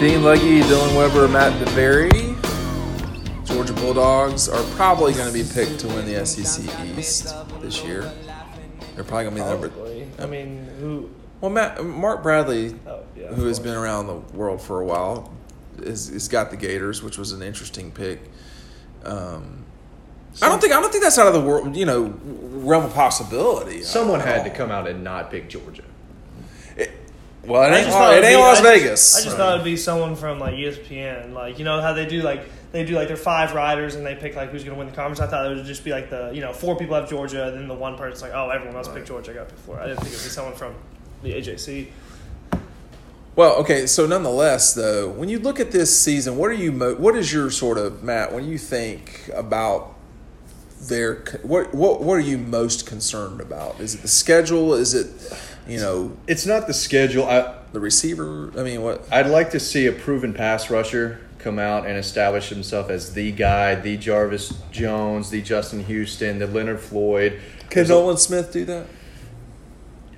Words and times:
Dean 0.00 0.22
Legge, 0.22 0.62
Dylan 0.64 0.96
Weber, 0.96 1.28
Matt 1.28 1.52
DeBerry. 1.60 2.34
Georgia 3.44 3.74
Bulldogs 3.74 4.48
are 4.48 4.62
probably 4.74 5.12
going 5.12 5.26
to 5.26 5.32
be 5.34 5.44
picked 5.52 5.78
to 5.80 5.88
win 5.88 6.06
the 6.06 6.24
SEC 6.24 6.64
East 6.96 7.34
this 7.60 7.84
year. 7.84 8.10
They're 8.94 9.04
probably 9.04 9.24
going 9.24 9.24
to 9.24 9.30
be 9.34 9.40
the 9.40 9.50
number. 9.50 9.68
Probably. 9.68 10.08
I 10.18 10.24
mean, 10.24 10.66
who? 10.80 11.10
Well, 11.42 11.50
Matt, 11.50 11.84
Mark 11.84 12.22
Bradley, 12.22 12.76
Oh, 12.86 13.02
yeah. 13.14 13.26
who 13.26 13.44
has 13.44 13.58
been 13.60 13.74
around 13.74 14.06
the 14.06 14.16
world 14.34 14.62
for 14.62 14.80
a 14.80 14.86
while, 14.86 15.34
is, 15.82 16.08
is 16.08 16.28
got 16.28 16.50
the 16.50 16.56
Gators, 16.56 17.02
which 17.02 17.18
was 17.18 17.32
an 17.32 17.42
interesting 17.42 17.92
pick. 17.92 18.20
Um, 19.04 19.66
I 20.40 20.48
don't 20.48 20.62
think 20.62 20.72
I 20.72 20.80
don't 20.80 20.90
think 20.90 21.04
that's 21.04 21.18
out 21.18 21.26
of 21.26 21.34
the 21.34 21.42
world, 21.42 21.76
you 21.76 21.84
know, 21.84 22.18
realm 22.24 22.86
of 22.86 22.94
possibility. 22.94 23.82
Someone 23.82 24.20
had 24.20 24.38
all. 24.38 24.44
to 24.44 24.50
come 24.50 24.70
out 24.70 24.88
and 24.88 25.04
not 25.04 25.30
pick 25.30 25.50
Georgia. 25.50 25.82
Well, 27.44 27.62
it 27.62 27.66
I 27.74 27.78
ain't, 27.78 27.88
it 27.88 28.26
ain't 28.26 28.36
be- 28.36 28.42
Las 28.42 28.58
I 28.58 28.62
just- 28.62 28.62
Vegas. 28.62 29.16
I 29.18 29.24
just 29.24 29.36
thought 29.36 29.54
it'd 29.54 29.64
be 29.64 29.76
someone 29.76 30.14
from 30.16 30.38
like 30.38 30.54
ESPN, 30.54 31.32
like 31.32 31.58
you 31.58 31.64
know 31.64 31.80
how 31.80 31.92
they 31.92 32.06
do 32.06 32.20
like 32.22 32.42
they 32.72 32.84
do 32.84 32.94
like 32.94 33.08
their 33.08 33.16
five 33.16 33.54
riders 33.54 33.94
and 33.96 34.04
they 34.06 34.14
pick 34.14 34.36
like 34.36 34.50
who's 34.50 34.62
going 34.62 34.74
to 34.74 34.78
win 34.78 34.88
the 34.88 34.94
conference. 34.94 35.20
I 35.20 35.26
thought 35.26 35.50
it 35.50 35.56
would 35.56 35.64
just 35.64 35.82
be 35.84 35.90
like 35.90 36.10
the 36.10 36.30
you 36.34 36.40
know 36.40 36.52
four 36.52 36.76
people 36.76 36.94
have 36.94 37.08
Georgia, 37.08 37.48
and 37.48 37.56
then 37.56 37.68
the 37.68 37.74
one 37.74 37.96
person's 37.96 38.22
like, 38.22 38.32
oh, 38.34 38.50
everyone 38.50 38.76
else 38.76 38.88
picked 38.88 39.08
Georgia. 39.08 39.32
I 39.32 39.34
got 39.34 39.48
before. 39.48 39.80
I 39.80 39.86
didn't 39.86 40.00
think 40.00 40.12
it'd 40.12 40.24
be 40.24 40.28
someone 40.30 40.54
from 40.54 40.74
the 41.22 41.32
AJC. 41.32 41.88
Well, 43.36 43.56
okay. 43.60 43.86
So, 43.86 44.06
nonetheless, 44.06 44.74
though, 44.74 45.08
when 45.08 45.28
you 45.28 45.38
look 45.38 45.60
at 45.60 45.70
this 45.70 45.98
season, 45.98 46.36
what 46.36 46.50
are 46.50 46.54
you? 46.54 46.72
Mo- 46.72 46.96
what 46.96 47.16
is 47.16 47.32
your 47.32 47.50
sort 47.50 47.78
of 47.78 48.02
Matt? 48.02 48.32
When 48.34 48.44
you 48.44 48.58
think 48.58 49.30
about 49.34 49.94
their, 50.88 51.24
what 51.42 51.72
what 51.74 52.02
what 52.02 52.14
are 52.14 52.20
you 52.20 52.38
most 52.38 52.86
concerned 52.86 53.40
about? 53.40 53.80
Is 53.80 53.94
it 53.94 54.02
the 54.02 54.08
schedule? 54.08 54.74
Is 54.74 54.94
it, 54.94 55.06
you 55.70 55.78
know, 55.78 56.16
It's 56.26 56.46
not 56.46 56.66
the 56.66 56.74
schedule. 56.74 57.24
I 57.24 57.56
the 57.72 57.80
receiver? 57.80 58.52
I 58.58 58.62
mean, 58.62 58.82
what? 58.82 59.06
I'd 59.12 59.26
like 59.26 59.50
to 59.50 59.60
see 59.60 59.86
a 59.86 59.92
proven 59.92 60.34
pass 60.34 60.70
rusher 60.70 61.20
come 61.38 61.58
out 61.58 61.86
and 61.86 61.96
establish 61.96 62.48
himself 62.48 62.90
as 62.90 63.14
the 63.14 63.32
guy, 63.32 63.74
the 63.74 63.96
Jarvis 63.96 64.52
Jones, 64.70 65.30
the 65.30 65.40
Justin 65.40 65.84
Houston, 65.84 66.38
the 66.38 66.46
Leonard 66.46 66.80
Floyd. 66.80 67.40
Can 67.70 67.88
Nolan 67.88 68.16
Smith 68.16 68.52
do 68.52 68.64
that? 68.66 68.86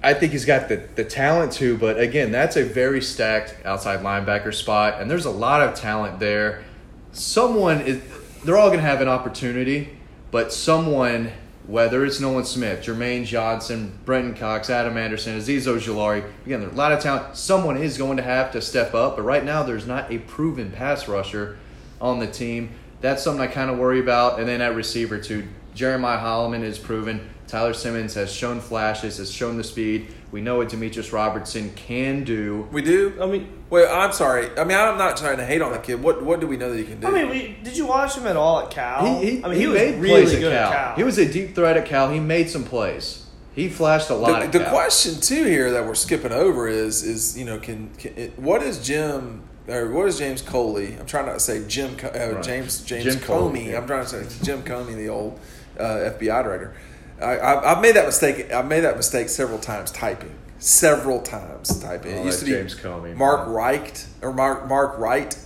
I 0.02 0.14
think 0.14 0.32
he's 0.32 0.44
got 0.44 0.68
the, 0.68 0.88
the 0.96 1.04
talent 1.04 1.52
to, 1.54 1.78
but 1.78 2.00
again, 2.00 2.32
that's 2.32 2.56
a 2.56 2.64
very 2.64 3.00
stacked 3.00 3.54
outside 3.64 4.00
linebacker 4.00 4.52
spot, 4.52 5.00
and 5.00 5.08
there's 5.08 5.26
a 5.26 5.30
lot 5.30 5.62
of 5.62 5.76
talent 5.76 6.18
there. 6.18 6.64
Someone 7.12 7.82
is, 7.82 8.02
they're 8.44 8.56
all 8.56 8.68
going 8.68 8.80
to 8.80 8.84
have 8.86 9.00
an 9.00 9.06
opportunity, 9.06 9.96
but 10.32 10.52
someone, 10.52 11.30
whether 11.66 12.04
it's 12.04 12.20
Nolan 12.20 12.44
Smith, 12.44 12.84
Jermaine 12.84 13.24
Johnson, 13.24 13.98
Brenton 14.04 14.34
Cox, 14.34 14.68
Adam 14.68 14.96
Anderson, 14.96 15.38
Azeez 15.38 15.66
Ojulari, 15.66 16.24
again, 16.44 16.60
there's 16.60 16.72
a 16.72 16.76
lot 16.76 16.92
of 16.92 17.00
talent. 17.00 17.36
Someone 17.36 17.76
is 17.76 17.96
going 17.96 18.16
to 18.16 18.22
have 18.22 18.50
to 18.52 18.60
step 18.60 18.94
up, 18.94 19.16
but 19.16 19.22
right 19.22 19.44
now 19.44 19.62
there's 19.62 19.86
not 19.86 20.10
a 20.10 20.18
proven 20.18 20.70
pass 20.72 21.06
rusher 21.06 21.58
on 22.00 22.18
the 22.18 22.26
team. 22.26 22.70
That's 23.00 23.22
something 23.22 23.40
I 23.40 23.46
kind 23.46 23.70
of 23.70 23.78
worry 23.78 24.00
about. 24.00 24.40
And 24.40 24.48
then 24.48 24.60
at 24.60 24.74
receiver, 24.74 25.18
too, 25.18 25.46
Jeremiah 25.74 26.18
Holloman 26.18 26.62
is 26.62 26.78
proven. 26.78 27.28
Tyler 27.46 27.74
Simmons 27.74 28.14
has 28.14 28.32
shown 28.32 28.60
flashes, 28.60 29.18
has 29.18 29.30
shown 29.30 29.56
the 29.56 29.64
speed. 29.64 30.12
We 30.32 30.40
know 30.40 30.56
what 30.56 30.70
Demetrius 30.70 31.12
Robertson 31.12 31.72
can 31.76 32.24
do. 32.24 32.66
We 32.72 32.80
do. 32.82 33.14
I 33.20 33.26
mean, 33.26 33.52
Well, 33.68 33.94
I'm 33.94 34.12
sorry. 34.12 34.48
I 34.58 34.64
mean, 34.64 34.76
I'm 34.76 34.96
not 34.96 35.16
trying 35.18 35.36
to 35.36 35.44
hate 35.44 35.60
on 35.60 35.72
the 35.72 35.78
kid. 35.78 36.02
What 36.02 36.22
what 36.24 36.40
do 36.40 36.46
we 36.46 36.56
know 36.56 36.70
that 36.70 36.78
he 36.78 36.84
can 36.84 37.00
do? 37.00 37.06
I 37.06 37.10
mean, 37.10 37.28
we, 37.28 37.56
did 37.62 37.76
you 37.76 37.86
watch 37.86 38.16
him 38.16 38.26
at 38.26 38.34
all 38.36 38.60
at 38.60 38.70
Cal? 38.70 39.04
He, 39.20 39.36
he, 39.36 39.44
I 39.44 39.48
mean, 39.48 39.56
he 39.56 39.60
he, 39.60 39.66
was 39.68 39.78
made 39.78 40.00
really 40.00 40.22
plays 40.24 40.38
good 40.38 40.52
at 40.52 40.62
at 40.64 40.72
Cal. 40.72 40.86
Cal. 40.86 40.96
He 40.96 41.04
was 41.04 41.18
a 41.18 41.30
deep 41.30 41.54
threat 41.54 41.76
at 41.76 41.86
Cal. 41.86 42.10
He 42.10 42.18
made 42.18 42.48
some 42.48 42.64
plays. 42.64 43.26
He 43.54 43.68
flashed 43.68 44.08
a 44.08 44.14
lot. 44.14 44.40
the, 44.40 44.46
at 44.46 44.52
the 44.52 44.60
Cal. 44.60 44.70
question 44.70 45.20
too 45.20 45.44
here 45.44 45.70
that 45.72 45.86
we're 45.86 45.94
skipping 45.94 46.32
over 46.32 46.66
is 46.66 47.02
is 47.02 47.36
you 47.38 47.44
know 47.44 47.58
can, 47.58 47.90
can 47.98 48.16
it, 48.16 48.38
what 48.38 48.62
is 48.62 48.82
Jim 48.82 49.42
or 49.68 49.90
what 49.90 50.08
is 50.08 50.18
James 50.18 50.40
Coley? 50.40 50.96
I'm 50.98 51.04
trying 51.04 51.26
not 51.26 51.34
to 51.34 51.40
say 51.40 51.62
Jim 51.68 51.94
uh, 52.02 52.08
Right. 52.08 52.42
James 52.42 52.82
James 52.82 53.04
Jim 53.04 53.20
Coley, 53.20 53.60
Comey. 53.60 53.66
yeah. 53.72 53.78
I'm 53.78 53.86
trying 53.86 54.06
to 54.06 54.08
say 54.08 54.44
Jim 54.44 54.62
Comey, 54.62 54.96
the 54.96 55.10
old 55.10 55.38
uh, 55.78 55.84
FBI 56.18 56.42
director. 56.42 56.74
I, 57.22 57.72
I've 57.72 57.80
made 57.80 57.96
that 57.96 58.06
mistake. 58.06 58.52
I've 58.52 58.66
made 58.66 58.80
that 58.80 58.96
mistake 58.96 59.28
several 59.28 59.58
times 59.58 59.90
typing. 59.90 60.34
Several 60.58 61.20
times 61.20 61.80
typing. 61.80 62.14
Oh, 62.14 62.22
it 62.22 62.26
used 62.26 62.40
to 62.40 62.44
be 62.44 62.52
James 62.52 62.74
Comey. 62.74 63.16
Mark 63.16 63.48
Reicht 63.48 64.06
or 64.22 64.32
Mark 64.32 64.68
Mark 64.68 64.98
Wright 64.98 65.36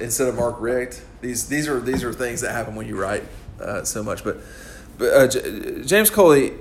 instead 0.00 0.28
of 0.28 0.36
Mark 0.36 0.56
Richt. 0.60 1.02
These 1.20 1.48
these 1.48 1.68
are 1.68 1.80
these 1.80 2.02
are 2.02 2.12
things 2.12 2.40
that 2.40 2.52
happen 2.52 2.74
when 2.74 2.86
you 2.86 3.00
write 3.00 3.24
uh, 3.60 3.84
so 3.84 4.02
much. 4.02 4.24
But 4.24 4.38
but 4.98 5.12
uh, 5.12 5.28
J- 5.28 5.82
James 5.84 6.10
Coley, 6.10 6.54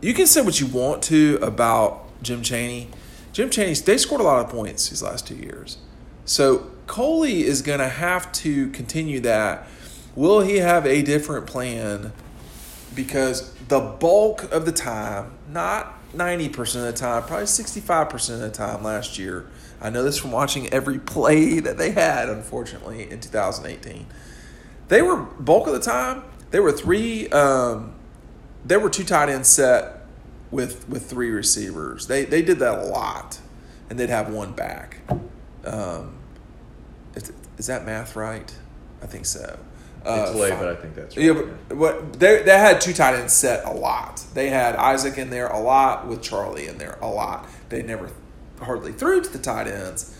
you 0.00 0.14
can 0.14 0.26
say 0.26 0.42
what 0.42 0.60
you 0.60 0.66
want 0.66 1.02
to 1.04 1.38
about 1.42 2.06
Jim 2.22 2.42
Chaney. 2.42 2.88
Jim 3.32 3.50
Chaney 3.50 3.74
they 3.74 3.96
scored 3.96 4.20
a 4.20 4.24
lot 4.24 4.44
of 4.44 4.50
points 4.50 4.88
these 4.90 5.02
last 5.02 5.26
two 5.26 5.36
years. 5.36 5.78
So 6.24 6.70
Coley 6.86 7.44
is 7.44 7.62
going 7.62 7.80
to 7.80 7.88
have 7.88 8.30
to 8.32 8.68
continue 8.70 9.20
that. 9.20 9.66
Will 10.14 10.40
he 10.40 10.56
have 10.56 10.86
a 10.86 11.02
different 11.02 11.46
plan? 11.46 12.12
Because 12.94 13.54
the 13.68 13.80
bulk 13.80 14.50
of 14.52 14.64
the 14.66 14.72
time, 14.72 15.32
not 15.48 15.96
90% 16.12 16.58
of 16.58 16.82
the 16.82 16.92
time, 16.92 17.22
probably 17.22 17.46
65% 17.46 18.34
of 18.34 18.40
the 18.40 18.50
time 18.50 18.82
last 18.82 19.18
year, 19.18 19.48
I 19.80 19.90
know 19.90 20.02
this 20.02 20.18
from 20.18 20.32
watching 20.32 20.68
every 20.72 20.98
play 20.98 21.60
that 21.60 21.78
they 21.78 21.92
had, 21.92 22.28
unfortunately, 22.28 23.10
in 23.10 23.20
2018. 23.20 24.06
They 24.88 25.02
were, 25.02 25.16
bulk 25.16 25.68
of 25.68 25.72
the 25.72 25.80
time, 25.80 26.24
they 26.50 26.60
were 26.60 26.72
three, 26.72 27.28
um, 27.28 27.94
they 28.64 28.76
were 28.76 28.90
two 28.90 29.04
tight 29.04 29.28
ends 29.28 29.48
set 29.48 30.00
with 30.50 30.88
with 30.88 31.08
three 31.08 31.30
receivers. 31.30 32.06
They 32.06 32.24
they 32.24 32.42
did 32.42 32.58
that 32.58 32.78
a 32.78 32.82
lot, 32.82 33.38
and 33.88 33.98
they'd 33.98 34.10
have 34.10 34.28
one 34.28 34.52
back. 34.52 34.98
Um, 35.64 36.16
is, 37.14 37.32
is 37.58 37.66
that 37.66 37.86
math 37.86 38.16
right? 38.16 38.52
I 39.02 39.06
think 39.06 39.26
so. 39.26 39.58
Uh, 40.04 40.26
It's 40.28 40.34
late, 40.38 40.50
fine. 40.50 40.58
but 40.60 40.68
I 40.68 40.74
think 40.76 40.94
that's 40.94 41.16
right. 41.16 41.26
Yeah, 41.26 41.32
but 41.68 41.76
what 41.76 42.12
they 42.18 42.42
they 42.42 42.56
had 42.58 42.80
two 42.80 42.92
tight 42.94 43.14
ends 43.14 43.32
set 43.34 43.64
a 43.66 43.70
lot. 43.72 44.22
They 44.34 44.48
had 44.48 44.74
Isaac 44.76 45.18
in 45.18 45.30
there 45.30 45.48
a 45.48 45.58
lot 45.60 46.06
with 46.06 46.22
Charlie 46.22 46.66
in 46.68 46.78
there 46.78 46.98
a 47.02 47.08
lot. 47.08 47.46
They 47.68 47.82
never 47.82 48.10
hardly 48.60 48.92
threw 48.92 49.20
to 49.22 49.30
the 49.30 49.38
tight 49.38 49.66
ends. 49.66 50.14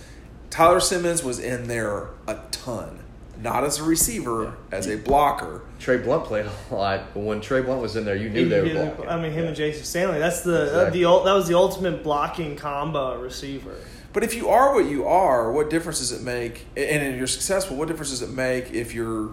Tyler 0.51 0.81
Simmons 0.81 1.23
was 1.23 1.39
in 1.39 1.69
there 1.69 2.09
a 2.27 2.37
ton, 2.51 2.99
not 3.41 3.65
as 3.65 3.79
a 3.79 3.85
receiver, 3.85 4.55
as 4.73 4.87
a 4.89 4.97
blocker. 4.97 5.63
Trey 5.79 5.97
Blount 5.99 6.25
played 6.25 6.45
a 6.47 6.75
lot, 6.75 7.15
but 7.15 7.21
when 7.21 7.41
Trey 7.41 7.63
Blount 7.63 7.81
was 7.81 7.95
in 7.97 8.05
there, 8.05 8.17
you 8.17 8.29
knew 8.29 8.49
they 8.49 8.59
were 8.61 8.67
He- 8.67 8.73
he- 8.73 8.77
blocking. 8.77 9.09
I 9.09 9.17
mean, 9.17 9.33
him 9.33 9.43
Yeah. 9.45 9.49
and 9.49 9.57
Jayson 9.57 9.85
Stanley. 9.85 10.19
That's 10.19 10.41
the 10.43 10.65
Exactly. 10.65 10.99
the 11.01 11.05
ul- 11.07 11.25
that 11.25 11.33
was 11.33 11.47
the 11.49 11.55
ultimate 11.57 12.03
blocking 12.03 12.57
combo 12.57 13.17
receiver. 13.19 13.75
But 14.13 14.25
if 14.25 14.35
you 14.35 14.49
are 14.49 14.75
what 14.75 14.87
you 14.87 15.07
are, 15.07 15.53
what 15.53 15.71
difference 15.71 16.01
does 16.01 16.11
it 16.13 16.23
make? 16.23 16.67
And 16.77 17.15
if 17.15 17.17
you're 17.17 17.27
successful, 17.29 17.77
what 17.77 17.87
difference 17.89 18.11
does 18.11 18.23
it 18.23 18.31
make 18.31 18.73
if 18.75 18.93
you're 18.93 19.29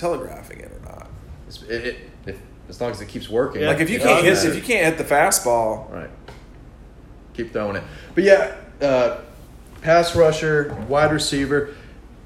telegraphing 0.00 0.60
it 0.60 0.72
or 0.72 0.80
not? 0.84 1.06
It's- 1.48 1.62
It, 1.68 1.86
it, 1.86 1.96
if, 2.26 2.38
as 2.68 2.80
long 2.80 2.90
as 2.90 3.00
it 3.00 3.08
keeps 3.08 3.28
working. 3.28 3.62
Yeah. 3.62 3.68
Like 3.68 3.80
if 3.80 3.90
you 3.90 3.98
can't 4.00 4.24
hit, 4.24 4.44
if 4.44 4.54
you 4.56 4.62
can't 4.62 4.86
hit 4.86 4.98
the 4.98 5.14
fastball, 5.14 5.90
Right. 5.92 6.10
Keep 7.34 7.52
throwing 7.52 7.76
it. 7.76 7.82
But 8.14 8.24
yeah, 8.24 8.54
uh, 8.80 9.18
pass 9.82 10.14
rusher, 10.16 10.74
wide 10.88 11.12
receiver, 11.12 11.74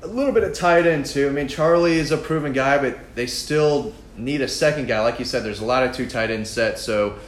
a 0.02 0.06
little 0.06 0.32
bit 0.32 0.42
of 0.44 0.52
tight 0.54 0.86
end 0.86 1.06
too. 1.06 1.28
I 1.28 1.30
mean, 1.30 1.46
Charlie 1.48 1.98
is 1.98 2.10
a 2.10 2.16
proven 2.16 2.52
guy, 2.52 2.78
but 2.78 2.98
they 3.14 3.26
still 3.26 3.92
need 4.16 4.40
a 4.40 4.48
second 4.48 4.86
guy. 4.86 5.00
Like 5.00 5.18
you 5.18 5.24
said, 5.24 5.44
there's 5.44 5.60
a 5.60 5.64
lot 5.64 5.82
of 5.84 5.92
two 5.94 6.06
tight 6.06 6.30
end 6.30 6.46
sets, 6.46 6.82
so 6.82 7.18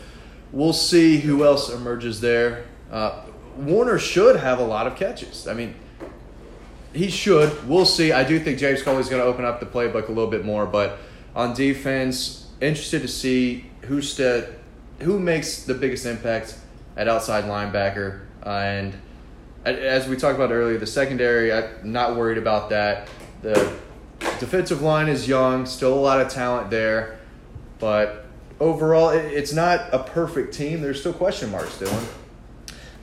we'll 0.52 0.72
see 0.72 1.18
who 1.18 1.44
else 1.44 1.70
emerges 1.70 2.20
there. 2.20 2.64
Uh, 2.90 3.22
Woerner 3.60 3.98
should 3.98 4.36
have 4.36 4.58
a 4.58 4.64
lot 4.64 4.86
of 4.86 4.96
catches. 4.96 5.46
I 5.46 5.54
mean, 5.54 5.74
he 6.96 7.10
should. 7.10 7.68
We'll 7.68 7.84
see. 7.84 8.12
I 8.12 8.24
do 8.24 8.40
think 8.40 8.58
James 8.58 8.82
Coley's 8.82 9.08
going 9.08 9.20
to 9.20 9.26
open 9.26 9.44
up 9.44 9.60
the 9.60 9.66
playbook 9.66 10.08
a 10.08 10.12
little 10.12 10.30
bit 10.30 10.44
more, 10.44 10.66
but 10.66 10.98
on 11.34 11.54
defense, 11.54 12.46
interested 12.60 13.02
to 13.02 13.08
see 13.08 13.66
who 13.82 14.00
st- 14.00 14.46
who 15.00 15.18
makes 15.18 15.64
the 15.64 15.74
biggest 15.74 16.06
impact 16.06 16.56
at 16.96 17.06
outside 17.06 17.44
linebacker. 17.44 18.22
Uh, 18.44 18.48
and 18.48 18.94
as 19.64 20.08
we 20.08 20.16
talked 20.16 20.36
about 20.36 20.50
earlier, 20.50 20.78
the 20.78 20.86
secondary, 20.86 21.52
I'm 21.52 21.92
not 21.92 22.16
worried 22.16 22.38
about 22.38 22.70
that. 22.70 23.08
The 23.42 23.72
defensive 24.40 24.80
line 24.80 25.08
is 25.08 25.28
young, 25.28 25.66
still 25.66 25.92
a 25.92 26.00
lot 26.00 26.20
of 26.20 26.28
talent 26.28 26.70
there, 26.70 27.18
but 27.78 28.24
overall, 28.58 29.10
it, 29.10 29.24
it's 29.32 29.52
not 29.52 29.92
a 29.92 29.98
perfect 29.98 30.54
team. 30.54 30.80
There's 30.80 31.00
still 31.00 31.12
question 31.12 31.50
marks, 31.50 31.76
Dylan. 31.78 32.06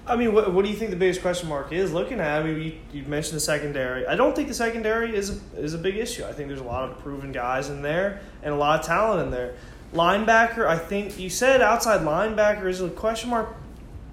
I 0.05 0.17
mean, 0.17 0.33
what, 0.33 0.51
what 0.53 0.65
do 0.65 0.71
you 0.71 0.77
think 0.77 0.91
the 0.91 0.97
biggest 0.97 1.21
question 1.21 1.47
mark 1.47 1.71
is 1.71 1.93
looking 1.93 2.19
at? 2.19 2.41
I 2.41 2.43
mean, 2.43 2.61
you, 2.61 2.73
you 2.91 3.07
mentioned 3.07 3.37
the 3.37 3.41
secondary. 3.41 4.05
I 4.05 4.15
don't 4.15 4.35
think 4.35 4.49
the 4.49 4.53
secondary 4.53 5.15
is 5.15 5.41
a, 5.55 5.59
is 5.59 5.73
a 5.73 5.77
big 5.77 5.95
issue. 5.95 6.25
I 6.25 6.33
think 6.33 6.49
there's 6.49 6.59
a 6.59 6.65
lot 6.65 6.89
of 6.89 6.99
proven 6.99 7.31
guys 7.31 7.69
in 7.69 7.81
there 7.81 8.19
and 8.41 8.53
a 8.53 8.57
lot 8.57 8.81
of 8.81 8.85
talent 8.85 9.25
in 9.25 9.31
there. 9.31 9.53
Linebacker, 9.93 10.67
I 10.67 10.77
think 10.77 11.17
you 11.17 11.29
said 11.29 11.61
outside 11.61 12.01
linebacker 12.01 12.65
is 12.65 12.81
a 12.81 12.89
question 12.89 13.29
mark, 13.29 13.55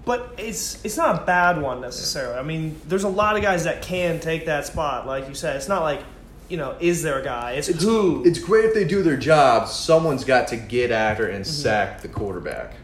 but 0.05 0.35
it's 0.39 0.85
it's 0.85 0.97
not 0.97 1.23
a 1.23 1.25
bad 1.25 1.61
one 1.61 1.81
necessarily. 1.81 2.39
I 2.39 2.43
mean, 2.43 2.81
there's 2.87 3.05
a 3.05 3.09
lot 3.09 3.37
of 3.37 3.43
guys 3.43 3.65
that 3.65 3.83
can 3.83 4.21
take 4.21 4.47
that 4.47 4.67
spot, 4.67 5.07
like 5.07 5.27
you 5.29 5.35
said. 5.35 5.57
It's 5.57 5.69
not 5.69 5.83
like 5.83 6.03
you 6.51 6.57
know, 6.57 6.77
is 6.81 7.03
there 7.03 7.21
a 7.21 7.25
guy? 7.25 7.53
It's, 7.53 7.69
who. 7.69 8.25
It's 8.27 8.41
great 8.41 8.65
if 8.65 8.75
they 8.75 8.85
do 8.85 9.03
their 9.03 9.17
job. 9.17 9.69
Someone's 9.69 10.25
got 10.25 10.49
to 10.49 10.57
get 10.57 10.91
after 10.91 11.27
and 11.29 11.45
mm-hmm. 11.45 11.53
sack 11.53 12.03
the 12.03 12.09
quarterback. 12.09 12.75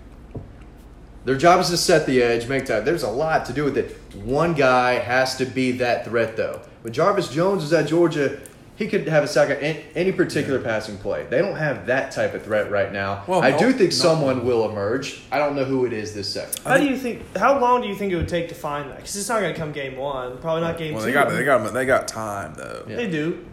Their 1.26 1.37
job 1.37 1.58
is 1.61 1.70
to 1.70 1.76
set 1.76 2.06
the 2.06 2.23
edge, 2.23 2.49
make 2.49 2.67
time. 2.67 2.84
There's 2.84 3.02
a 3.02 3.11
lot 3.11 3.46
to 3.46 3.52
do 3.52 3.64
with 3.64 3.76
it. 3.76 3.96
One 4.14 4.55
guy 4.55 4.93
has 5.00 5.37
to 5.38 5.44
be 5.44 5.73
that 5.73 6.05
threat, 6.05 6.37
though. 6.37 6.61
When 6.82 6.93
Jarvis 6.93 7.28
Jones 7.28 7.64
is 7.64 7.73
at 7.73 7.88
Georgia, 7.88 8.38
he 8.76 8.87
could 8.87 9.08
have 9.08 9.25
a 9.25 9.26
sack 9.26 9.50
at 9.50 9.61
any, 9.61 9.82
any 9.96 10.12
particular 10.12 10.61
passing 10.61 10.99
play. 10.99 11.26
They 11.28 11.38
don't 11.38 11.56
have 11.56 11.87
that 11.87 12.12
type 12.12 12.32
of 12.34 12.44
threat 12.44 12.70
right 12.70 12.93
now. 12.93 13.25
Well, 13.26 13.43
I 13.43 13.50
no- 13.50 13.58
do 13.58 13.73
think 13.73 13.90
no. 13.90 13.96
someone 13.96 14.46
will 14.46 14.70
emerge. 14.70 15.20
I 15.32 15.38
don't 15.38 15.56
know 15.56 15.64
who 15.64 15.84
it 15.84 15.93
is 15.93 16.14
this 16.14 16.32
second. 16.32 16.61
How 16.64 16.76
do 16.76 16.84
you 16.87 16.96
think? 16.96 17.37
How 17.37 17.58
long 17.58 17.82
do 17.82 17.88
you 17.88 17.96
think 17.96 18.12
it 18.12 18.17
would 18.17 18.28
take 18.28 18.49
to 18.50 18.55
find 18.55 18.88
that? 18.90 18.99
Because 18.99 19.17
it's 19.17 19.28
not 19.28 19.40
going 19.40 19.52
to 19.52 19.58
come 19.58 19.73
game 19.73 19.96
one. 19.96 20.38
Probably 20.38 20.61
not 20.61 20.78
game 20.78 20.94
Well, 20.94 21.02
two. 21.02 21.06
they 21.06 21.12
got 21.12 21.28
they 21.31 21.44
got 21.44 21.73
they 21.73 21.87
got 21.87 22.06
time 22.06 22.55
though. 22.55 22.84
Yeah. 22.88 22.96
They 22.96 23.11
do. 23.11 23.44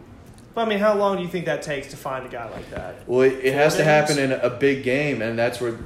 But 0.54 0.68
I 0.68 0.70
mean, 0.70 0.78
how 0.78 0.94
long 0.94 1.18
do 1.18 1.24
you 1.24 1.30
think 1.30 1.46
that 1.46 1.64
takes 1.64 1.88
to 1.88 1.98
find 1.98 2.24
a 2.24 2.30
guy 2.30 2.48
like 2.52 2.70
that? 2.70 3.08
Well, 3.08 3.22
it, 3.22 3.40
it 3.44 3.56
has 3.56 3.76
to 3.78 3.84
happen 3.84 4.20
in 4.20 4.32
a 4.32 4.52
big 4.52 4.84
game, 4.84 5.24
and 5.24 5.40
that's 5.40 5.60
where 5.60 5.80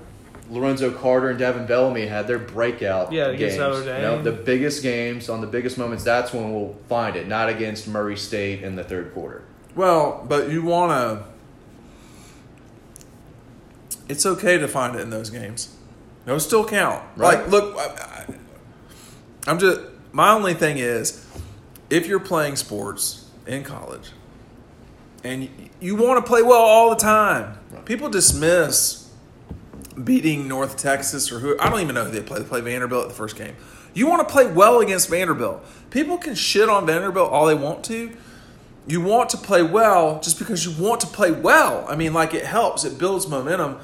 Lorenzo 0.50 0.92
Carter 0.92 1.30
and 1.30 1.40
Davin 1.40 1.68
Bellamy 1.68 2.06
had 2.06 2.28
their 2.28 2.40
breakout 2.40 3.12
Yeah, 3.12 3.26
games. 3.28 3.36
against 3.36 3.58
Notre 3.58 3.96
You 3.96 4.02
know, 4.02 4.22
the 4.22 4.32
biggest 4.32 4.82
games 4.82 5.30
on 5.30 5.42
the 5.42 5.48
biggest 5.48 5.78
moments. 5.78 6.04
That's 6.04 6.32
when 6.34 6.54
we'll 6.54 6.76
find 6.88 7.16
it, 7.16 7.28
not 7.28 7.50
against 7.50 7.88
Murray 7.88 8.16
State 8.18 8.64
in 8.64 8.76
the 8.76 8.84
third 8.84 9.14
quarter. 9.14 9.44
Well, 9.76 10.26
but 10.28 10.50
you 10.50 10.64
want 10.64 10.92
to. 10.92 11.26
It's 14.10 14.26
okay 14.26 14.58
to 14.58 14.68
find 14.68 14.96
it 14.96 15.02
in 15.02 15.10
those 15.10 15.30
games. 15.30 15.76
Those 16.26 16.46
still 16.46 16.66
count. 16.66 17.04
Right. 17.16 17.40
Like, 17.40 17.48
look, 17.50 17.76
I, 17.78 17.86
I, 18.30 18.36
I'm 19.52 19.60
just. 19.60 19.82
My 20.14 20.32
only 20.32 20.54
thing 20.54 20.78
is, 20.78 21.26
if 21.90 22.08
you're 22.08 22.20
playing 22.20 22.56
sports 22.56 23.30
in 23.46 23.64
college, 23.64 24.12
and 25.24 25.44
you, 25.44 25.50
you 25.80 25.96
want 25.96 26.24
to 26.26 26.28
play 26.28 26.42
well 26.42 26.62
all 26.62 26.90
the 26.90 26.96
time, 26.96 27.58
people 27.86 28.10
dismiss 28.10 29.07
beating 30.04 30.48
North 30.48 30.78
Texas 30.78 31.32
or 31.32 31.40
who 31.40 31.58
I 31.60 31.70
don't 31.70 31.82
even 31.82 31.96
know 31.96 32.06
who 32.06 32.12
they 32.12 32.22
play. 32.22 32.40
They 32.40 32.46
play 32.46 32.62
Vanderbilt 32.62 33.04
at 33.04 33.10
the 33.10 33.16
first 33.16 33.36
game. 33.36 33.56
You 33.94 34.08
want 34.08 34.28
to 34.28 34.32
play 34.32 34.46
well 34.52 34.80
against 34.80 35.10
Vanderbilt. 35.10 35.64
People 35.90 36.18
can 36.18 36.36
shit 36.36 36.70
on 36.70 36.86
Vanderbilt 36.86 37.32
all 37.32 37.46
they 37.48 37.56
want 37.56 37.84
to. 37.86 38.12
You 38.86 39.02
want 39.02 39.30
to 39.32 39.38
play 39.38 39.64
well 39.64 40.20
just 40.22 40.38
because 40.40 40.66
you 40.66 40.84
want 40.84 41.02
to 41.02 41.08
play 41.08 41.32
well. 41.32 41.86
I 41.90 41.96
mean, 41.96 42.14
like 42.14 42.34
it 42.34 42.46
helps. 42.46 42.86
It 42.86 42.98
builds 42.98 43.28
momentum. 43.28 43.80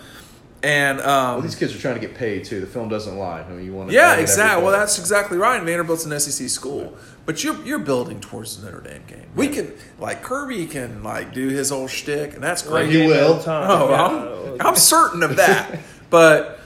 And 0.62 1.02
um, 1.02 1.34
Well, 1.34 1.42
these 1.42 1.56
kids 1.56 1.76
are 1.76 1.80
trying 1.80 1.96
to 1.96 2.00
get 2.00 2.16
paid 2.16 2.46
too. 2.46 2.62
The 2.62 2.68
film 2.68 2.88
doesn't 2.88 3.18
lie. 3.18 3.42
I 3.42 3.50
mean, 3.50 3.66
you 3.66 3.74
want 3.74 3.90
to 3.90 3.96
yeah, 3.96 4.16
exactly. 4.16 4.64
Well, 4.64 4.72
that's 4.72 4.98
exactly 4.98 5.38
right. 5.38 5.58
And 5.58 5.66
Vanderbilt's 5.66 6.06
an 6.06 6.18
SEC 6.18 6.48
school, 6.48 6.84
Right. 6.86 6.94
but 7.26 7.44
you're 7.44 7.62
you're 7.66 7.80
building 7.80 8.22
towards 8.22 8.56
the 8.62 8.66
Notre 8.72 8.80
Dame 8.82 9.02
game. 9.06 9.26
We 9.36 9.50
can 9.50 9.74
like 10.00 10.24
Kirby 10.24 10.68
can 10.68 11.04
like 11.04 11.34
do 11.34 11.50
his 11.50 11.70
old 11.70 11.90
shtick, 11.90 12.34
and 12.36 12.42
that's 12.44 12.66
Right, 12.66 12.84
great. 12.86 12.92
he 12.94 12.98
Game 13.00 13.10
will. 13.10 13.34
all 13.34 13.42
time. 13.44 13.68
Oh, 13.70 13.90
Yeah. 13.90 14.52
I'm, 14.62 14.68
I'm 14.68 14.76
certain 14.78 15.22
of 15.24 15.36
that. 15.36 15.80
but 16.14 16.60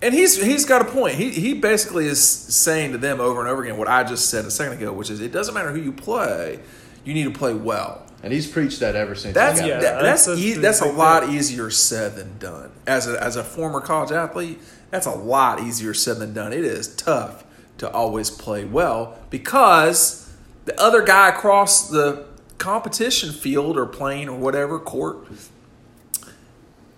and 0.00 0.14
he's 0.14 0.42
he's 0.42 0.64
got 0.64 0.80
a 0.80 0.86
point. 0.86 1.16
He 1.16 1.28
he 1.30 1.52
basically 1.52 2.06
is 2.06 2.22
saying 2.26 2.92
to 2.92 2.98
them 2.98 3.20
over 3.20 3.38
and 3.40 3.48
over 3.50 3.62
again 3.62 3.76
what 3.76 3.86
I 3.88 4.02
just 4.02 4.30
said 4.30 4.46
a 4.46 4.50
second 4.50 4.78
ago, 4.78 4.92
which 4.94 5.10
is 5.10 5.20
it 5.20 5.30
doesn't 5.30 5.52
matter 5.52 5.70
who 5.70 5.78
you 5.80 5.92
play, 5.92 6.58
you 7.04 7.12
need 7.12 7.24
to 7.24 7.30
play 7.38 7.52
well. 7.52 8.06
And 8.22 8.32
he's 8.32 8.46
preached 8.50 8.80
that 8.80 8.96
ever 8.96 9.14
since. 9.14 9.34
That's 9.34 9.60
Yeah, 9.60 9.78
that, 9.78 9.80
that's- 10.02 10.24
that's 10.24 10.26
that's 10.26 10.40
e- 10.40 10.54
that's 10.54 10.80
a 10.80 10.86
lot 10.90 11.24
thing. 11.24 11.34
easier 11.36 11.68
said 11.70 12.16
than 12.16 12.38
done. 12.38 12.70
As 12.86 13.06
a 13.06 13.22
as 13.22 13.36
a 13.36 13.44
former 13.44 13.80
college 13.82 14.10
athlete, 14.10 14.58
that's 14.90 15.06
a 15.06 15.14
lot 15.14 15.60
easier 15.60 15.92
said 15.92 16.16
than 16.18 16.32
done. 16.32 16.52
It 16.54 16.64
is 16.64 16.94
tough 16.96 17.44
to 17.76 17.90
always 17.90 18.30
play 18.30 18.64
well 18.64 19.18
because 19.28 20.32
the 20.64 20.80
other 20.80 21.02
guy 21.02 21.28
across 21.28 21.90
the 21.90 22.24
competition 22.56 23.32
field 23.32 23.76
or 23.76 23.84
plane 23.86 24.28
or 24.28 24.36
whatever 24.38 24.78
court, 24.80 25.18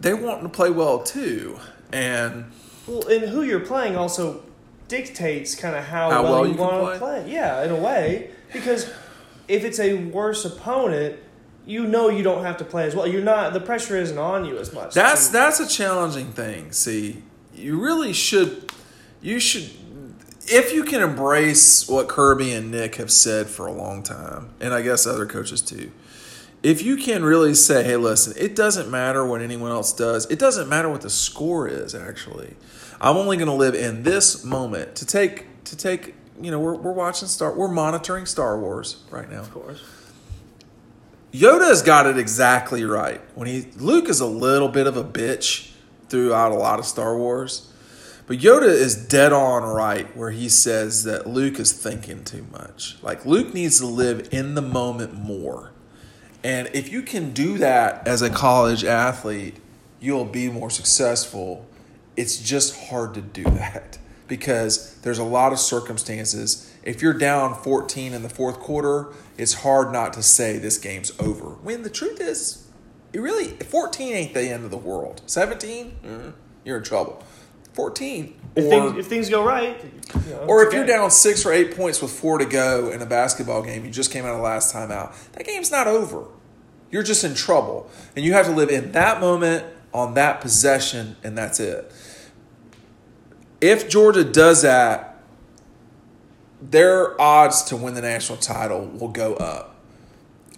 they 0.01 0.15
want 0.15 0.43
to 0.43 0.49
play 0.49 0.71
well 0.71 1.03
too. 1.03 1.59
And 1.93 2.47
Well, 2.87 3.07
and 3.09 3.29
who 3.29 3.43
you're 3.43 3.61
playing 3.61 3.97
also 3.97 4.43
dictates 4.89 5.55
kind 5.55 5.77
of 5.77 5.85
how, 5.85 6.11
How 6.11 6.23
well, 6.23 6.33
well 6.33 6.47
you, 6.47 6.55
want 6.55 6.93
to 6.95 6.99
play. 6.99 7.31
Yeah, 7.31 7.63
in 7.65 7.71
a 7.71 7.77
way, 7.77 8.31
because 8.53 8.93
if 9.49 9.65
it's 9.65 9.79
a 9.79 9.95
worse 9.95 10.45
opponent, 10.45 11.17
you 11.67 11.87
know 11.87 12.09
you 12.09 12.23
don't 12.23 12.45
have 12.45 12.57
to 12.59 12.65
play 12.65 12.85
as 12.85 12.95
well. 12.97 13.07
You're 13.07 13.23
not. 13.23 13.53
The 13.53 13.61
pressure 13.61 13.97
isn't 13.97 14.19
on 14.19 14.45
you 14.45 14.59
as 14.59 14.73
much. 14.73 14.95
That's 14.95 15.27
So- 15.27 15.33
that's 15.33 15.61
a 15.61 15.69
challenging 15.69 16.33
thing. 16.33 16.73
See, 16.73 17.23
you 17.55 17.79
really 17.81 18.13
should 18.13 18.73
you 19.23 19.39
should 19.39 19.71
if 20.49 20.73
you 20.73 20.83
can 20.83 21.03
embrace 21.03 21.89
what 21.89 22.09
Kirby 22.09 22.53
and 22.53 22.71
Nick 22.71 22.97
have 22.97 23.11
said 23.13 23.47
for 23.47 23.67
a 23.67 23.73
long 23.73 24.03
time, 24.03 24.49
and 24.61 24.75
I 24.75 24.83
guess 24.83 25.07
other 25.07 25.27
coaches 25.27 25.61
too. 25.61 25.93
If 26.63 26.83
you 26.83 26.97
can 26.97 27.25
really 27.25 27.55
say, 27.55 27.83
"Hey, 27.83 27.97
listen, 27.97 28.35
it 28.37 28.55
doesn't 28.55 28.91
matter 28.91 29.25
what 29.25 29.41
anyone 29.41 29.71
else 29.71 29.93
does. 29.93 30.27
It 30.27 30.39
doesn't 30.39 30.69
matter 30.69 30.91
what 30.91 31.01
the 31.01 31.11
score 31.11 31.67
is. 31.67 31.95
Actually, 31.95 32.55
I'm 33.01 33.17
only 33.17 33.37
going 33.37 33.49
to 33.49 33.55
live 33.55 33.75
in 33.75 34.03
this 34.03 34.45
moment 34.45 34.95
to 34.97 35.07
take 35.07 35.65
to 35.65 35.77
take. 35.77 36.15
You 36.41 36.51
know, 36.51 36.61
we're 36.61 36.75
we're 36.75 36.93
watching 36.93 37.29
Star. 37.29 37.53
We're 37.55 37.69
monitoring 37.69 38.27
Star 38.27 38.59
Wars 38.59 39.03
right 39.11 39.31
now. 39.31 39.41
of 39.41 39.51
course. 39.53 39.83
Yoda 41.33 41.69
has 41.69 41.83
got 41.83 42.07
it 42.07 42.19
exactly 42.19 42.85
right. 42.85 43.21
When 43.35 43.47
he 43.47 43.69
Luke 43.77 44.09
is 44.09 44.21
a 44.21 44.27
little 44.27 44.69
bit 44.69 44.87
of 44.87 44.97
a 44.97 45.05
bitch 45.05 45.71
throughout 46.09 46.51
a 46.51 46.57
lot 46.57 46.79
of 46.79 46.85
Star 46.87 47.17
Wars, 47.17 47.73
but 48.27 48.39
Yoda 48.39 48.69
is 48.69 48.97
dead 48.97 49.33
on 49.33 49.63
right 49.63 50.15
where 50.17 50.31
he 50.31 50.49
says 50.49 51.05
that 51.05 51.29
Luke 51.29 51.61
is 51.61 51.73
thinking 51.73 52.25
too 52.25 52.47
much. 52.51 52.97
Like 53.01 53.25
Luke 53.25 53.55
needs 53.55 53.79
to 53.79 53.87
live 53.87 54.29
in 54.33 54.55
the 54.57 54.63
moment 54.63 55.15
more. 55.15 55.71
And 56.43 56.71
if 56.73 56.91
you 56.91 57.03
can 57.03 57.33
do 57.33 57.59
that 57.59 58.07
as 58.07 58.23
a 58.23 58.31
college 58.31 58.85
athlete, 58.85 59.57
you'll 60.01 60.25
be 60.25 60.49
more 60.49 60.71
successful. 60.71 61.67
It's 62.17 62.39
just 62.39 62.89
hard 62.89 63.15
to 63.15 63.21
do 63.21 63.45
that 63.45 63.99
because 64.29 64.95
there's 65.01 65.19
a 65.19 65.25
lot 65.25 65.53
of 65.53 65.59
circumstances. 65.59 66.75
If 66.83 67.03
you're 67.03 67.15
down 67.15 67.55
14 67.55 68.15
in 68.15 68.23
the 68.23 68.29
fourth 68.29 68.59
quarter, 68.59 69.09
it's 69.37 69.55
hard 69.55 69.93
not 69.93 70.13
to 70.15 70.23
say 70.23 70.59
this 70.59 70.79
game's 70.79 71.13
over. 71.21 71.47
When 71.47 71.83
the 71.83 71.91
truth 71.91 72.21
is, 72.21 72.67
it 73.13 73.21
really 73.21 73.49
14 73.49 74.13
ain't 74.13 74.35
the 74.35 74.45
end 74.45 74.65
of 74.65 74.71
the 74.71 74.79
world. 74.79 75.23
17, 75.27 75.97
mm, 76.03 76.33
you're 76.65 76.79
in 76.79 76.85
trouble. 76.85 77.23
14 77.75 78.41
If, 78.57 78.65
or 78.65 78.69
things, 78.69 78.99
if 78.99 79.07
things 79.07 79.29
go 79.29 79.45
right, 79.45 79.83
you 80.15 80.31
know, 80.31 80.39
or 80.47 80.65
if 80.67 80.73
you're 80.73 80.87
down 80.87 81.11
six 81.11 81.47
or 81.47 81.53
eight 81.53 81.77
points 81.77 82.03
with 82.03 82.11
four 82.11 82.39
to 82.39 82.45
go 82.45 82.91
in 82.91 83.01
a 83.01 83.07
basketball 83.07 83.63
game, 83.63 83.85
you 83.85 83.91
just 83.91 84.11
came 84.11 84.25
out 84.25 84.35
of 84.35 84.41
last 84.41 84.73
time 84.73 84.91
out, 84.91 85.15
that 85.33 85.47
game's 85.47 85.71
not 85.71 85.87
over. 85.87 86.25
You're 86.91 87.03
just 87.05 87.23
in 87.23 87.35
trouble. 87.35 87.89
And 88.17 88.25
you 88.25 88.33
have 88.33 88.47
to 88.47 88.53
live 88.53 88.69
in 88.69 88.93
that 88.93 89.21
moment 89.21 89.65
on 89.95 90.15
that 90.15 90.41
possession, 90.41 91.17
and 91.23 91.37
that's 91.39 91.61
it. 91.61 91.93
If 93.61 93.89
Georgia 93.89 94.25
does 94.25 94.63
that, 94.63 95.23
their 96.61 97.21
odds 97.21 97.63
to 97.65 97.77
win 97.77 97.95
the 97.95 98.03
national 98.03 98.39
title 98.39 98.87
will 98.87 99.09
go 99.09 99.35
up. 99.35 99.77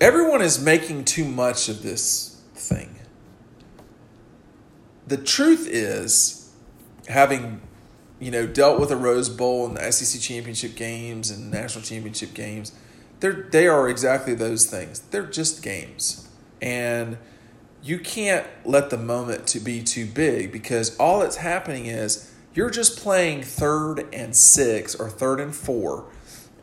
Everyone 0.01 0.43
is 0.43 0.63
making 0.63 1.05
too 1.05 1.25
much 1.25 1.69
of 1.69 1.83
this 1.83 2.41
thing. 2.55 2.97
The 5.07 5.17
truth 5.17 5.69
is, 5.69 6.42
having 7.09 7.61
you 8.23 8.31
know, 8.31 8.47
dealt 8.47 8.79
with 8.79 8.93
a 8.93 8.97
Rose 8.97 9.29
Bowl 9.29 9.67
and 9.67 9.77
the 9.77 9.91
SEC 9.91 10.21
championship 10.21 10.77
games 10.77 11.29
and 11.29 11.51
national 11.51 11.83
championship 11.83 12.35
games, 12.35 12.71
they're 13.19 13.49
they 13.51 13.67
are 13.67 13.89
exactly 13.89 14.33
those 14.33 14.65
things. 14.67 15.01
They're 15.01 15.27
just 15.27 15.61
games, 15.61 16.29
and 16.61 17.19
you 17.83 17.99
can't 17.99 18.47
let 18.65 18.91
the 18.91 18.97
moment 18.97 19.49
to 19.49 19.59
be 19.59 19.83
too 19.83 20.07
big 20.07 20.53
because 20.53 20.97
all 20.99 21.19
that's 21.19 21.39
happening 21.39 21.87
is 21.87 22.33
you're 22.55 22.71
just 22.71 22.97
playing 22.97 23.43
third 23.43 24.07
and 24.13 24.37
six 24.37 24.95
or 24.95 25.11
third 25.11 25.41
and 25.41 25.53
four, 25.53 26.05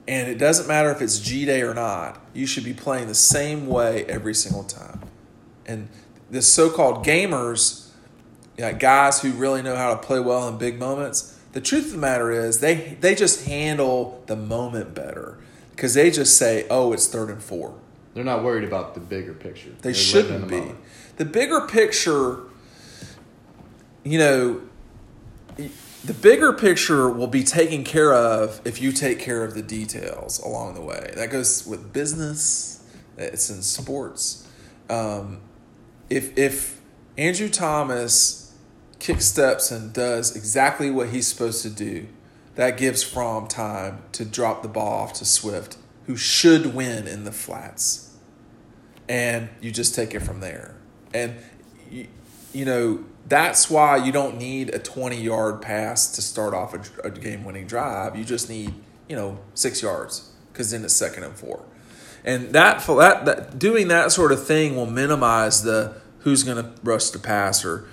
and 0.07 0.29
it 0.29 0.37
doesn't 0.37 0.65
matter 0.65 0.89
if 0.91 1.01
it's 1.01 1.19
G 1.19 1.43
Day 1.43 1.61
or 1.61 1.73
not. 1.73 2.21
You 2.33 2.45
should 2.45 2.63
be 2.63 2.73
playing 2.73 3.09
the 3.09 3.15
same 3.15 3.67
way 3.67 4.05
every 4.05 4.33
single 4.33 4.63
time, 4.63 5.01
and 5.65 5.89
the 6.31 6.41
so-called 6.41 7.05
gamers 7.05 7.88
yeah, 8.59 8.73
guys 8.73 9.21
who 9.21 9.31
really 9.31 9.61
know 9.61 9.77
how 9.77 9.95
to 9.95 10.01
play 10.05 10.19
well 10.19 10.45
in 10.49 10.57
big 10.57 10.77
moments. 10.77 11.39
The 11.53 11.61
truth 11.61 11.85
of 11.85 11.91
the 11.93 11.97
matter 11.97 12.29
is 12.29 12.59
they 12.59 12.97
they 12.99 13.15
just 13.15 13.45
handle 13.45 14.21
the 14.27 14.35
moment 14.35 14.93
better 14.93 15.37
because 15.71 15.93
they 15.93 16.11
just 16.11 16.35
say, 16.37 16.67
"Oh, 16.69 16.91
it's 16.91 17.07
third 17.07 17.29
and 17.29 17.41
four. 17.41 17.75
They're 18.13 18.25
not 18.25 18.43
worried 18.43 18.65
about 18.65 18.95
the 18.95 18.99
bigger 18.99 19.33
picture. 19.33 19.69
They 19.69 19.93
They're 19.93 19.93
shouldn't 19.93 20.41
the 20.41 20.47
be. 20.47 20.59
moment. 20.59 20.79
The 21.15 21.23
bigger 21.23 21.61
picture, 21.61 22.39
you 24.03 24.17
know, 24.19 24.61
the 25.55 26.13
bigger 26.13 26.51
picture 26.51 27.09
will 27.09 27.27
be 27.27 27.45
taken 27.45 27.85
care 27.85 28.13
of 28.13 28.59
if 28.65 28.81
you 28.81 28.91
take 28.91 29.19
care 29.19 29.45
of 29.45 29.53
the 29.53 29.61
details 29.61 30.37
along 30.39 30.73
the 30.75 30.81
way. 30.81 31.13
That 31.15 31.29
goes 31.29 31.65
with 31.65 31.93
business. 31.93 32.83
It's 33.17 33.49
in 33.49 33.61
sports. 33.61 34.45
Um, 34.89 35.39
if 36.09 36.37
if 36.37 36.81
Andrew 37.17 37.47
Thomas 37.47 38.48
kick 38.99 39.21
steps 39.21 39.71
and 39.71 39.93
does 39.93 40.35
exactly 40.35 40.91
what 40.91 41.09
he's 41.09 41.27
supposed 41.27 41.63
to 41.63 41.69
do, 41.69 42.07
that 42.55 42.77
gives 42.77 43.01
Fromm 43.01 43.47
time 43.47 44.03
to 44.11 44.25
drop 44.25 44.61
the 44.61 44.67
ball 44.67 45.03
off 45.03 45.13
to 45.13 45.25
Swift, 45.25 45.77
who 46.05 46.15
should 46.15 46.73
win 46.73 47.07
in 47.07 47.23
the 47.23 47.31
flats. 47.31 48.17
And 49.07 49.49
you 49.61 49.71
just 49.71 49.95
take 49.95 50.13
it 50.13 50.19
from 50.19 50.41
there. 50.41 50.75
And 51.13 51.35
you, 51.89 52.07
you 52.53 52.65
know, 52.65 53.05
that's 53.27 53.69
why 53.69 53.97
you 53.97 54.11
don't 54.11 54.37
need 54.37 54.73
a 54.73 54.79
20 54.79 55.21
yard 55.21 55.61
pass 55.61 56.11
to 56.15 56.21
start 56.21 56.53
off 56.53 56.73
a, 56.73 57.07
a 57.07 57.11
game 57.11 57.43
winning 57.43 57.67
drive. 57.67 58.15
You 58.15 58.25
just 58.25 58.49
need, 58.49 58.73
you 59.07 59.15
know, 59.15 59.39
six 59.53 59.81
yards 59.81 60.29
because 60.51 60.71
then 60.71 60.83
it's 60.83 60.93
second 60.93 61.23
and 61.23 61.33
four. 61.33 61.63
And 62.25 62.51
that, 62.53 62.85
that, 62.85 63.25
that 63.25 63.57
doing 63.57 63.87
that 63.87 64.11
sort 64.11 64.31
of 64.31 64.45
thing 64.45 64.75
will 64.75 64.85
minimize 64.85 65.63
the 65.63 65.95
who's 66.19 66.43
going 66.43 66.57
to 66.57 66.71
rush 66.83 67.09
the 67.09 67.19
passer. 67.19 67.87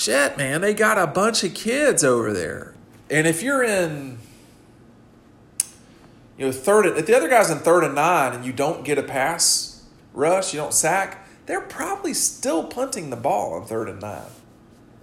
Shit, 0.00 0.38
man, 0.38 0.62
they 0.62 0.72
got 0.72 0.96
a 0.96 1.06
bunch 1.06 1.44
of 1.44 1.52
kids 1.52 2.02
over 2.02 2.32
there. 2.32 2.72
And 3.10 3.26
if 3.26 3.42
you're 3.42 3.62
in, 3.62 4.16
you 6.38 6.46
know, 6.46 6.52
third, 6.52 6.86
if 6.86 7.04
the 7.04 7.14
other 7.14 7.28
guy's 7.28 7.50
in 7.50 7.58
third 7.58 7.84
and 7.84 7.96
nine 7.96 8.32
and 8.32 8.42
you 8.42 8.54
don't 8.54 8.82
get 8.82 8.96
a 8.96 9.02
pass 9.02 9.84
rush, 10.14 10.54
you 10.54 10.58
don't 10.58 10.72
sack, 10.72 11.28
they're 11.44 11.60
probably 11.60 12.14
still 12.14 12.64
punting 12.64 13.10
the 13.10 13.16
ball 13.16 13.52
on 13.52 13.66
third 13.66 13.90
and 13.90 14.00
nine. 14.00 14.30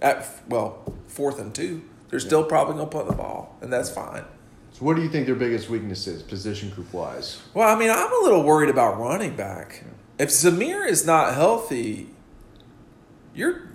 At 0.02 0.26
well, 0.48 0.92
fourth 1.06 1.38
and 1.38 1.54
two, 1.54 1.84
they're 2.08 2.18
still 2.18 2.42
probably 2.42 2.74
gonna 2.74 2.86
punt 2.86 3.06
the 3.06 3.14
ball, 3.14 3.56
and 3.60 3.72
that's 3.72 3.90
fine. 3.90 4.24
So, 4.72 4.84
what 4.84 4.96
do 4.96 5.02
you 5.02 5.08
think 5.08 5.26
their 5.26 5.36
biggest 5.36 5.70
weakness 5.70 6.08
is, 6.08 6.24
position 6.24 6.70
group 6.70 6.92
wise? 6.92 7.40
Well, 7.54 7.68
I 7.68 7.78
mean, 7.78 7.90
I'm 7.90 8.12
a 8.12 8.24
little 8.24 8.42
worried 8.42 8.68
about 8.68 8.98
running 8.98 9.36
back. 9.36 9.84
If 10.18 10.30
Zamir 10.30 10.88
is 10.88 11.06
not 11.06 11.34
healthy, 11.34 12.08
you're 13.32 13.67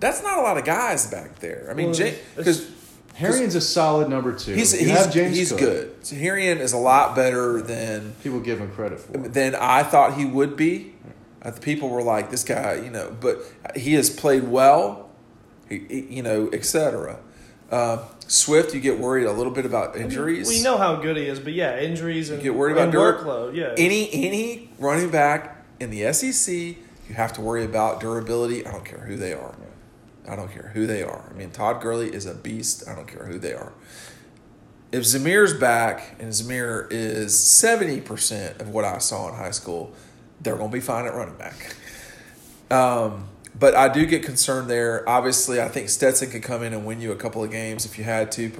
that's 0.00 0.22
not 0.22 0.38
a 0.38 0.42
lot 0.42 0.58
of 0.58 0.64
guys 0.64 1.06
back 1.06 1.38
there. 1.40 1.68
I 1.70 1.74
mean, 1.74 1.92
Well, 1.92 2.12
because 2.36 2.70
Herrien's 3.16 3.54
a 3.54 3.60
solid 3.60 4.08
number 4.08 4.32
two. 4.32 4.54
he's 4.54 4.72
You 4.80 4.88
he's, 4.88 5.06
James 5.08 5.36
he's 5.36 5.50
Cook. 5.50 5.60
good. 5.60 6.00
Tahirian 6.02 6.58
is 6.58 6.72
a 6.72 6.78
lot 6.78 7.14
better 7.14 7.60
than 7.60 8.12
People 8.22 8.40
give 8.40 8.58
him 8.60 8.70
credit 8.72 8.98
for. 9.00 9.12
than 9.12 9.54
I 9.54 9.82
thought 9.82 10.14
he 10.14 10.24
would 10.24 10.56
be. 10.56 10.94
Uh, 11.42 11.50
the 11.50 11.60
people 11.60 11.88
were 11.88 12.02
like, 12.02 12.30
"This 12.30 12.44
guy, 12.44 12.74
you 12.74 12.90
know," 12.90 13.16
but 13.20 13.38
he 13.74 13.94
has 13.94 14.10
played 14.10 14.44
well, 14.48 15.08
he, 15.70 15.78
he- 15.88 16.16
you 16.16 16.22
know, 16.22 16.50
etc. 16.52 17.18
Uh, 17.70 17.98
Swift, 18.26 18.74
you 18.74 18.80
get 18.80 18.98
worried 18.98 19.24
a 19.26 19.32
little 19.32 19.52
bit 19.52 19.64
about 19.64 19.96
injuries. 19.96 20.48
We 20.48 20.62
know 20.62 20.76
how 20.76 20.96
good 20.96 21.16
he 21.16 21.24
is, 21.26 21.40
but 21.40 21.52
yeah, 21.54 21.78
injuries 21.78 22.28
and 22.30 22.42
get 22.42 22.54
worried 22.54 22.72
about 22.76 22.90
dur- 22.92 23.18
workload. 23.18 23.54
Yeah, 23.56 23.74
any 23.78 24.10
any 24.12 24.70
running 24.78 25.08
back 25.10 25.64
in 25.80 25.90
the 25.90 26.12
SEC, 26.12 26.52
you 27.08 27.14
have 27.14 27.32
to 27.34 27.40
worry 27.40 27.64
about 27.64 28.00
durability. 28.00 28.66
I 28.66 28.72
don't 28.72 28.84
care 28.84 28.98
who 29.00 29.16
they 29.16 29.32
are. 29.32 29.49
I 30.30 30.36
don't 30.36 30.50
care 30.50 30.70
who 30.72 30.86
they 30.86 31.02
are. 31.02 31.28
I 31.28 31.36
mean, 31.36 31.50
Todd 31.50 31.82
Gurley 31.82 32.14
is 32.14 32.24
a 32.24 32.34
beast. 32.34 32.88
I 32.88 32.94
don't 32.94 33.08
care 33.08 33.26
who 33.26 33.38
they 33.38 33.52
are. 33.52 33.72
If 34.92 35.02
Zamir's 35.02 35.52
back 35.54 36.16
and 36.20 36.30
Zamir 36.32 36.86
is 36.90 37.38
seventy 37.38 38.00
percent 38.00 38.60
of 38.60 38.68
what 38.68 38.84
I 38.84 38.98
saw 38.98 39.28
in 39.28 39.34
high 39.34 39.50
school, 39.50 39.92
they're 40.40 40.56
going 40.56 40.70
to 40.70 40.72
be 40.74 40.80
fine 40.80 41.06
at 41.06 41.14
running 41.14 41.36
back. 41.36 41.74
Um, 42.70 43.28
but 43.58 43.74
I 43.74 43.92
do 43.92 44.06
get 44.06 44.22
concerned 44.24 44.70
there. 44.70 45.08
Obviously, 45.08 45.60
I 45.60 45.68
think 45.68 45.88
Stetson 45.88 46.30
could 46.30 46.42
come 46.42 46.62
in 46.62 46.72
and 46.72 46.86
win 46.86 47.00
you 47.00 47.12
a 47.12 47.16
couple 47.16 47.42
of 47.42 47.50
games 47.50 47.84
if 47.84 47.98
you 47.98 48.04
had 48.04 48.30
to. 48.32 48.52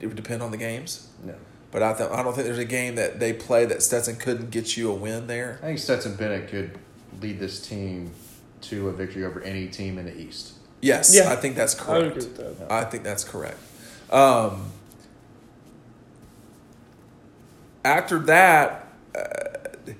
It 0.00 0.06
would 0.06 0.16
depend 0.16 0.42
on 0.42 0.50
the 0.50 0.58
games. 0.58 1.08
No. 1.24 1.34
But 1.70 1.82
I, 1.82 1.94
th- 1.94 2.10
I 2.10 2.22
don't 2.22 2.34
think 2.34 2.46
there's 2.46 2.58
a 2.58 2.64
game 2.64 2.94
that 2.96 3.18
they 3.18 3.32
play 3.32 3.64
that 3.66 3.82
Stetson 3.82 4.16
couldn't 4.16 4.50
get 4.50 4.76
you 4.76 4.90
a 4.90 4.94
win 4.94 5.26
there. 5.26 5.58
I 5.62 5.66
think 5.66 5.78
Stetson 5.78 6.16
Bennett 6.16 6.48
could 6.48 6.78
lead 7.20 7.38
this 7.38 7.66
team 7.66 8.12
to 8.62 8.88
a 8.88 8.92
victory 8.92 9.24
over 9.24 9.40
any 9.42 9.68
team 9.68 9.98
in 9.98 10.06
the 10.06 10.16
East. 10.16 10.52
Yes, 10.80 11.14
Yeah. 11.14 11.32
I 11.32 11.36
think 11.36 11.56
that's 11.56 11.78
I 11.80 11.84
correct. 11.84 12.16
agree 12.18 12.28
with 12.28 12.58
that. 12.58 12.70
I 12.72 12.84
think 12.84 13.02
that's 13.04 13.24
correct. 13.24 13.58
Um, 14.10 14.70
after 17.84 18.18
that, 18.20 18.88
uh, 19.14 19.92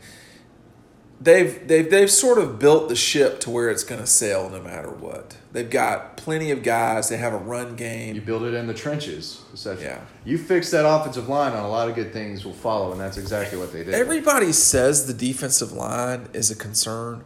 they've 1.20 1.66
they've 1.66 1.90
they've 1.90 2.10
sort 2.10 2.38
of 2.38 2.58
built 2.58 2.88
the 2.88 2.96
ship 2.96 3.40
to 3.40 3.50
where 3.50 3.70
it's 3.70 3.84
going 3.84 4.00
to 4.00 4.06
sail 4.06 4.50
no 4.50 4.60
matter 4.62 4.90
what. 4.90 5.36
They've 5.52 5.68
got 5.70 6.16
plenty 6.16 6.50
of 6.50 6.62
guys. 6.62 7.08
They 7.08 7.16
have 7.16 7.32
a 7.32 7.38
run 7.38 7.76
game. 7.76 8.14
You 8.14 8.20
build 8.20 8.42
it 8.42 8.52
in 8.54 8.66
the 8.66 8.74
trenches. 8.74 9.40
essentially. 9.54 9.86
Yeah. 9.86 10.00
You 10.24 10.36
fix 10.38 10.70
that 10.72 10.86
offensive 10.86 11.28
line, 11.28 11.52
and 11.52 11.64
a 11.64 11.68
lot 11.68 11.88
of 11.88 11.94
good 11.94 12.12
things 12.12 12.44
will 12.44 12.52
follow, 12.52 12.92
and 12.92 13.00
that's 13.00 13.16
exactly 13.16 13.58
what 13.58 13.72
they 13.72 13.82
did. 13.84 13.94
Everybody 13.94 14.52
says 14.52 15.06
the 15.06 15.14
defensive 15.14 15.72
line 15.72 16.28
is 16.34 16.50
a 16.50 16.56
concern. 16.56 17.24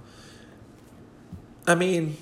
I 1.66 1.74
mean, 1.74 2.16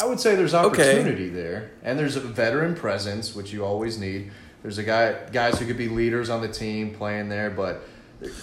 I 0.00 0.04
would 0.06 0.20
say 0.20 0.34
there's 0.34 0.54
Okay. 0.54 0.66
opportunity 0.98 1.28
there, 1.28 1.70
and 1.82 1.98
there's 1.98 2.16
a 2.16 2.20
veteran 2.20 2.74
presence, 2.74 3.34
which 3.34 3.52
you 3.52 3.64
always 3.64 3.98
need. 3.98 4.30
There's 4.62 4.78
a 4.78 4.82
guy, 4.82 5.14
guys 5.32 5.58
who 5.58 5.66
could 5.66 5.76
be 5.76 5.88
leaders 5.88 6.30
on 6.30 6.40
the 6.40 6.48
team 6.48 6.94
playing 6.94 7.28
there, 7.28 7.50
but 7.50 7.82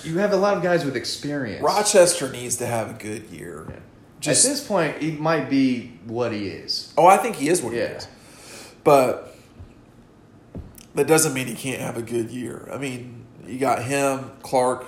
you 0.04 0.18
have 0.20 0.34
a 0.34 0.38
lot 0.38 0.58
of 0.58 0.64
guys 0.64 0.84
with 0.86 0.96
experience. 0.96 1.64
Rochester 1.64 2.30
needs 2.32 2.58
to 2.58 2.66
have 2.66 2.90
a 2.90 2.94
good 2.94 3.24
year. 3.30 3.66
Yeah. 3.70 3.76
Just 4.20 4.46
At 4.46 4.50
this 4.52 4.68
point, 4.68 4.98
he 5.02 5.12
might 5.12 5.50
be 5.50 5.94
what 6.06 6.34
he 6.34 6.48
is. 6.48 6.92
oh, 6.98 7.08
I 7.08 7.16
think 7.18 7.38
he 7.38 7.48
is 7.48 7.62
what 7.62 7.72
he 7.74 7.80
is, 7.80 8.06
but 8.84 9.34
that 10.96 11.08
doesn't 11.08 11.34
mean 11.34 11.48
he 11.48 11.56
can't 11.56 11.82
have 11.82 11.98
a 11.98 12.02
good 12.02 12.30
year. 12.30 12.68
I 12.74 12.78
mean, 12.78 13.26
you 13.48 13.58
got 13.58 13.84
him, 13.84 14.32
Clark. 14.42 14.86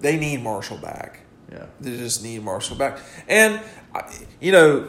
They 0.00 0.16
need 0.18 0.42
Marshall 0.42 0.78
back. 0.78 1.20
Yeah. 1.52 1.66
They 1.80 1.96
just 1.98 2.22
need 2.22 2.42
Marshall 2.42 2.76
back, 2.76 2.98
and 3.28 3.60
uh, 3.94 4.02
you 4.40 4.52
know, 4.52 4.88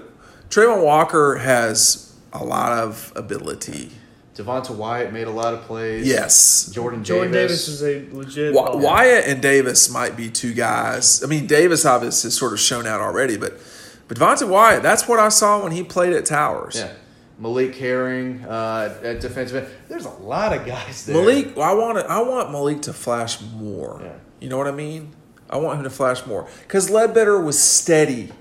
Travon 0.49 0.83
Walker 0.83 1.35
has 1.35 2.15
a 2.33 2.43
lot 2.43 2.71
of 2.77 3.11
ability. 3.15 3.91
Devonte 4.35 4.69
Wyatt 4.75 5.11
made 5.11 5.25
a 5.27 5.31
lot 5.31 5.53
of 5.55 5.61
plays. 5.63 6.07
Yes, 6.07 6.69
Jordan, 6.71 7.03
Jordan 7.03 7.31
Davis. 7.33 7.65
Davis. 7.65 7.81
is 7.81 7.83
a 7.83 8.15
legit. 8.15 8.53
Wy- 8.53 8.65
ball. 8.65 8.79
Wyatt 8.79 9.25
and 9.25 9.41
Davis 9.41 9.89
might 9.89 10.15
be 10.15 10.29
two 10.29 10.53
guys. 10.53 11.23
I 11.23 11.27
mean, 11.27 11.47
Davis 11.47 11.85
obviously 11.85 12.27
has 12.27 12.37
sort 12.37 12.53
of 12.53 12.59
shown 12.59 12.85
out 12.85 13.01
already, 13.01 13.35
but 13.37 13.59
but 14.07 14.17
Devonte 14.17 14.47
Wyatt, 14.47 14.83
that's 14.83 15.07
what 15.07 15.19
I 15.19 15.29
saw 15.29 15.63
when 15.63 15.71
he 15.71 15.83
played 15.83 16.13
at 16.13 16.25
Towers. 16.25 16.75
Yeah. 16.77 16.93
Malik 17.39 17.75
Herring 17.75 18.45
uh, 18.45 18.97
at 19.03 19.19
defensive 19.21 19.63
end. 19.63 19.73
There's 19.89 20.05
a 20.05 20.09
lot 20.09 20.55
of 20.55 20.65
guys 20.65 21.05
there. 21.05 21.15
Malik, 21.15 21.57
I 21.57 21.73
want 21.73 21.97
I 21.97 22.21
want 22.21 22.51
Malik 22.51 22.83
to 22.83 22.93
flash 22.93 23.41
more. 23.41 23.99
Yeah. 24.03 24.13
You 24.39 24.49
know 24.49 24.57
what 24.57 24.67
I 24.67 24.71
mean? 24.71 25.13
I 25.49 25.57
want 25.57 25.77
him 25.79 25.83
to 25.83 25.89
flash 25.89 26.25
more 26.27 26.47
because 26.63 26.89
Ledbetter 26.91 27.39
was 27.39 27.57
steady, 27.57 28.13
Yeah. 28.23 28.33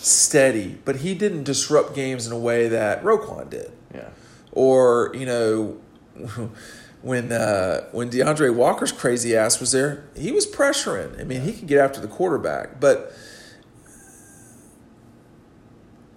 Steady, 0.00 0.78
but 0.84 0.96
he 0.96 1.14
didn't 1.14 1.42
disrupt 1.44 1.94
games 1.94 2.26
in 2.26 2.32
a 2.32 2.38
way 2.38 2.68
that 2.68 3.02
Roquan 3.02 3.50
did. 3.50 3.72
Yeah. 3.94 4.08
Or 4.52 5.10
you 5.14 5.26
know, 5.26 5.78
when 7.02 7.32
uh, 7.32 7.88
when 7.92 8.08
D'Andre 8.10 8.48
Walker's 8.50 8.92
crazy 8.92 9.36
ass 9.36 9.60
was 9.60 9.72
there, 9.72 10.04
he 10.16 10.30
was 10.32 10.46
pressuring. 10.46 11.20
I 11.20 11.24
mean, 11.24 11.40
he 11.42 11.52
could 11.52 11.66
get 11.68 11.78
after 11.78 12.00
the 12.00 12.08
quarterback, 12.08 12.80
but 12.80 13.12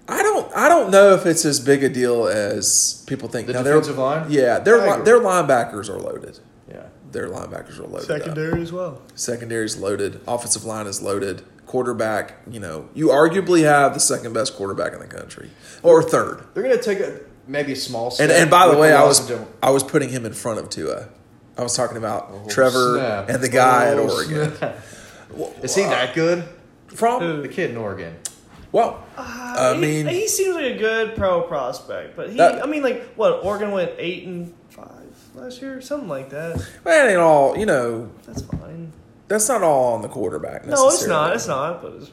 I 0.08 0.22
don't 0.24 0.52
I 0.56 0.68
don't 0.68 0.92
know 0.92 1.14
if 1.14 1.26
it's 1.26 1.46
as 1.46 1.60
big 1.60 1.84
a 1.84 1.90
deal 1.90 2.28
as 2.28 3.04
people 3.08 3.30
think. 3.30 3.48
The 3.48 3.54
Now, 3.54 3.64
defensive 3.64 3.98
line? 3.98 4.28
yeah, 4.30 4.60
their 4.60 4.82
I 4.82 4.86
li- 4.86 4.92
agree. 4.94 5.06
their 5.06 5.20
linebackers 5.20 5.90
are 5.90 5.98
loaded. 6.00 6.40
Yeah. 6.70 6.88
Their 7.12 7.30
linebackers 7.30 7.78
are 7.80 7.84
loaded. 7.88 8.10
up. 8.12 8.20
secondary 8.20 8.62
as 8.62 8.72
well. 8.72 9.02
Secondary's 9.16 9.78
loaded. 9.78 10.22
Offensive 10.28 10.66
line 10.66 10.88
is 10.88 11.02
loaded. 11.02 11.44
Quarterback, 11.72 12.34
you 12.50 12.60
know, 12.60 12.90
you 12.94 13.08
arguably 13.08 13.64
have 13.64 13.94
the 13.94 14.02
second 14.02 14.34
best 14.34 14.56
quarterback 14.58 14.92
in 14.92 15.00
the 15.00 15.08
country, 15.08 15.50
or 15.84 16.04
third. 16.04 16.44
They're 16.54 16.64
going 16.64 16.76
to 16.78 16.84
take 16.84 17.00
a 17.00 17.22
maybe 17.48 17.72
a 17.72 17.76
small 17.78 18.12
step. 18.12 18.30
And 18.30 18.38
and 18.42 18.52
by 18.52 18.68
the 18.68 18.78
way, 18.78 18.92
I 18.92 19.06
was 19.06 19.30
of 19.32 19.40
Dylan. 19.40 19.48
I 19.64 19.70
was 19.70 19.82
putting 19.82 20.10
him 20.10 20.26
in 20.26 20.34
front 20.34 20.60
of 20.60 20.70
Tua. 20.70 21.08
I 21.58 21.64
was 21.64 21.74
talking 21.74 21.96
about 21.96 22.28
Oh, 22.30 22.46
Trevor 22.50 22.98
snap. 22.98 23.30
and 23.30 23.42
the 23.42 23.48
guy 23.48 23.88
at 23.88 23.98
Oh, 23.98 24.10
Oregon. 24.10 24.54
snap. 24.58 24.80
Is 25.64 25.74
he 25.74 25.84
that 25.84 26.14
good? 26.14 26.44
From 26.88 27.42
The 27.42 27.48
kid 27.48 27.70
in 27.70 27.78
Oregon. 27.78 28.18
well, 28.74 29.02
Uh, 29.18 29.22
I 29.72 29.74
he- 29.76 29.80
mean- 29.80 30.08
he, 30.08 30.28
seems 30.28 30.54
like 30.58 30.66
a 30.76 30.78
good 30.78 31.16
pro 31.16 31.40
prospect, 31.44 32.18
but 32.18 32.32
he, 32.32 32.36
That- 32.38 32.62
I 32.62 32.68
mean, 32.68 32.84
like 32.84 33.14
what? 33.16 33.46
Oregon 33.46 33.72
went 33.72 33.92
eight 33.98 34.28
and 34.28 34.54
five 34.68 34.90
last 35.36 35.62
year, 35.62 35.80
something 35.80 36.10
like 36.10 36.32
that. 36.32 36.62
that 36.84 37.08
ain't 37.08 37.18
all. 37.20 37.58
You 37.58 37.66
know, 37.66 38.10
That's 38.28 38.42
fine. 38.42 38.92
That's 39.32 39.48
not 39.50 39.64
all 39.64 39.94
on 39.94 40.02
the 40.02 40.08
quarterback. 40.10 40.66
No, 40.66 40.88
it's 40.90 41.08
not. 41.08 41.36
It's 41.36 41.48
not. 41.48 41.82
But 41.82 41.94
it's, 41.94 42.12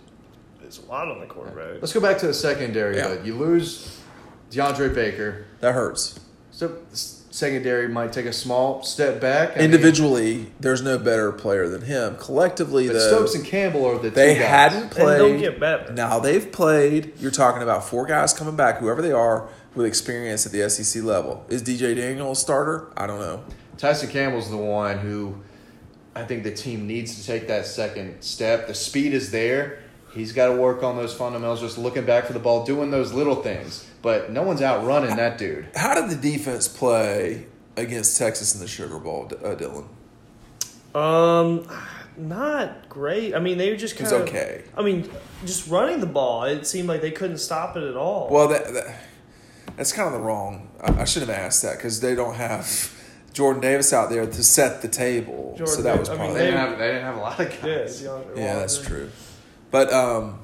it's 0.62 0.78
a 0.78 0.86
lot 0.86 1.08
on 1.08 1.20
the 1.20 1.26
quarterback. 1.26 1.80
Let's 1.80 1.92
go 1.92 2.00
back 2.00 2.18
to 2.18 2.26
the 2.26 2.34
secondary. 2.34 2.96
Yeah. 2.96 3.08
though. 3.08 3.22
You 3.22 3.34
lose 3.36 4.00
DeAndre 4.50 4.94
Baker. 4.94 5.46
That 5.60 5.74
hurts. 5.74 6.20
So 6.50 6.76
secondary 6.92 7.88
might 7.88 8.12
take 8.12 8.26
a 8.26 8.32
small 8.32 8.82
step 8.82 9.20
back. 9.20 9.50
I 9.50 9.56
mean, 9.56 9.64
Individually, 9.66 10.52
there's 10.60 10.82
no 10.82 10.98
better 10.98 11.30
player 11.32 11.68
than 11.68 11.82
him. 11.82 12.16
Collectively, 12.18 12.86
but 12.88 12.94
though, 12.94 13.08
Stokes 13.08 13.34
and 13.34 13.44
Campbell 13.44 13.84
are 13.86 13.98
the 13.98 14.10
they 14.10 14.34
two 14.34 14.40
guys. 14.40 14.48
hadn't 14.48 14.82
And 14.82 14.90
played. 14.90 15.18
don't 15.18 15.38
get 15.38 15.60
better. 15.60 15.92
Now 15.92 16.18
they've 16.18 16.50
played. 16.50 17.12
You're 17.20 17.30
talking 17.30 17.62
about 17.62 17.84
four 17.84 18.06
guys 18.06 18.32
coming 18.34 18.56
back, 18.56 18.78
whoever 18.78 19.02
they 19.02 19.12
are, 19.12 19.48
with 19.74 19.86
experience 19.86 20.46
at 20.46 20.52
the 20.52 20.68
SEC 20.68 21.02
level. 21.04 21.44
Is 21.48 21.62
DJ 21.62 21.94
Daniel 21.96 22.32
a 22.32 22.36
starter? 22.36 22.92
I 22.96 23.06
don't 23.06 23.20
know. 23.20 23.44
Tyson 23.76 24.08
Campbell's 24.10 24.50
the 24.50 24.56
one 24.56 24.98
who 24.98 25.36
I 26.18 26.24
think 26.24 26.42
the 26.42 26.52
team 26.52 26.86
needs 26.86 27.14
to 27.16 27.24
take 27.24 27.46
that 27.46 27.64
second 27.64 28.22
step. 28.22 28.66
The 28.66 28.74
speed 28.74 29.14
is 29.14 29.30
there. 29.30 29.78
He's 30.12 30.32
got 30.32 30.48
to 30.48 30.54
work 30.60 30.82
on 30.82 30.96
those 30.96 31.14
fundamentals, 31.14 31.60
just 31.60 31.78
looking 31.78 32.04
back 32.04 32.24
for 32.24 32.32
the 32.32 32.40
ball, 32.40 32.64
doing 32.64 32.90
those 32.90 33.12
little 33.12 33.36
things. 33.36 33.86
But 34.02 34.32
no 34.32 34.42
one's 34.42 34.60
outrunning 34.60 35.14
that 35.16 35.38
dude. 35.38 35.68
How 35.76 35.94
did 35.94 36.10
the 36.10 36.16
defense 36.16 36.66
play 36.66 37.46
against 37.76 38.18
Texas 38.18 38.54
in 38.54 38.60
the 38.60 38.66
Sugar 38.66 38.98
Bowl, 38.98 39.30
uh, 39.30 39.54
Dylan? 39.54 39.86
Um, 40.96 41.68
not 42.16 42.88
great. 42.88 43.34
I 43.34 43.38
mean, 43.38 43.56
they 43.56 43.70
were 43.70 43.76
just 43.76 43.94
It 43.94 44.00
was 44.00 44.10
kind 44.10 44.22
of 44.22 44.28
okay. 44.28 44.64
I 44.76 44.82
mean, 44.82 45.08
just 45.44 45.68
running 45.68 46.00
the 46.00 46.06
ball, 46.06 46.44
it 46.44 46.66
seemed 46.66 46.88
like 46.88 47.00
they 47.00 47.12
couldn't 47.12 47.38
stop 47.38 47.76
it 47.76 47.84
at 47.84 47.96
all. 47.96 48.28
Well, 48.28 48.48
that, 48.48 48.72
that 48.72 48.96
that's 49.76 49.92
kind 49.92 50.08
of 50.08 50.14
the 50.14 50.26
wrong. 50.26 50.68
I, 50.80 51.02
I 51.02 51.04
should 51.04 51.22
have 51.22 51.30
asked 51.30 51.62
that 51.62 51.76
because 51.76 52.00
they 52.00 52.16
don't 52.16 52.34
have 52.34 52.66
Jordan 53.38 53.62
Davis 53.62 53.92
out 53.92 54.10
there 54.10 54.26
to 54.26 54.42
set 54.42 54.82
the 54.82 54.88
table. 54.88 55.54
so 55.64 55.80
that 55.82 55.98
was 55.98 56.08
Davis- 56.08 56.08
I 56.08 56.12
mean, 56.12 56.18
probably 56.18 56.34
They 56.34 56.38
they- 56.40 56.46
didn't 56.50 56.58
have 56.68 56.78
they 56.78 56.86
didn't 56.88 57.02
have 57.04 57.16
a 57.16 57.20
lot 57.20 57.40
of 57.40 57.64
yeah, 57.64 57.78
guys. 57.78 58.02
DeAndre 58.02 58.36
yeah, 58.36 58.54
that's 58.58 58.78
true. 58.78 59.10
But 59.70 59.92
um, 59.92 60.40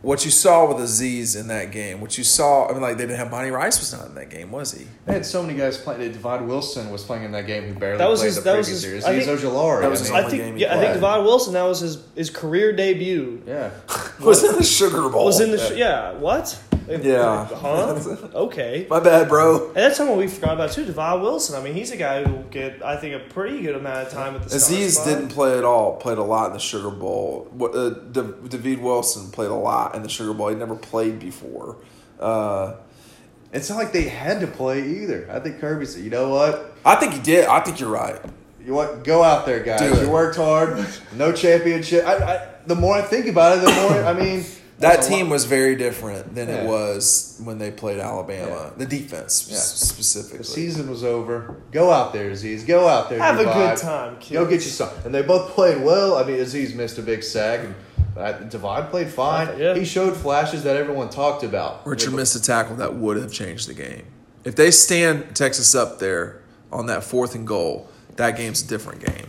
what 0.00 0.24
you 0.24 0.30
saw 0.30 0.66
with 0.72 0.78
Azeez 0.78 1.38
in 1.38 1.48
that 1.48 1.72
game, 1.72 2.00
what 2.00 2.16
you 2.16 2.22
saw, 2.24 2.68
I 2.68 2.72
mean, 2.72 2.80
like 2.80 2.96
they 2.96 3.04
didn't 3.04 3.18
have 3.18 3.30
Bonnie 3.30 3.50
Rice 3.50 3.80
was 3.80 3.92
not 3.92 4.06
in 4.06 4.14
that 4.14 4.30
game, 4.30 4.52
was 4.52 4.72
he? 4.72 4.86
They 5.06 5.12
had 5.14 5.26
so 5.26 5.42
many 5.42 5.58
guys 5.58 5.76
playing. 5.76 6.12
Divaad 6.12 6.46
Wilson 6.46 6.90
was 6.90 7.02
playing 7.02 7.24
in 7.24 7.32
that 7.32 7.46
game 7.48 7.64
who 7.64 7.74
barely 7.78 7.98
That 7.98 8.08
was 8.08 8.20
played 8.20 8.26
his- 8.28 8.36
the 8.36 8.40
that 8.42 8.56
was 8.58 8.66
previous 8.68 8.82
his- 8.84 8.90
years. 8.92 9.04
I 9.04 9.14
He's 9.14 9.26
think- 9.26 9.40
Ojulari. 9.40 9.80
That 9.82 9.90
was 9.90 10.00
I 10.00 10.04
his 10.04 10.10
mean, 10.12 10.20
I 10.20 10.24
only 10.24 10.36
game 10.38 10.44
think 10.46 10.56
he 10.56 10.62
yeah, 10.62 10.68
I 10.68 10.78
think 10.78 10.92
played. 10.92 11.00
Devon 11.00 11.24
Wilson 11.24 11.52
that 11.54 11.62
was 11.64 11.80
his 11.80 11.98
his 12.14 12.30
career 12.30 12.72
debut. 12.72 13.42
yeah. 13.46 13.70
Was 14.20 14.42
in 14.44 14.56
the 14.56 14.64
Sugar 14.64 15.08
Bowl. 15.08 15.24
Was 15.26 15.40
in 15.40 15.50
the 15.52 15.58
sh- 15.58 15.76
yeah 15.76 16.12
what? 16.14 16.56
Yeah. 16.88 17.44
Huh? 17.46 17.98
Okay. 18.34 18.86
My 18.88 19.00
bad, 19.00 19.28
bro. 19.28 19.66
And 19.68 19.76
that's 19.76 19.96
someone 19.96 20.16
we 20.18 20.26
forgot 20.28 20.54
about 20.54 20.72
too, 20.72 20.84
Devon 20.84 21.20
Wilson. 21.22 21.54
I 21.54 21.62
mean, 21.62 21.74
he's 21.74 21.90
a 21.90 21.96
guy 21.96 22.24
who 22.24 22.32
will 22.32 22.42
get, 22.44 22.82
I 22.82 22.96
think, 22.96 23.14
a 23.14 23.18
pretty 23.32 23.60
good 23.62 23.74
amount 23.74 24.06
of 24.06 24.12
time 24.12 24.34
at 24.36 24.42
the 24.44 24.50
start 24.58 24.62
Azeez 24.80 24.90
spot. 24.92 25.06
didn't 25.06 25.28
play 25.28 25.58
at 25.58 25.64
all. 25.64 25.96
Played 25.96 26.18
a 26.18 26.22
lot 26.22 26.46
in 26.48 26.52
the 26.54 26.58
Sugar 26.58 26.90
Bowl. 26.90 27.48
What, 27.52 27.74
Uh, 27.74 27.90
Da- 27.90 28.22
David 28.48 28.80
Wilson 28.82 29.30
played 29.30 29.50
a 29.50 29.54
lot 29.54 29.94
in 29.94 30.02
the 30.02 30.08
Sugar 30.08 30.32
Bowl. 30.34 30.48
He 30.48 30.54
never 30.54 30.76
played 30.76 31.18
before. 31.18 31.76
Uh, 32.18 32.74
It's 33.52 33.70
not 33.70 33.76
like 33.78 33.92
they 33.92 34.02
had 34.02 34.40
to 34.40 34.46
play 34.46 34.82
either. 34.86 35.26
I 35.32 35.40
think 35.40 35.58
Kirby 35.60 35.86
said, 35.86 36.04
"You 36.04 36.10
know 36.10 36.28
what? 36.28 36.74
I 36.84 36.96
think 36.96 37.14
he 37.14 37.20
did. 37.20 37.46
I 37.46 37.60
think 37.60 37.80
you're 37.80 37.88
right. 37.88 38.20
You 38.62 38.74
what? 38.74 39.02
Go 39.04 39.22
out 39.22 39.46
there, 39.46 39.60
guys. 39.60 39.80
You 40.02 40.10
worked 40.10 40.36
hard. 40.36 40.84
No 41.16 41.32
championship. 41.32 42.04
I, 42.06 42.14
I, 42.16 42.48
the 42.66 42.74
more 42.74 42.94
I 42.94 43.00
think 43.00 43.26
about 43.26 43.56
it, 43.56 43.62
the 43.62 43.72
more 43.72 44.04
I 44.04 44.12
mean 44.12 44.44
That 44.80 45.02
team 45.02 45.26
lot- 45.26 45.32
was 45.32 45.44
very 45.44 45.74
different 45.76 46.34
than 46.34 46.48
it 46.48 46.64
was 46.66 47.40
when 47.42 47.58
they 47.58 47.70
played 47.70 47.98
Alabama. 47.98 48.48
Yeah. 48.50 48.70
The 48.76 48.86
defense 48.86 49.46
Yeah. 49.50 49.56
specifically. 49.58 50.38
The 50.38 50.44
season 50.44 50.88
was 50.90 51.02
over. 51.02 51.56
Go 51.72 51.90
out 51.90 52.12
there, 52.12 52.30
Azeez. 52.30 52.66
Go 52.66 52.86
out 52.86 53.08
there. 53.10 53.18
Have 53.18 53.40
a 53.40 53.44
Divaad. 53.44 53.70
good 53.74 53.78
time, 53.82 54.16
kids. 54.20 54.30
Go 54.32 54.44
get 54.44 54.64
you 54.64 54.70
some. 54.70 54.90
And 55.04 55.12
they 55.14 55.22
both 55.22 55.50
played 55.50 55.82
well. 55.82 56.16
I 56.16 56.24
mean, 56.24 56.36
Azeez 56.38 56.74
missed 56.76 56.96
a 56.98 57.02
big 57.02 57.24
sack, 57.24 57.60
and 57.60 57.74
uh, 58.16 58.34
Divaad 58.48 58.90
played 58.90 59.08
fine. 59.08 59.58
Yeah. 59.58 59.74
He 59.74 59.84
showed 59.84 60.16
flashes 60.16 60.62
that 60.62 60.76
everyone 60.76 61.08
talked 61.10 61.42
about. 61.42 61.84
Richard 61.86 62.12
missed 62.14 62.36
a 62.36 62.42
tackle 62.42 62.76
that 62.76 62.94
would 62.94 63.16
have 63.16 63.32
changed 63.32 63.68
the 63.68 63.74
game. 63.74 64.04
If 64.44 64.54
they 64.54 64.70
stand 64.70 65.34
Texas 65.34 65.74
up 65.74 65.98
there 65.98 66.40
on 66.72 66.86
that 66.86 67.02
fourth 67.02 67.34
and 67.34 67.46
goal, 67.46 67.88
that 68.16 68.36
game's 68.36 68.62
a 68.62 68.66
different 68.66 69.04
game. 69.04 69.26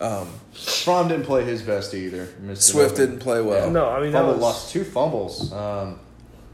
Um, 0.00 0.28
Fromm 0.58 1.08
didn't 1.08 1.24
play 1.26 1.44
his 1.44 1.62
best 1.62 1.94
either. 1.94 2.28
Missed 2.40 2.62
Swift 2.62 2.92
another- 2.96 3.06
didn't 3.06 3.20
play 3.20 3.40
well. 3.40 3.70
No, 3.70 3.88
I 3.88 4.00
mean 4.00 4.12
that 4.12 4.18
Fumble 4.18 4.34
was. 4.34 4.42
lost 4.42 4.72
two 4.72 4.84
fumbles. 4.84 5.52
Um, 5.52 5.98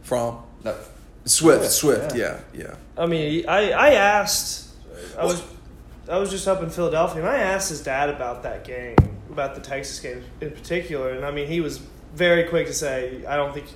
From 0.03 0.39
no, 0.63 0.75
Swift, 1.25 1.71
Swift, 1.71 1.73
Swift, 1.73 2.17
yeah, 2.17 2.41
yeah. 2.53 2.75
I 2.99 3.07
mean, 3.07 3.45
I 3.49 3.71
I 3.73 3.91
asked. 3.95 4.69
I 5.19 5.25
was 5.25 5.43
I 6.09 6.19
was 6.19 6.31
just 6.31 6.47
up 6.47 6.63
in 6.63 6.69
Philadelphia, 6.71 7.21
and 7.23 7.29
I 7.31 7.39
asked 7.39 7.71
his 7.71 7.83
dad 7.83 8.11
about 8.11 8.43
that 8.43 8.65
game, 8.65 8.95
about 9.31 9.55
the 9.55 9.61
Texas 9.63 9.99
game 10.01 10.23
in 10.41 10.51
particular, 10.51 11.11
and 11.11 11.25
I 11.25 11.31
mean, 11.31 11.47
he 11.49 11.61
was 11.61 11.81
very 12.15 12.45
quick 12.45 12.67
to 12.67 12.75
say, 12.75 13.25
"I 13.27 13.37
don't 13.37 13.55
think 13.55 13.67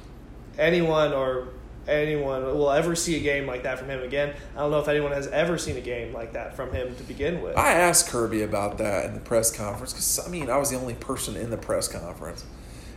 anyone 0.58 1.12
or 1.14 1.48
anyone 1.88 2.44
will 2.44 2.70
ever 2.70 2.94
see 2.94 3.16
a 3.16 3.20
game 3.20 3.46
like 3.46 3.62
that 3.64 3.78
from 3.78 3.88
him 3.88 4.02
again." 4.02 4.34
I 4.56 4.60
don't 4.60 4.70
know 4.70 4.78
if 4.80 4.88
anyone 4.88 5.12
has 5.12 5.26
ever 5.28 5.58
seen 5.58 5.76
a 5.76 5.80
game 5.80 6.12
like 6.12 6.32
that 6.34 6.54
from 6.54 6.72
him 6.72 6.94
to 6.96 7.02
begin 7.04 7.42
with. 7.42 7.56
I 7.56 7.72
asked 7.72 8.08
Kirby 8.08 8.42
about 8.42 8.78
that 8.78 9.06
in 9.06 9.14
the 9.14 9.20
press 9.20 9.50
conference 9.50 9.92
because 9.92 10.20
I 10.26 10.30
mean 10.30 10.50
I 10.50 10.56
was 10.58 10.70
the 10.70 10.76
only 10.78 10.94
person 10.94 11.36
in 11.36 11.50
the 11.50 11.56
press 11.56 11.88
conference, 11.88 12.44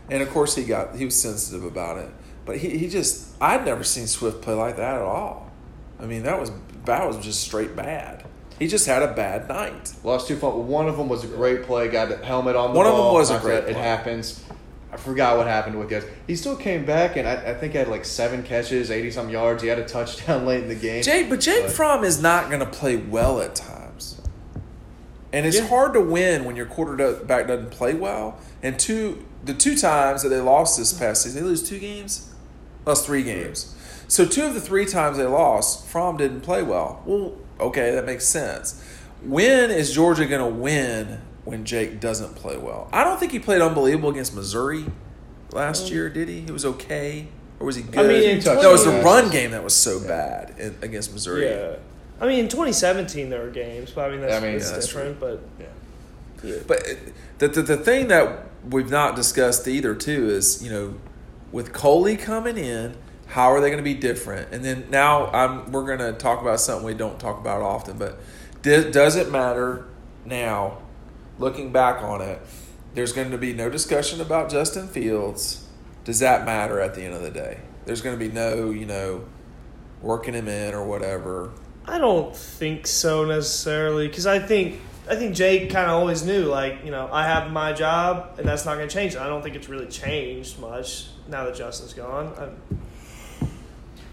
and 0.09 0.21
of 0.21 0.29
course 0.29 0.55
he 0.55 0.63
got 0.63 0.95
he 0.95 1.05
was 1.05 1.19
sensitive 1.19 1.63
about 1.63 1.97
it. 1.97 2.09
But 2.45 2.57
he, 2.57 2.77
he 2.77 2.89
just 2.89 3.29
I'd 3.41 3.65
never 3.65 3.83
seen 3.83 4.07
Swift 4.07 4.41
play 4.41 4.53
like 4.55 4.77
that 4.77 4.95
at 4.95 5.01
all. 5.01 5.51
I 5.99 6.05
mean 6.05 6.23
that 6.23 6.39
was 6.39 6.51
that 6.85 7.07
was 7.07 7.17
just 7.17 7.41
straight 7.41 7.75
bad. 7.75 8.25
He 8.59 8.67
just 8.67 8.85
had 8.85 9.01
a 9.01 9.11
bad 9.11 9.49
night. 9.49 9.91
lost 10.03 10.27
two 10.27 10.35
fumbles. 10.35 10.67
One 10.67 10.87
of 10.87 10.95
them 10.95 11.09
was 11.09 11.23
a 11.23 11.27
great 11.27 11.63
play. 11.63 11.87
Got 11.87 12.11
a 12.11 12.17
helmet 12.17 12.55
on 12.55 12.73
the 12.73 12.77
One 12.77 12.85
of 12.85 12.95
them 12.95 13.11
was 13.11 13.31
a 13.31 13.39
great. 13.39 13.63
It 13.63 13.73
play. 13.73 13.73
happens. 13.73 14.43
I 14.93 14.97
forgot 14.97 15.37
what 15.37 15.47
happened 15.47 15.79
with 15.79 15.89
guys. 15.89 16.03
He 16.27 16.35
still 16.35 16.55
came 16.57 16.85
back, 16.85 17.15
and 17.15 17.27
I, 17.27 17.51
I 17.51 17.53
think 17.53 17.71
he 17.71 17.77
had 17.77 17.87
like 17.87 18.03
seven 18.03 18.43
catches, 18.43 18.91
eighty 18.91 19.09
some 19.09 19.29
yards. 19.29 19.63
He 19.63 19.69
had 19.69 19.79
a 19.79 19.85
touchdown 19.87 20.45
late 20.47 20.63
in 20.63 20.69
the 20.69 20.75
game. 20.75 21.01
Jake, 21.03 21.29
but 21.29 21.39
Jake 21.39 21.63
But- 21.63 21.71
Fromm 21.71 22.03
is 22.03 22.21
not 22.21 22.49
going 22.49 22.59
to 22.59 22.65
play 22.65 22.97
well 22.97 23.39
at 23.41 23.55
times, 23.55 24.19
and 25.31 25.45
it's 25.45 25.57
Yeah. 25.57 25.67
hard 25.67 25.93
to 25.93 26.01
win 26.01 26.43
when 26.43 26.55
your 26.55 26.65
quarterback 26.65 27.47
doesn't 27.47 27.71
play 27.71 27.93
well. 27.93 28.37
And 28.61 28.77
two, 28.77 29.25
the 29.45 29.53
two 29.53 29.75
times 29.77 30.23
that 30.23 30.29
they 30.29 30.39
lost 30.41 30.77
this 30.77 30.91
past 30.93 31.23
season, 31.23 31.41
they 31.43 31.47
lose 31.49 31.67
two 31.67 31.79
games, 31.79 32.29
three 32.97 33.23
games. 33.23 33.73
So 34.09 34.25
two 34.25 34.43
of 34.43 34.53
the 34.53 34.61
three 34.61 34.85
times 34.85 35.17
they 35.17 35.25
lost, 35.25 35.87
Fromm 35.87 36.17
didn't 36.17 36.41
play 36.41 36.61
well. 36.63 37.01
Well, 37.05 37.37
okay, 37.61 37.91
that 37.91 38.05
makes 38.05 38.25
sense. 38.27 38.83
When 39.23 39.71
is 39.71 39.93
Georgia 39.93 40.25
going 40.25 40.41
to 40.41 40.59
win 40.59 41.21
when 41.43 41.65
Jake 41.65 41.99
doesn't 41.99 42.35
play 42.35 42.57
well? 42.57 42.89
I 42.91 43.03
don't 43.03 43.19
think 43.19 43.31
he 43.31 43.39
played 43.39 43.61
unbelievable 43.61 44.09
against 44.09 44.35
Missouri 44.35 44.85
last 45.51 45.85
mm. 45.85 45.91
year, 45.91 46.09
did 46.09 46.27
he? 46.27 46.41
He 46.41 46.51
was 46.51 46.65
okay, 46.65 47.27
or 47.59 47.65
was 47.65 47.75
he 47.75 47.83
good? 47.83 48.05
I 48.05 48.07
mean, 48.07 48.37
in 48.37 48.43
no, 48.43 48.61
it 48.61 48.71
was 48.71 48.85
the 48.85 49.01
run 49.03 49.29
game 49.29 49.51
that 49.51 49.63
was 49.63 49.75
so 49.75 49.99
bad 49.99 50.55
in, 50.57 50.75
against 50.81 51.13
Missouri. 51.13 51.49
yeah. 51.49 51.75
I 52.19 52.27
mean, 52.27 52.39
in 52.39 52.49
2017 52.49 53.29
there 53.29 53.41
were 53.41 53.49
games, 53.49 53.91
but 53.91 54.05
I 54.05 54.11
mean 54.11 54.21
that's, 54.21 54.33
I 54.35 54.39
mean, 54.39 54.53
that's 54.53 54.65
yeah, 54.65 54.73
that's 54.73 54.85
different. 54.87 55.19
But 55.19 55.41
Yeah. 55.59 56.57
But 56.67 56.83
the, 57.39 57.47
the 57.47 57.61
the 57.61 57.77
thing 57.77 58.07
that 58.07 58.45
we've 58.69 58.89
not 58.89 59.15
discussed 59.15 59.67
either 59.67 59.95
too 59.95 60.29
is 60.29 60.63
you 60.63 60.71
know 60.71 60.95
with 61.51 61.73
Coley 61.73 62.17
coming 62.17 62.57
in, 62.57 62.95
how 63.27 63.51
are 63.51 63.61
they 63.61 63.67
going 63.69 63.77
to 63.77 63.83
be 63.83 63.93
different? 63.93 64.49
And 64.51 64.63
then 64.63 64.85
now 64.89 65.27
I'm 65.27 65.71
we're 65.71 65.85
going 65.85 65.99
to 65.99 66.13
talk 66.13 66.41
about 66.41 66.59
something 66.59 66.85
we 66.85 66.93
don't 66.93 67.19
talk 67.19 67.39
about 67.39 67.61
often, 67.61 67.97
but 67.97 68.19
di- 68.61 68.91
does 68.91 69.15
it 69.15 69.31
matter 69.31 69.85
now? 70.25 70.77
Looking 71.41 71.71
back 71.71 72.03
on 72.03 72.21
it, 72.21 72.39
there's 72.93 73.13
going 73.13 73.31
to 73.31 73.37
be 73.39 73.51
no 73.51 73.67
discussion 73.67 74.21
about 74.21 74.51
Justin 74.51 74.87
Fields. 74.87 75.67
Does 76.03 76.19
that 76.19 76.45
matter 76.45 76.79
at 76.79 76.93
the 76.93 77.01
end 77.01 77.15
of 77.15 77.23
the 77.23 77.31
day? 77.31 77.61
There's 77.83 77.99
going 78.01 78.17
to 78.17 78.23
be 78.23 78.31
no 78.31 78.69
you 78.69 78.85
know 78.85 79.25
working 80.03 80.35
him 80.35 80.47
in 80.47 80.75
or 80.75 80.85
whatever. 80.85 81.51
I 81.87 81.97
don't 81.97 82.35
think 82.35 82.85
so 82.85 83.25
necessarily 83.25 84.07
because 84.07 84.27
I 84.27 84.37
think 84.37 84.81
I 85.09 85.15
think 85.15 85.35
Jake 85.35 85.71
kind 85.71 85.89
of 85.89 85.99
always 85.99 86.23
knew 86.23 86.43
like 86.43 86.85
you 86.85 86.91
know 86.91 87.09
I 87.11 87.25
have 87.25 87.51
my 87.51 87.73
job 87.73 88.35
and 88.37 88.47
that's 88.47 88.63
not 88.63 88.75
going 88.75 88.87
to 88.87 88.93
change. 88.93 89.15
I 89.15 89.25
don't 89.25 89.41
think 89.41 89.55
it's 89.55 89.67
really 89.67 89.87
changed 89.87 90.59
much 90.59 91.07
now 91.27 91.45
that 91.45 91.55
Justin's 91.55 91.93
gone. 91.93 92.35
I, 92.37 93.47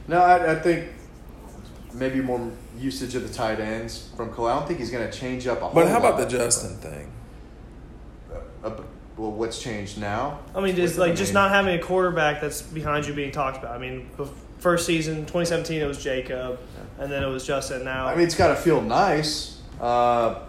No, 0.09 0.19
I, 0.19 0.53
I 0.53 0.55
think 0.55 0.93
maybe 1.93 2.23
more 2.23 2.51
usage 2.79 3.15
of 3.15 3.29
the 3.29 3.35
tight 3.35 3.61
ends 3.61 4.09
from 4.17 4.31
Cole. 4.31 4.47
I 4.47 4.55
don't 4.55 4.67
think 4.67 4.79
he's 4.79 4.91
going 4.91 5.11
to 5.11 5.15
change 5.15 5.47
up 5.47 5.59
a 5.59 5.67
whole 5.67 5.75
But 5.75 5.89
how 5.89 5.99
about 5.99 6.17
the 6.17 6.25
Justin 6.27 6.77
thing? 6.79 7.13
Uh, 8.65 8.71
well, 9.17 9.33
what's 9.33 9.61
changed 9.61 9.99
now? 9.99 10.39
I 10.55 10.61
mean, 10.61 10.77
just 10.77 10.97
like 10.99 11.17
just 11.17 11.33
not 11.33 11.51
having 11.51 11.79
a 11.79 11.83
quarterback 11.83 12.41
that's 12.41 12.63
behind 12.63 13.07
you 13.07 13.15
being 13.15 13.33
talked 13.33 13.59
about. 13.59 13.75
I 13.75 13.79
mean, 13.79 14.09
first 14.59 14.87
season 14.87 15.19
2017 15.23 15.81
it 15.81 15.87
was 15.87 16.03
Jacob, 16.03 16.61
and 16.99 17.11
then 17.11 17.23
it 17.23 17.29
was 17.29 17.45
Justin. 17.47 17.85
Now 17.85 18.07
I 18.07 18.15
mean, 18.15 18.25
it's 18.25 18.37
got 18.37 18.49
to 18.49 18.57
feel 18.57 18.81
nice. 18.81 19.61
Uh, 19.81 20.41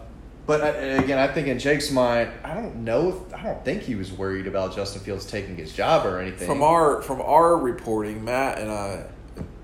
but 0.46 0.62
I, 0.62 0.68
again, 0.70 1.20
I 1.20 1.28
think 1.32 1.48
in 1.48 1.60
Jake's 1.60 1.92
mind, 1.92 2.32
I 2.44 2.56
don't 2.56 2.78
know. 2.78 3.10
If, 3.28 3.34
I 3.36 3.44
don't 3.44 3.64
think 3.64 3.84
he 3.84 3.94
was 3.96 4.12
worried 4.12 4.48
about 4.48 4.76
Justin 4.76 5.02
Fields 5.04 5.26
taking 5.26 5.56
his 5.56 5.72
job 5.74 6.06
or 6.08 6.20
anything. 6.20 6.48
From 6.48 6.64
our 6.64 7.02
from 7.02 7.22
our 7.22 7.56
reporting, 7.58 8.24
Matt 8.24 8.58
and 8.60 8.72
I, 8.72 9.06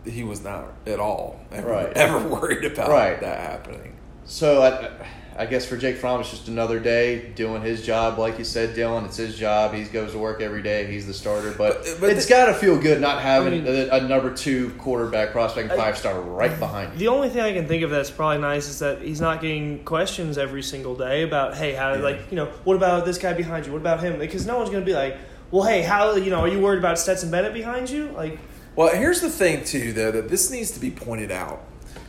he 0.06 0.24
was 0.24 0.44
not 0.44 0.66
at 0.86 1.00
all 1.00 1.40
ever, 1.52 1.70
Right. 1.70 1.88
ever 1.96 2.20
worried 2.28 2.66
about 2.66 2.90
Right. 2.90 3.20
that 3.20 3.40
happening. 3.40 3.96
So 4.26 4.62
I, 4.64 5.06
I 5.38 5.46
guess 5.46 5.66
for 5.66 5.76
Jake 5.76 5.98
Fromm, 5.98 6.22
it's 6.22 6.30
just 6.30 6.48
another 6.48 6.80
day 6.80 7.28
doing 7.36 7.62
his 7.62 7.86
job. 7.86 8.18
Like 8.18 8.38
you 8.38 8.46
said, 8.46 8.74
Dylan, 8.74 9.04
it's 9.04 9.18
his 9.18 9.38
job. 9.38 9.74
He 9.74 9.84
goes 9.84 10.14
to 10.14 10.18
work 10.18 10.42
every 10.42 10.62
day. 10.62 10.90
He's 10.90 11.06
the 11.08 11.14
starter. 11.14 11.52
But, 11.58 11.84
But- 11.84 11.98
but 12.00 12.10
it's 12.12 12.26
the- 12.26 12.30
got 12.30 12.46
to 12.46 12.54
feel 12.54 12.78
good 12.80 13.02
not 13.02 13.22
having 13.22 13.54
I 13.54 13.72
mean- 13.72 13.90
a, 13.92 13.96
a 13.98 14.02
number 14.08 14.34
two 14.34 14.70
quarterback 14.78 15.32
prospect, 15.34 15.74
five 15.76 15.98
star 15.98 16.22
right 16.22 16.58
behind 16.58 16.94
you. 16.94 17.00
The 17.00 17.08
only 17.10 17.28
thing 17.28 17.42
I 17.42 17.52
can 17.52 17.68
think 17.68 17.84
of 17.84 17.90
that's 17.90 18.10
probably 18.12 18.38
nice 18.38 18.70
is 18.70 18.80
that 18.80 19.02
he's 19.02 19.20
not 19.20 19.42
getting 19.42 19.84
questions 19.84 20.38
every 20.38 20.64
single 20.64 20.96
day 20.96 21.24
about, 21.24 21.56
hey, 21.58 21.74
how, 21.74 21.96
Yeah. 21.96 22.00
like, 22.02 22.20
you 22.32 22.38
know, 22.38 22.46
what 22.64 22.76
about 22.78 23.04
this 23.06 23.18
guy 23.18 23.34
behind 23.34 23.66
you? 23.66 23.74
What 23.74 23.82
about 23.82 24.00
him? 24.02 24.18
Because 24.18 24.46
no 24.46 24.58
one's 24.58 24.70
going 24.70 24.84
to 24.84 24.90
be 24.90 24.96
like, 24.96 25.18
well, 25.52 25.64
hey, 25.64 25.82
how, 25.82 26.16
you 26.16 26.30
know, 26.32 26.40
are 26.40 26.48
you 26.48 26.60
worried 26.62 26.80
about 26.80 26.98
Stetson 26.98 27.30
Bennett 27.30 27.54
behind 27.54 27.90
you? 27.90 28.08
Like, 28.16 28.40
Well, 28.78 28.96
here's 28.96 29.20
the 29.20 29.30
thing 29.30 29.66
too, 29.66 29.92
though, 29.92 30.12
that 30.12 30.30
this 30.30 30.50
needs 30.50 30.72
to 30.72 30.80
be 30.80 30.92
pointed 30.92 31.30
out 31.32 31.62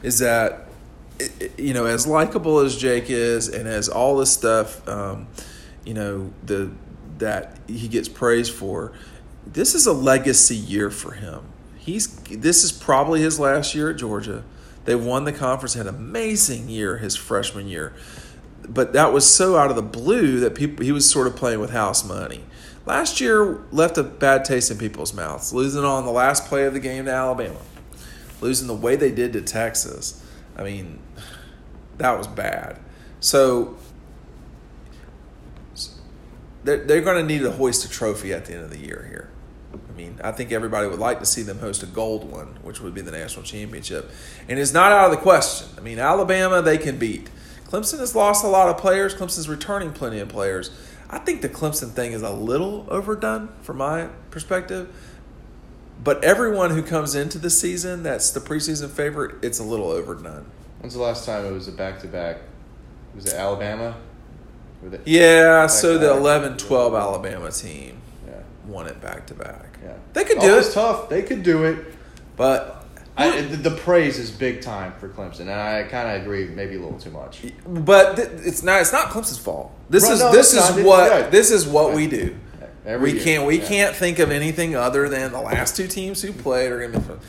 is 0.03 0.21
that 0.21 0.53
it- 0.53 0.53
it- 0.59 0.66
you 1.57 1.75
know, 1.75 1.87
as 1.87 2.07
likable 2.07 2.59
as 2.61 2.77
Jake 2.77 3.11
is, 3.11 3.49
and 3.49 3.67
as 3.69 3.89
all 3.89 4.17
this 4.17 4.33
stuff, 4.33 4.87
um, 4.89 5.29
you 5.85 5.95
know, 5.95 6.33
the 6.45 6.71
that 7.19 7.59
he 7.67 7.89
gets 7.89 8.09
praised 8.09 8.53
for, 8.53 8.93
this 9.47 9.75
is 9.75 9.87
a 9.87 9.93
legacy 9.93 10.57
year 10.57 10.91
for 10.91 11.13
him. 11.13 11.43
He's 11.77 12.09
this 12.17 12.65
is 12.65 12.73
probably 12.73 13.21
his 13.23 13.39
last 13.41 13.75
year 13.75 13.91
at 13.91 13.97
Georgia. 13.97 14.45
They 14.85 14.95
won 14.95 15.25
the 15.25 15.33
conference, 15.33 15.75
had 15.75 15.87
an 15.87 15.95
amazing 15.95 16.69
year 16.69 16.99
his 16.99 17.17
freshman 17.17 17.67
year. 17.69 17.93
but 18.69 18.93
that 18.93 19.13
was 19.13 19.29
so 19.29 19.57
out 19.57 19.71
of 19.71 19.77
the 19.77 19.83
blue 19.83 20.41
that 20.41 20.55
people 20.55 20.85
he 20.85 20.93
was 20.93 21.09
sort 21.09 21.27
of 21.27 21.37
playing 21.37 21.61
with 21.61 21.71
house 21.71 22.05
money. 22.05 22.45
Last 22.85 23.21
year 23.21 23.63
left 23.73 23.99
a 23.99 24.03
bad 24.05 24.45
taste 24.45 24.71
in 24.71 24.79
people's 24.79 25.13
mouths, 25.13 25.53
losing 25.53 25.85
on 25.85 26.05
the 26.05 26.13
last 26.13 26.47
play 26.47 26.65
of 26.65 26.73
the 26.73 26.81
game 26.81 27.07
to 27.07 27.11
Alabama, 27.11 27.61
losing 28.41 28.69
the 28.69 28.75
way 28.75 28.97
they 28.97 29.11
did 29.11 29.33
to 29.33 29.41
Texas. 29.43 30.23
I 30.57 30.63
mean, 30.63 30.99
that 31.99 32.17
was 32.17 32.27
bad. 32.27 32.79
So 33.21 33.77
they're, 36.65 36.85
they're 36.85 37.01
going 37.03 37.17
to 37.17 37.35
need 37.35 37.43
to 37.43 37.53
hoist 37.53 37.85
a 37.85 37.91
trophy 37.91 38.33
at 38.33 38.47
the 38.47 38.55
end 38.55 38.65
of 38.65 38.71
the 38.71 38.79
year 38.79 39.07
here. 39.09 39.31
I 39.73 39.97
mean, 39.97 40.21
I 40.23 40.33
think 40.33 40.53
everybody 40.53 40.89
would 40.89 40.99
like 40.99 41.21
to 41.21 41.27
see 41.27 41.43
them 41.43 41.59
host 41.59 41.83
a 41.83 41.87
gold 41.87 42.31
one, 42.31 42.59
which 42.63 42.81
would 42.81 42.95
be 42.95 43.01
the 43.01 43.11
national 43.13 43.45
championship. 43.45 44.11
And 44.49 44.59
it's 44.59 44.73
not 44.73 44.93
out 44.93 45.07
of 45.07 45.11
the 45.11 45.23
question. 45.23 45.69
I 45.79 45.81
mean, 45.81 45.99
Alabama, 45.99 46.61
they 46.63 46.79
can 46.79 46.99
beat. 46.99 47.31
Clemson 47.67 47.99
has 47.99 48.15
lost 48.15 48.45
a 48.45 48.49
lot 48.49 48.69
of 48.69 48.79
players. 48.79 49.15
Clemson's 49.15 49.49
returning 49.49 49.93
plenty 49.93 50.19
of 50.21 50.29
players. 50.29 50.71
I 51.09 51.19
think 51.19 51.41
the 51.43 51.49
Clemson 51.49 51.91
thing 51.91 52.13
is 52.13 52.23
a 52.23 52.31
little 52.31 52.87
overdone 52.89 53.49
from 53.63 53.79
my 53.79 54.09
perspective. 54.31 54.95
But 56.03 56.23
everyone 56.23 56.71
who 56.71 56.83
comes 56.83 57.15
into 57.15 57.39
the 57.39 57.51
season 57.51 58.03
that's 58.03 58.31
the 58.31 58.41
preseason 58.41 58.89
favorite, 58.91 59.37
it's 59.43 59.59
a 59.59 59.65
little 59.65 59.91
overdone. 59.91 60.47
When's 60.81 60.95
the 60.95 61.03
last 61.03 61.25
time 61.27 61.45
it 61.45 61.51
was 61.53 61.69
a 61.69 61.73
back 61.73 62.01
to 62.01 62.07
back? 62.07 62.39
Was 63.15 63.27
it 63.27 63.35
Alabama? 63.35 63.97
Yeah, 65.05 65.67
so 65.67 65.95
the 65.95 66.01
Back-to-back. 66.09 66.21
11 66.21 66.59
12 66.59 66.95
Alabama 66.95 67.51
team 67.51 67.99
Yeah. 68.27 68.35
won 68.67 68.87
it 68.87 69.01
back 69.01 69.27
to 69.29 69.35
back. 69.35 69.79
Yeah. 69.83 69.95
They 70.13 70.25
could 70.25 70.39
do 70.39 70.59
it, 70.59 70.71
tough. 70.73 71.09
They 71.09 71.23
could 71.23 71.43
do 71.43 71.65
it. 71.65 71.79
but 72.37 72.85
I, 73.17 73.41
the, 73.41 73.57
the 73.57 73.71
praise 73.77 74.19
is 74.19 74.31
big 74.31 74.61
time 74.61 74.93
for 75.01 75.09
Clemson, 75.09 75.41
and 75.41 75.53
I 75.53 75.85
kind 75.85 76.15
of 76.15 76.21
agree, 76.23 76.49
maybe 76.49 76.77
a 76.77 76.81
little 76.81 76.99
too 77.01 77.11
much. 77.11 77.41
but 77.67 78.17
th- 78.17 78.29
it's 78.45 78.63
not 78.63 78.83
it's 78.83 78.93
not 78.93 79.07
Clemson's 79.09 79.39
fault. 79.39 79.73
This 79.89 80.05
Right, 80.05 80.13
is 80.13 80.21
no, 80.21 80.33
this 80.33 80.53
is 80.53 80.77
not. 80.77 80.85
What 80.85 81.11
right. 81.11 81.31
this 81.31 81.51
is 81.51 81.67
what 81.67 81.95
we 81.95 82.07
do. 82.07 82.37
Every 82.87 83.13
we 83.13 83.17
year. 83.19 83.25
can't 83.25 83.47
we 83.47 83.59
Yeah. 83.61 83.67
can't 83.69 83.97
think 83.97 84.19
of 84.19 84.31
anything 84.31 84.77
other 84.77 85.09
than 85.09 85.33
the 85.33 85.41
last 85.41 85.77
two 85.77 85.89
teams 85.89 86.23
who 86.23 86.33
played 86.33 86.71
are 86.73 86.79
going 86.79 86.93
to 86.93 86.99
be 87.01 87.05
fun. 87.05 87.21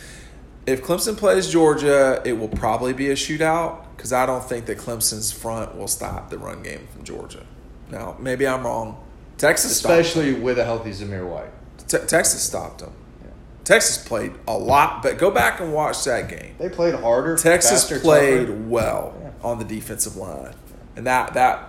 If 0.65 0.83
Clemson 0.83 1.15
plays 1.17 1.47
Georgia, 1.49 2.21
it 2.25 2.33
will 2.33 2.49
probably 2.49 2.93
be 2.93 3.09
a 3.09 3.15
shootout 3.15 3.77
because 3.95 4.11
I 4.13 4.25
don't 4.25 4.43
think 4.47 4.65
that 4.65 4.77
Clemson's 4.77 5.31
front 5.31 5.77
will 5.77 5.87
stop 5.87 6.29
the 6.29 6.37
run 6.37 6.61
game 6.61 6.87
from 6.93 7.03
Georgia. 7.03 7.43
Now, 7.89 8.15
maybe 8.19 8.45
I'm 8.47 8.65
wrong. 8.65 8.97
Texas 9.37 9.77
stopped 9.77 9.93
especially 9.99 10.33
with 10.33 10.59
a 10.59 10.65
healthy 10.65 10.91
Zamir 10.91 11.25
White. 11.25 11.51
Te- 11.87 12.05
Texas 12.05 12.41
stopped 12.41 12.79
them. 12.79 12.91
Yeah. 13.23 13.29
Texas 13.63 13.97
played 13.97 14.33
a 14.47 14.57
lot, 14.57 15.01
but 15.01 15.17
go 15.17 15.31
back 15.31 15.59
and 15.61 15.73
watch 15.73 16.03
that 16.03 16.27
game. 16.27 16.55
They 16.59 16.67
played 16.69 16.95
harder. 16.95 17.37
Texas 17.37 17.83
faster, 17.83 17.99
played 17.99 18.47
tougher. 18.47 18.59
well 18.67 19.13
Yeah. 19.21 19.29
on 19.43 19.59
the 19.59 19.65
defensive 19.65 20.17
line, 20.17 20.53
and 20.97 21.07
that 21.07 21.33
that 21.35 21.66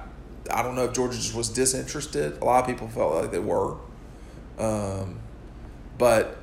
I 0.51 0.63
don't 0.63 0.75
know 0.75 0.85
if 0.85 0.93
Georgia 0.93 1.17
just 1.17 1.35
was 1.35 1.49
disinterested. 1.49 2.41
A 2.41 2.45
lot 2.45 2.63
of 2.63 2.67
people 2.67 2.89
felt 2.89 3.15
like 3.15 3.31
they 3.31 3.39
were, 3.39 3.77
um, 4.59 5.21
but 5.97 6.39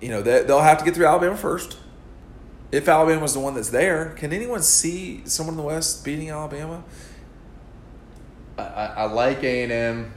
you 0.00 0.08
know 0.08 0.22
they, 0.22 0.42
they'll 0.44 0.60
have 0.60 0.78
to 0.78 0.84
get 0.84 0.94
through 0.94 1.06
Alabama 1.06 1.36
first. 1.36 1.78
If 2.72 2.88
Alabama 2.88 3.22
was 3.22 3.34
the 3.34 3.40
one 3.40 3.54
that's 3.54 3.70
there, 3.70 4.14
can 4.16 4.32
anyone 4.32 4.62
see 4.62 5.22
someone 5.24 5.54
in 5.54 5.58
the 5.58 5.62
West 5.62 6.04
beating 6.04 6.30
Alabama? 6.30 6.82
I, 8.58 8.62
I, 8.62 8.86
I 8.86 9.04
like 9.04 9.42
A 9.44 9.62
and 9.62 9.72
M. 9.72 10.12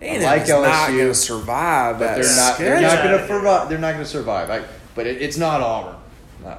And 0.00 0.22
like 0.22 0.42
is 0.42 0.48
not 0.50 0.90
LSU, 0.90 0.96
going 0.96 1.08
to 1.08 1.14
survive 1.14 1.98
But 1.98 2.16
they're 2.16 2.36
not. 2.36 2.58
They're 2.58 2.80
not 2.80 3.02
going 3.02 3.18
to 3.18 3.26
survive. 3.26 3.68
They're 3.68 3.78
not 3.78 3.92
going 3.92 4.04
to 4.04 4.10
survive. 4.10 4.68
But 4.94 5.06
it, 5.06 5.22
it's 5.22 5.38
not 5.38 5.62
Auburn. 5.62 5.96
No, 6.42 6.58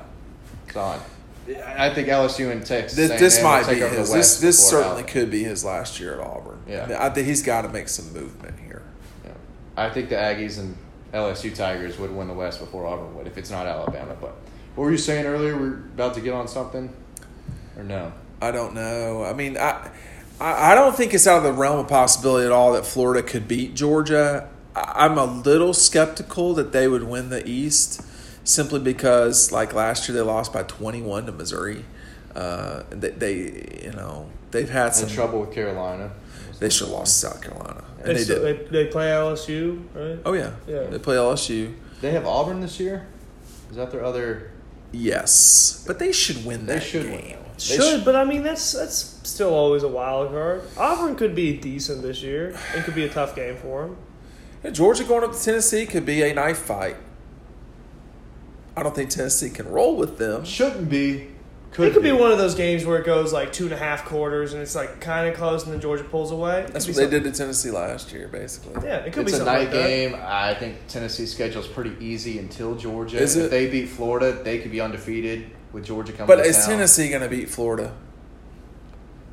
it's 0.66 0.76
on. 0.76 1.00
I 1.48 1.88
I 1.88 1.94
think 1.94 2.08
LSU 2.08 2.52
and 2.52 2.66
Texas. 2.66 2.98
This, 2.98 3.20
this 3.20 3.44
might 3.44 3.68
be 3.68 3.76
his. 3.76 4.12
This 4.12 4.40
this 4.40 4.70
certainly 4.70 4.88
Alabama. 4.88 5.08
could 5.08 5.32
be 5.32 5.44
his 5.44 5.64
last 5.64 6.00
year 6.00 6.20
at 6.20 6.20
Auburn. 6.20 6.62
Yeah. 6.68 6.98
I, 7.00 7.10
think 7.10 7.28
he's 7.28 7.44
got 7.44 7.62
to 7.62 7.70
make 7.70 7.88
some 7.88 8.12
movement 8.14 8.60
here. 8.60 8.84
Yeah. 9.24 9.32
I 9.78 9.90
think 9.90 10.10
the 10.10 10.16
Aggies 10.16 10.60
and 10.60 10.78
LSU 11.14 11.56
Tigers 11.56 11.98
would 11.98 12.14
win 12.14 12.28
the 12.28 12.34
West 12.34 12.60
before 12.60 12.86
Auburn 12.86 13.16
would 13.16 13.28
if 13.28 13.38
it's 13.38 13.50
not 13.50 13.66
Alabama. 13.66 14.16
But 14.20 14.36
what 14.76 14.86
were 14.86 14.92
you 14.92 14.98
saying 14.98 15.26
earlier? 15.26 15.58
We're 15.58 15.76
about 15.76 16.14
to 16.16 16.22
get 16.22 16.34
on 16.34 16.48
something, 16.48 16.94
or 17.78 17.84
no? 17.84 18.12
I 18.42 18.52
don't 18.52 18.74
know. 18.74 19.24
I 19.24 19.34
mean, 19.34 19.58
I 19.58 19.90
I 20.40 20.76
don't 20.76 20.96
think 20.96 21.14
it's 21.14 21.26
out 21.26 21.38
of 21.38 21.44
the 21.44 21.54
realm 21.54 21.80
of 21.80 21.88
possibility 21.88 22.46
at 22.46 22.52
all 22.52 22.74
that 22.74 22.86
Florida 22.86 23.28
could 23.28 23.48
beat 23.48 23.74
Georgia. 23.74 24.50
I'm 24.76 25.18
a 25.18 25.26
little 25.26 25.74
skeptical 25.74 26.54
that 26.54 26.72
they 26.72 26.88
would 26.88 27.04
win 27.04 27.30
the 27.30 27.48
East, 27.48 28.04
simply 28.48 28.80
because 28.80 29.52
like 29.52 29.74
last 29.74 30.08
year 30.08 30.16
they 30.18 30.22
lost 30.24 30.54
by 30.54 30.64
21 30.64 31.26
to 31.28 31.32
Missouri. 31.32 31.84
Uh, 32.36 32.84
they, 32.90 33.10
they 33.12 33.82
you 33.84 33.92
know 33.92 34.30
they've 34.52 34.70
had 34.70 34.88
In 34.88 34.94
some 34.94 35.10
trouble 35.10 35.42
with 35.42 35.52
Carolina. 35.54 36.12
They 36.60 36.70
should 36.70 36.88
have 36.88 36.96
lost 36.98 37.22
to 37.22 37.28
South 37.28 37.42
Carolina, 37.42 37.84
and 38.00 38.08
They, 38.08 38.14
they 38.16 38.24
still- 38.24 38.44
did. 38.44 38.70
they, 38.72 38.84
they 38.86 38.90
play 38.92 39.08
LSU, 39.10 39.84
right? 39.94 40.20
Oh 40.26 40.34
yeah, 40.34 40.52
Yeah. 40.68 40.84
they 40.86 40.98
play 41.00 41.16
LSU. 41.16 41.74
They 42.02 42.12
have 42.12 42.26
Auburn 42.26 42.62
this 42.62 42.80
year. 42.80 43.06
Is 43.70 43.76
that 43.76 43.92
their 43.92 44.04
other? 44.04 44.52
Yes, 44.92 45.84
but 45.86 46.00
they 46.00 46.12
should 46.12 46.46
win 46.46 46.66
They 46.66 46.76
that 46.76 46.84
should 46.84 47.04
win 47.04 47.12
game. 47.22 47.30
that 47.32 47.42
one. 47.42 47.52
They 47.58 47.64
Should, 47.76 48.02
sh- 48.02 48.06
but 48.06 48.16
I 48.16 48.24
mean 48.24 48.44
that's 48.44 48.72
that's 48.74 49.20
still 49.24 49.54
always 49.54 49.84
a 49.84 49.88
wild 49.88 50.32
card. 50.32 50.62
Auburn 50.78 51.16
could 51.16 51.36
be 51.36 51.58
decent 51.58 52.02
this 52.02 52.22
year. 52.24 52.56
It 52.76 52.84
could 52.86 52.96
be 52.96 53.04
a 53.04 53.10
tough 53.10 53.36
game 53.36 53.56
for 53.58 53.84
them. 53.88 53.98
Yeah, 54.64 54.72
Georgia 54.72 55.04
going 55.04 55.24
up 55.24 55.34
to 55.34 55.44
Tennessee 55.44 55.86
could 55.86 56.06
be 56.06 56.22
a 56.24 56.34
knife 56.34 56.60
fight. 56.60 56.96
I 58.78 58.84
don't 58.84 58.94
think 58.96 59.10
Tennessee 59.10 59.50
can 59.50 59.68
roll 59.68 59.96
with 59.98 60.20
them. 60.20 60.46
Shouldn't 60.46 60.88
be. 60.88 61.30
Could 61.72 61.90
it 61.90 61.94
could 61.94 62.04
be. 62.04 62.12
be 62.12 62.16
one 62.16 62.32
of 62.32 62.38
those 62.38 62.54
games 62.56 62.86
where 62.86 63.00
it 63.00 63.06
goes 63.06 63.34
like 63.34 63.52
two 63.52 63.66
and 63.66 63.74
a 63.74 63.78
half 63.78 64.06
quarters 64.06 64.54
and 64.54 64.62
it's 64.62 64.76
like 64.76 65.02
kind 65.02 65.28
of 65.28 65.36
close 65.36 65.64
and 65.66 65.74
then 65.74 65.82
Georgia 65.82 66.04
pulls 66.04 66.32
away. 66.32 66.62
It 66.62 66.74
That's 66.74 66.88
what 66.88 66.96
they 66.96 67.10
did 67.10 67.24
to 67.24 67.32
Tennessee 67.32 67.72
last 67.72 68.12
year, 68.14 68.28
basically. 68.28 68.74
Yeah, 68.88 68.98
it 69.00 69.14
could 69.14 69.24
It's 69.24 69.32
be 69.32 69.36
a 69.36 69.38
something 69.40 69.46
night 69.54 69.60
like 69.62 69.72
that. 69.72 69.88
game. 69.88 70.16
I 70.22 70.54
think 70.54 70.78
Tennessee's 70.88 71.34
schedule 71.34 71.62
is 71.62 71.68
pretty 71.68 71.94
easy 72.00 72.38
until 72.40 72.76
Georgia. 72.76 73.18
Is 73.18 73.36
if 73.36 73.46
it? 73.46 73.52
they 73.52 73.68
beat 73.68 73.88
Florida, 73.90 74.32
they 74.44 74.60
could 74.60 74.72
be 74.72 74.80
undefeated 74.80 75.50
with 75.74 75.86
Georgia 75.86 76.14
coming. 76.14 76.28
But 76.28 76.44
to 76.44 76.50
is 76.50 76.56
town. 76.58 76.70
Tennessee 76.70 77.10
going 77.10 77.24
to 77.24 77.30
beat 77.30 77.50
Florida? 77.50 77.94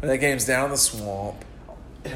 And 0.02 0.10
that 0.10 0.18
game's 0.18 0.44
down 0.46 0.70
the 0.70 0.76
swamp. 0.76 1.44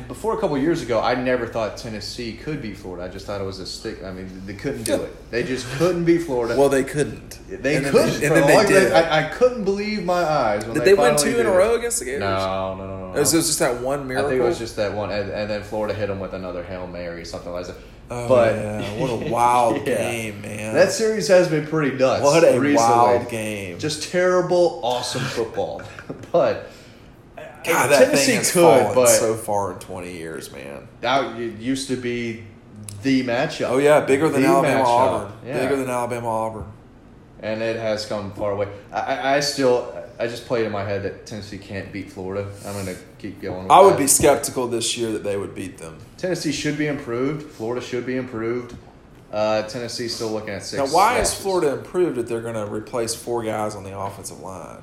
Before 0.06 0.36
a 0.36 0.40
couple 0.40 0.58
years 0.58 0.82
ago, 0.82 1.00
I 1.00 1.14
never 1.14 1.46
thought 1.46 1.78
Tennessee 1.78 2.34
could 2.34 2.60
beat 2.60 2.76
Florida. 2.76 3.04
I 3.04 3.08
just 3.08 3.24
thought 3.24 3.40
it 3.40 3.44
was 3.44 3.58
a 3.58 3.64
stick. 3.66 4.04
I 4.04 4.10
mean, 4.12 4.42
they 4.44 4.52
couldn't 4.52 4.82
do 4.82 5.02
it. 5.02 5.30
They 5.30 5.42
just 5.42 5.66
couldn't 5.78 6.04
beat 6.04 6.18
Florida. 6.18 6.58
Well, 6.58 6.68
they 6.68 6.84
couldn't. 6.84 7.38
they 7.48 7.76
and 7.76 7.86
couldn't. 7.86 8.22
and 8.22 8.36
then 8.36 8.46
they 8.46 8.68
did. 8.68 8.92
I, 8.92 9.26
I 9.26 9.30
couldn't 9.30 9.64
believe 9.64 10.04
my 10.04 10.22
eyes 10.22 10.66
when 10.66 10.74
did 10.74 10.84
they, 10.84 10.92
they 10.92 10.94
win 10.94 11.16
two 11.16 11.38
in 11.40 11.46
a 11.46 11.50
row 11.50 11.74
against 11.74 12.00
the 12.00 12.04
Gators? 12.04 12.20
No, 12.20 12.74
no, 12.76 12.86
no, 12.86 13.10
no. 13.12 13.16
It 13.16 13.20
was 13.20 13.32
no. 13.32 13.40
just 13.40 13.58
that 13.60 13.80
one 13.80 14.06
miracle. 14.06 14.26
I 14.26 14.30
think 14.30 14.42
it 14.42 14.44
was 14.44 14.58
just 14.58 14.76
that 14.76 14.92
one, 14.92 15.10
and, 15.10 15.30
and 15.30 15.48
then 15.48 15.62
Florida 15.62 15.94
hit 15.94 16.08
them 16.08 16.20
with 16.20 16.34
another 16.34 16.62
hail 16.62 16.86
mary, 16.86 17.24
something 17.24 17.50
like 17.52 17.66
that. 17.66 17.76
Oh, 18.10 18.28
but 18.28 18.54
yeah. 18.54 19.00
what 19.00 19.10
a 19.10 19.30
wild 19.30 19.76
Yeah. 19.86 19.96
game, 19.96 20.42
man! 20.42 20.74
That 20.74 20.92
series 20.92 21.28
has 21.28 21.48
been 21.48 21.66
pretty 21.66 21.96
nuts. 21.96 22.22
what 22.22 22.42
a 22.42 22.58
recently. 22.60 22.74
wild 22.74 23.28
game. 23.30 23.78
Just 23.78 24.10
terrible, 24.10 24.80
awesome 24.82 25.22
football. 25.22 25.82
but 26.32 26.70
God, 27.68 27.90
that 27.90 28.04
Tennessee 28.06 28.26
thing 28.26 28.36
has 28.36 28.52
could, 28.52 28.62
fallen 28.62 28.94
but 28.94 29.06
so 29.08 29.34
far 29.34 29.72
in 29.72 29.78
twenty 29.78 30.16
years, 30.16 30.50
man. 30.52 30.88
that 31.00 31.38
it 31.40 31.58
used 31.58 31.88
to 31.88 31.96
be 31.96 32.44
the 33.02 33.24
matchup. 33.24 33.70
Oh 33.70 33.78
yeah, 33.78 34.00
bigger 34.00 34.28
than 34.28 34.42
The 34.42 34.48
Alabama 34.48 34.80
matchup. 34.84 34.86
Auburn. 34.86 35.32
Yeah. 35.46 35.60
Bigger 35.62 35.76
than 35.76 35.88
Alabama 35.90 36.28
Auburn. 36.28 36.64
and 37.40 37.62
it 37.62 37.76
has 37.76 38.04
come 38.06 38.32
far 38.32 38.52
away. 38.52 38.68
I, 38.92 39.36
I, 39.36 39.40
still, 39.40 39.94
I 40.18 40.26
just 40.26 40.46
played 40.46 40.66
in 40.66 40.72
my 40.72 40.82
head 40.84 41.04
that 41.04 41.24
Tennessee 41.26 41.58
can't 41.58 41.92
beat 41.92 42.10
Florida. 42.10 42.50
I'm 42.66 42.72
going 42.72 42.86
to 42.86 42.96
keep 43.18 43.40
going. 43.40 43.62
With 43.64 43.70
I 43.70 43.80
would 43.80 43.92
that. 43.94 43.98
be 43.98 44.06
skeptical 44.08 44.66
this 44.66 44.96
year 44.98 45.12
that 45.12 45.22
they 45.22 45.36
would 45.36 45.54
beat 45.54 45.78
them. 45.78 45.98
Tennessee 46.16 46.50
should 46.50 46.76
be 46.76 46.88
improved. 46.88 47.48
Florida 47.52 47.80
should 47.84 48.04
be 48.04 48.16
improved. 48.16 48.74
Uh, 49.30 49.62
Tennessee's 49.68 50.14
still 50.16 50.30
looking 50.32 50.50
at 50.54 50.64
six. 50.64 50.82
Now, 50.82 50.92
why 50.92 51.18
is. 51.20 51.32
Florida 51.34 51.70
improved 51.78 52.16
if 52.18 52.26
they're 52.26 52.40
going 52.40 52.54
to 52.54 52.66
replace 52.66 53.14
four 53.14 53.42
guys 53.44 53.76
on 53.76 53.84
the 53.84 53.96
offensive 53.96 54.40
line? 54.40 54.78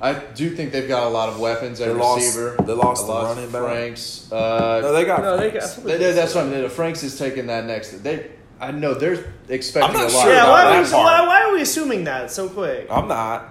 I 0.00 0.14
do 0.14 0.50
think 0.50 0.70
they've 0.72 0.86
got 0.86 1.04
a 1.04 1.08
lot 1.08 1.28
of 1.28 1.40
weapons 1.40 1.80
at 1.80 1.88
They 1.88 1.94
lost- 1.94 2.24
receiver. 2.38 2.56
they 2.64 2.72
lost 2.72 3.02
A 3.02 3.06
the 3.06 3.12
lot 3.12 3.24
of 3.32 3.36
running 3.36 3.50
back. 3.50 3.62
Franks. 3.62 4.30
Uh, 4.32 4.78
No, 4.82 4.92
they 4.92 5.04
got. 5.04 5.22
No, 5.22 5.36
they 5.36 5.50
got. 5.50 5.76
They, 5.84 5.96
they, 5.96 6.12
that's 6.12 6.34
what 6.34 6.44
I 6.44 6.48
mean. 6.48 6.68
Franks 6.70 7.02
is 7.02 7.18
taking 7.18 7.46
that 7.48 7.64
next. 7.66 8.02
They, 8.04 8.30
I 8.60 8.70
know 8.70 8.94
they're 8.94 9.32
expecting 9.48 9.96
I'm 9.96 10.02
not 10.02 10.10
a 10.12 10.14
lot. 10.14 10.22
sure 10.22 10.32
Yeah, 10.32 10.42
about 10.44 10.52
why 10.52 10.76
are, 10.78 10.82
we, 10.82 10.90
part. 10.90 11.04
why, 11.04 11.26
why 11.26 11.42
are 11.44 11.52
we 11.52 11.62
assuming 11.62 12.04
that 12.04 12.30
so 12.30 12.48
quick? 12.48 12.86
I'm 12.90 13.08
not 13.08 13.48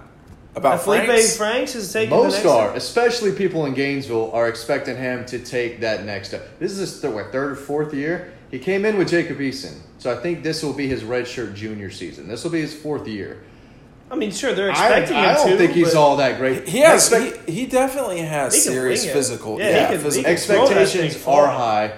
about 0.54 0.78
That 0.84 0.86
Feleipe 0.86 1.04
Franks. 1.06 1.36
Franks 1.36 1.74
is 1.74 1.92
taking 1.92 2.10
the 2.10 2.16
Most 2.16 2.32
next 2.34 2.46
are, 2.46 2.74
especially 2.74 3.32
people 3.32 3.66
in 3.66 3.74
Gainesville, 3.74 4.32
are 4.32 4.48
expecting 4.48 4.96
him 4.96 5.24
to 5.26 5.38
take 5.38 5.80
that 5.80 6.04
next 6.04 6.28
step. 6.28 6.58
This 6.58 6.72
is 6.72 6.78
his 6.78 7.00
th- 7.00 7.12
what, 7.12 7.30
third 7.30 7.52
or 7.52 7.56
fourth 7.56 7.92
year. 7.94 8.32
He 8.50 8.58
came 8.58 8.86
in 8.86 8.96
with 8.96 9.08
Jacob 9.10 9.38
Eason, 9.38 9.74
so 9.98 10.10
I 10.10 10.20
think 10.22 10.42
this 10.42 10.62
will 10.62 10.72
be 10.72 10.88
his 10.88 11.02
redshirt 11.02 11.54
junior 11.54 11.90
season. 11.90 12.26
This 12.26 12.42
will 12.44 12.50
be 12.50 12.62
his 12.62 12.74
fourth 12.74 13.06
year. 13.06 13.42
I 14.10 14.16
mean, 14.16 14.30
sure, 14.30 14.54
they're 14.54 14.70
expecting 14.70 15.16
I 15.16 15.20
him 15.24 15.28
I 15.30 15.34
don't 15.34 15.50
to. 15.50 15.56
think 15.58 15.72
he's 15.72 15.94
all 15.94 16.16
that 16.16 16.38
great. 16.38 16.66
He 16.68 16.78
has. 16.78 17.12
Expect- 17.12 17.48
he, 17.48 17.60
he 17.62 17.66
definitely 17.66 18.20
has 18.20 18.54
He 18.54 18.60
serious 18.60 19.04
physical. 19.04 19.58
Yeah, 19.58 19.68
Yeah, 19.68 19.80
he 19.88 19.94
can- 19.94 20.02
physical. 20.04 20.30
he 20.30 20.36
can 20.36 20.44
throw 20.46 20.56
that 20.60 20.68
thing 20.68 20.78
expectations 21.02 21.26
are 21.26 21.46
high. 21.46 21.92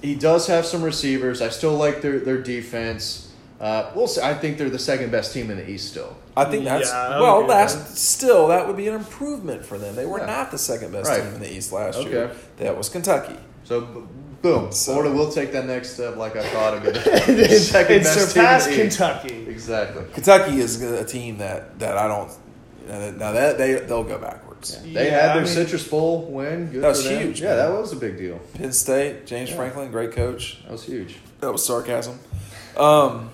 He 0.00 0.14
does 0.14 0.46
have 0.48 0.64
some 0.66 0.82
receivers. 0.82 1.40
I 1.42 1.48
still 1.50 1.74
like 1.74 2.02
their 2.02 2.18
their 2.18 2.38
defense. 2.40 3.28
Uh, 3.60 3.90
we'll 3.94 4.08
see. 4.08 4.20
I 4.20 4.34
think 4.34 4.58
they're 4.58 4.70
the 4.70 4.78
second 4.78 5.12
best 5.12 5.32
team 5.32 5.48
in 5.50 5.56
the 5.58 5.70
East 5.70 5.90
still. 5.90 6.16
I 6.36 6.46
think 6.46 6.64
that's 6.64 6.88
Yeah, 6.90 7.20
well. 7.20 7.36
agree 7.40 7.48
That's 7.48 7.74
that. 7.74 7.96
still 7.96 8.48
that 8.48 8.66
would 8.66 8.76
be 8.76 8.88
an 8.88 8.94
improvement 8.94 9.64
for 9.64 9.78
them. 9.78 9.94
They 9.94 10.06
were 10.06 10.18
Yeah. 10.18 10.26
not 10.26 10.50
the 10.50 10.58
second 10.58 10.90
best 10.92 11.08
Right. 11.08 11.22
team 11.22 11.34
in 11.34 11.40
the 11.40 11.52
East 11.52 11.70
last 11.72 12.02
year. 12.02 12.30
That 12.56 12.76
was 12.76 12.88
Kentucky. 12.88 13.36
So, 13.64 13.82
b- 13.82 14.00
boom. 14.42 14.70
So- 14.72 14.92
Florida 14.92 15.14
will 15.14 15.30
take 15.30 15.52
that 15.52 15.66
next 15.66 15.94
step, 15.94 16.16
like 16.16 16.36
I 16.36 16.42
thought 16.50 16.74
of 16.76 16.84
it. 16.84 16.96
and 17.28 17.50
second 17.62 18.02
best 18.02 18.32
surpass 18.32 18.66
team 18.66 18.74
in. 18.74 18.80
Kentucky. 18.88 19.46
Exactly. 19.48 20.04
Kentucky 20.12 20.58
is 20.60 20.80
a 20.82 21.04
team 21.04 21.38
that 21.38 21.78
that 21.78 21.96
I 21.96 22.08
don't. 22.08 22.30
Now 23.18 23.32
that 23.32 23.58
they 23.58 23.74
they'll 23.74 24.04
go 24.04 24.18
backwards. 24.18 24.80
They 24.82 24.90
Yeah, 24.90 25.02
had 25.02 25.30
I 25.30 25.34
their 25.34 25.44
mean- 25.44 25.52
Citrus 25.52 25.86
Bowl 25.88 26.22
win. 26.26 26.70
Good 26.70 26.82
That 26.82 26.88
was 26.88 27.06
huge, 27.08 27.40
Yeah, 27.40 27.48
man. 27.50 27.56
that 27.58 27.80
was 27.80 27.92
a 27.92 27.96
big 27.96 28.18
deal. 28.18 28.38
Penn 28.54 28.72
State, 28.72 29.26
James 29.26 29.50
Yeah. 29.50 29.56
Franklin, 29.56 29.90
great 29.90 30.12
coach. 30.12 30.62
That 30.64 30.72
was 30.72 30.82
huge. 30.84 31.16
That 31.40 31.52
was 31.52 31.64
sarcasm. 31.64 32.18
Um, 32.76 33.30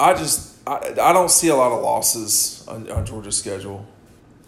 I 0.00 0.14
just 0.14 0.56
I, 0.66 0.94
I 1.00 1.12
don't 1.12 1.30
see 1.30 1.48
a 1.48 1.56
lot 1.56 1.72
of 1.72 1.82
losses 1.82 2.64
on, 2.68 2.90
on 2.90 3.04
Georgia's 3.06 3.36
schedule. 3.36 3.86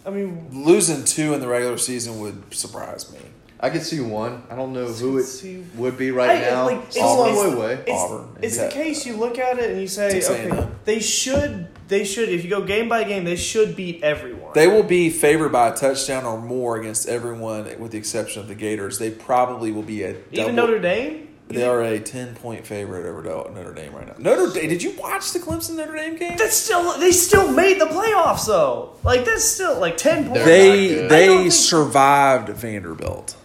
I 0.05 0.09
mean, 0.09 0.47
Losing 0.51 1.03
two 1.03 1.33
in 1.33 1.39
the 1.41 1.47
regular 1.47 1.77
season 1.77 2.19
would 2.21 2.53
surprise 2.53 3.11
me. 3.11 3.19
I 3.61 3.69
could 3.69 3.83
see 3.83 3.99
one. 4.01 4.43
I 4.49 4.55
don't 4.55 4.73
know 4.73 4.87
who 4.87 5.19
it 5.19 5.23
See- 5.23 5.63
would 5.75 5.97
be 5.97 6.09
right 6.11 6.31
I- 6.31 6.49
now. 6.49 6.65
like, 6.65 6.79
it's 6.87 6.97
a 6.97 7.01
long 7.01 7.57
way. 7.59 7.79
It's, 7.85 7.91
Auburn. 8.01 8.27
it's 8.41 8.57
Yeah. 8.57 8.65
the 8.67 8.71
case 8.71 9.05
you 9.05 9.15
look 9.15 9.37
at 9.37 9.59
it 9.59 9.69
and 9.71 9.79
you 9.81 9.87
say, 9.87 10.09
Texas 10.11 10.31
okay, 10.31 10.49
A&M. 10.49 10.75
they 10.85 10.99
should, 10.99 11.67
they 11.87 12.03
should. 12.03 12.29
If 12.29 12.43
you 12.43 12.49
go 12.49 12.61
game 12.61 12.89
by 12.89 13.03
game, 13.03 13.23
they 13.23 13.35
should 13.35 13.75
beat 13.75 14.03
everyone. 14.03 14.51
They 14.55 14.65
will 14.67 14.81
be 14.83 15.09
favored 15.11 15.51
by 15.51 15.67
a 15.69 15.75
touchdown 15.75 16.25
or 16.25 16.41
more 16.41 16.77
against 16.77 17.07
everyone, 17.07 17.69
with 17.79 17.91
the 17.91 17.97
exception 17.99 18.41
of 18.41 18.47
the 18.47 18.55
Gators. 18.55 18.97
They 18.97 19.11
probably 19.11 19.71
will 19.71 19.83
be 19.83 20.01
a 20.03 20.13
double, 20.13 20.39
Even 20.39 20.55
Notre 20.55 20.79
Dame. 20.79 21.27
They 21.49 21.63
are 21.65 21.81
a 21.81 21.99
ten 21.99 22.33
point 22.35 22.65
favorite 22.65 23.05
over 23.05 23.21
Notre 23.53 23.73
Dame 23.73 23.93
right 23.93 24.07
now. 24.07 24.15
Notre 24.17 24.53
Dame. 24.53 24.69
Did 24.69 24.81
you 24.81 24.91
watch 24.97 25.33
the 25.33 25.39
Clemson 25.39 25.75
Notre 25.75 25.97
Dame 25.97 26.15
game? 26.15 26.37
That's 26.37 26.55
still 26.55 26.97
they 26.97 27.11
still 27.11 27.51
made 27.51 27.79
the 27.79 27.87
playoffs 27.87 28.47
though. 28.47 28.93
Like 29.03 29.25
that's 29.25 29.43
still 29.43 29.77
like 29.77 29.97
ten 29.97 30.23
points. 30.29 30.39
They're 30.39 30.45
They 30.45 30.69
not 30.69 30.87
good. 30.87 30.97
I 30.97 30.99
don't 30.99 31.09
they 31.09 31.27
think- 31.41 31.51
survived 31.51 32.49
Vanderbilt 32.49 33.35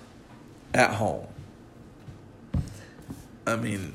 at 0.77 0.91
home. 0.95 1.27
I 3.47 3.57
mean, 3.57 3.95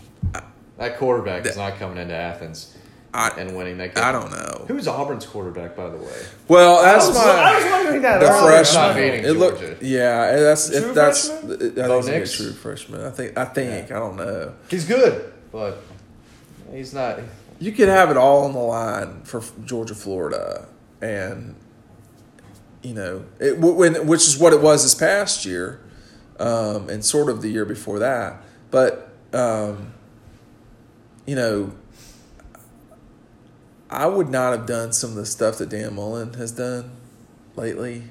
That 0.78 0.98
quarterback 0.98 1.46
is 1.46 1.58
not 1.58 1.78
coming 1.78 1.98
into 1.98 2.14
Athens 2.16 2.76
I 3.14 3.30
and 3.38 3.56
winning 3.56 3.78
that. 3.80 3.94
game. 3.94 4.04
I 4.04 4.12
don't 4.12 4.32
know. 4.32 4.66
Who's 4.68 4.88
Auburn's 4.88 5.26
quarterback, 5.26 5.76
by 5.76 5.90
the 5.90 5.98
way? 5.98 6.22
Well, 6.48 6.80
I 6.80 6.94
that's 6.94 7.08
was, 7.08 7.18
I 7.18 7.56
was 7.56 7.66
my 7.66 7.72
wondering 7.72 8.02
that. 8.04 8.20
the 8.22 8.28
freshman. 8.28 8.82
Not 8.82 8.96
beating 8.96 9.26
It 9.26 9.34
looked, 9.34 9.82
yeah, 9.84 10.36
that's 10.38 10.70
True 10.70 10.78
if 10.90 10.96
that's 10.96 11.28
freshman? 11.30 11.52
I 11.54 11.58
think 11.58 11.76
Bo 11.76 12.00
a 12.00 12.04
Nix? 12.06 12.36
true 12.38 12.52
freshman. 12.54 13.02
I 13.06 13.10
think 13.12 13.38
I 13.38 13.46
think 13.46 13.92
I 13.92 14.00
don't 14.00 14.16
know. 14.16 14.54
He's 14.70 14.86
good, 14.86 15.34
but 15.52 15.84
he's 16.74 16.94
not. 16.94 17.20
You 17.60 17.74
could 17.74 17.90
have 17.90 18.10
it 18.10 18.18
all 18.18 18.46
on 18.46 18.54
the 18.54 18.60
line 18.60 19.22
for 19.24 19.44
Georgia, 19.66 19.94
Florida, 19.94 20.68
and 21.02 21.56
you 22.82 22.94
know, 22.94 23.26
it, 23.40 23.60
when 23.60 24.08
which 24.08 24.22
is 24.26 24.38
what 24.40 24.54
it 24.54 24.62
was 24.62 24.84
this 24.84 24.96
past 24.96 25.46
year, 25.46 25.82
um, 26.42 26.90
and 26.90 27.06
sort 27.06 27.30
of 27.30 27.42
the 27.42 27.50
year 27.50 27.66
before 27.66 28.00
that. 28.00 28.42
But 28.72 29.14
um, 29.32 29.94
you 31.26 31.36
know, 31.36 31.72
I 33.90 34.08
would 34.08 34.30
not 34.30 34.58
have 34.58 34.66
done 34.66 34.92
some 34.92 35.12
of 35.12 35.16
the 35.18 35.26
stuff 35.26 35.60
that 35.60 35.70
Dan 35.70 35.96
Mullen 35.96 36.34
has 36.34 36.52
done 36.52 36.92
lately. 37.56 38.04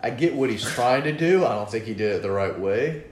I 0.00 0.10
get 0.10 0.34
what 0.34 0.48
he's 0.48 0.64
trying 0.64 1.02
to 1.04 1.12
do. 1.12 1.44
I 1.44 1.54
don't 1.54 1.68
think 1.68 1.84
he 1.84 1.94
did 1.94 2.16
it 2.16 2.22
the 2.22 2.30
right 2.30 2.56
way. 2.58 3.04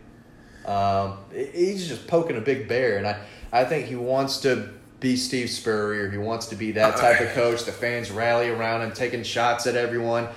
Um, 0.64 1.18
he's 1.32 1.88
just 1.88 2.06
poking 2.06 2.36
a 2.36 2.40
big 2.40 2.68
bear, 2.68 2.98
and 2.98 3.06
I, 3.06 3.20
I 3.52 3.64
think 3.64 3.86
he 3.86 3.96
wants 3.96 4.38
to 4.42 4.70
be 5.00 5.16
Steve 5.16 5.50
Spurrier. 5.50 6.10
He 6.10 6.18
wants 6.18 6.46
to 6.46 6.56
be 6.56 6.72
that 6.72 6.96
type 6.96 7.20
of 7.20 7.28
coach. 7.30 7.64
The 7.64 7.72
fans 7.72 8.10
rally 8.10 8.48
around 8.48 8.82
him, 8.82 8.92
taking 8.92 9.24
shots 9.24 9.66
at 9.66 9.74
everyone. 9.74 10.28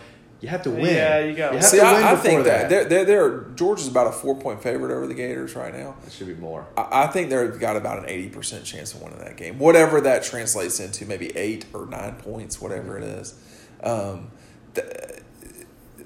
You 0.42 0.48
have 0.48 0.64
to 0.64 0.72
win. 0.72 0.86
Yeah, 0.86 1.20
you 1.20 1.36
gotta 1.36 1.56
You 1.56 1.60
have 1.60 1.70
See, 1.70 1.78
to 1.80 1.84
win 1.84 1.96
I, 1.96 2.12
I 2.14 2.16
think 2.16 2.46
that. 2.46 2.70
that 2.70 2.90
they're, 2.90 3.04
they're, 3.04 3.30
they're 3.30 3.40
Georgia's 3.56 3.88
about 3.90 4.08
a 4.08 4.12
four 4.12 4.36
point 4.36 4.64
favorite 4.64 4.94
over 4.96 5.06
the 5.06 5.14
Gators 5.14 5.54
right 5.56 5.74
now. 5.76 5.96
It 6.06 6.14
should 6.14 6.28
be 6.28 6.36
more. 6.36 6.66
I 6.78 7.04
I 7.04 7.08
think 7.08 7.30
they've 7.30 7.60
got 7.60 7.76
about 7.76 8.00
an 8.00 8.06
eighty 8.08 8.30
percent 8.30 8.64
chance 8.64 8.94
of 8.94 9.02
winning 9.02 9.20
that 9.20 9.36
game, 9.36 9.60
whatever 9.60 10.00
that 10.02 10.24
translates 10.24 10.80
into, 10.80 11.06
maybe 11.06 11.36
eight 11.36 11.66
or 11.74 11.86
nine 11.86 12.16
points, 12.16 12.62
whatever 12.62 12.98
it 12.98 13.04
is. 13.04 13.36
Um, 13.84 14.32
th- 14.76 14.88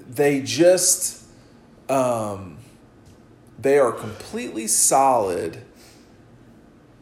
they 0.08 0.40
just 0.42 1.24
um, 1.88 2.58
they 3.58 3.78
are 3.78 3.92
completely 3.92 4.66
solid 4.66 5.58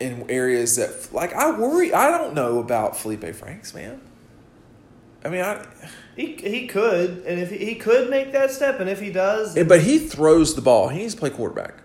in 0.00 0.28
areas 0.28 0.76
that, 0.76 1.12
like, 1.14 1.32
I 1.32 1.56
worry. 1.56 1.94
I 1.94 2.10
don't 2.10 2.34
know 2.34 2.58
about 2.58 2.94
Feleipe 2.94 3.34
Franks, 3.34 3.72
man. 3.72 4.00
I 5.24 5.28
mean, 5.28 5.40
I. 5.42 5.66
He, 6.16 6.34
he 6.36 6.66
could, 6.66 7.22
and 7.26 7.40
if 7.40 7.50
he, 7.50 7.58
he 7.64 7.74
could 7.76 8.10
make 8.10 8.32
that 8.32 8.50
step, 8.50 8.80
and 8.80 8.90
if 8.90 9.00
he 9.00 9.10
does, 9.10 9.54
But 9.64 9.80
he 9.82 9.98
throws 9.98 10.54
the 10.54 10.60
ball. 10.60 10.88
He 10.88 10.98
needs 10.98 11.14
to 11.14 11.20
play 11.20 11.30
quarterback. 11.30 11.82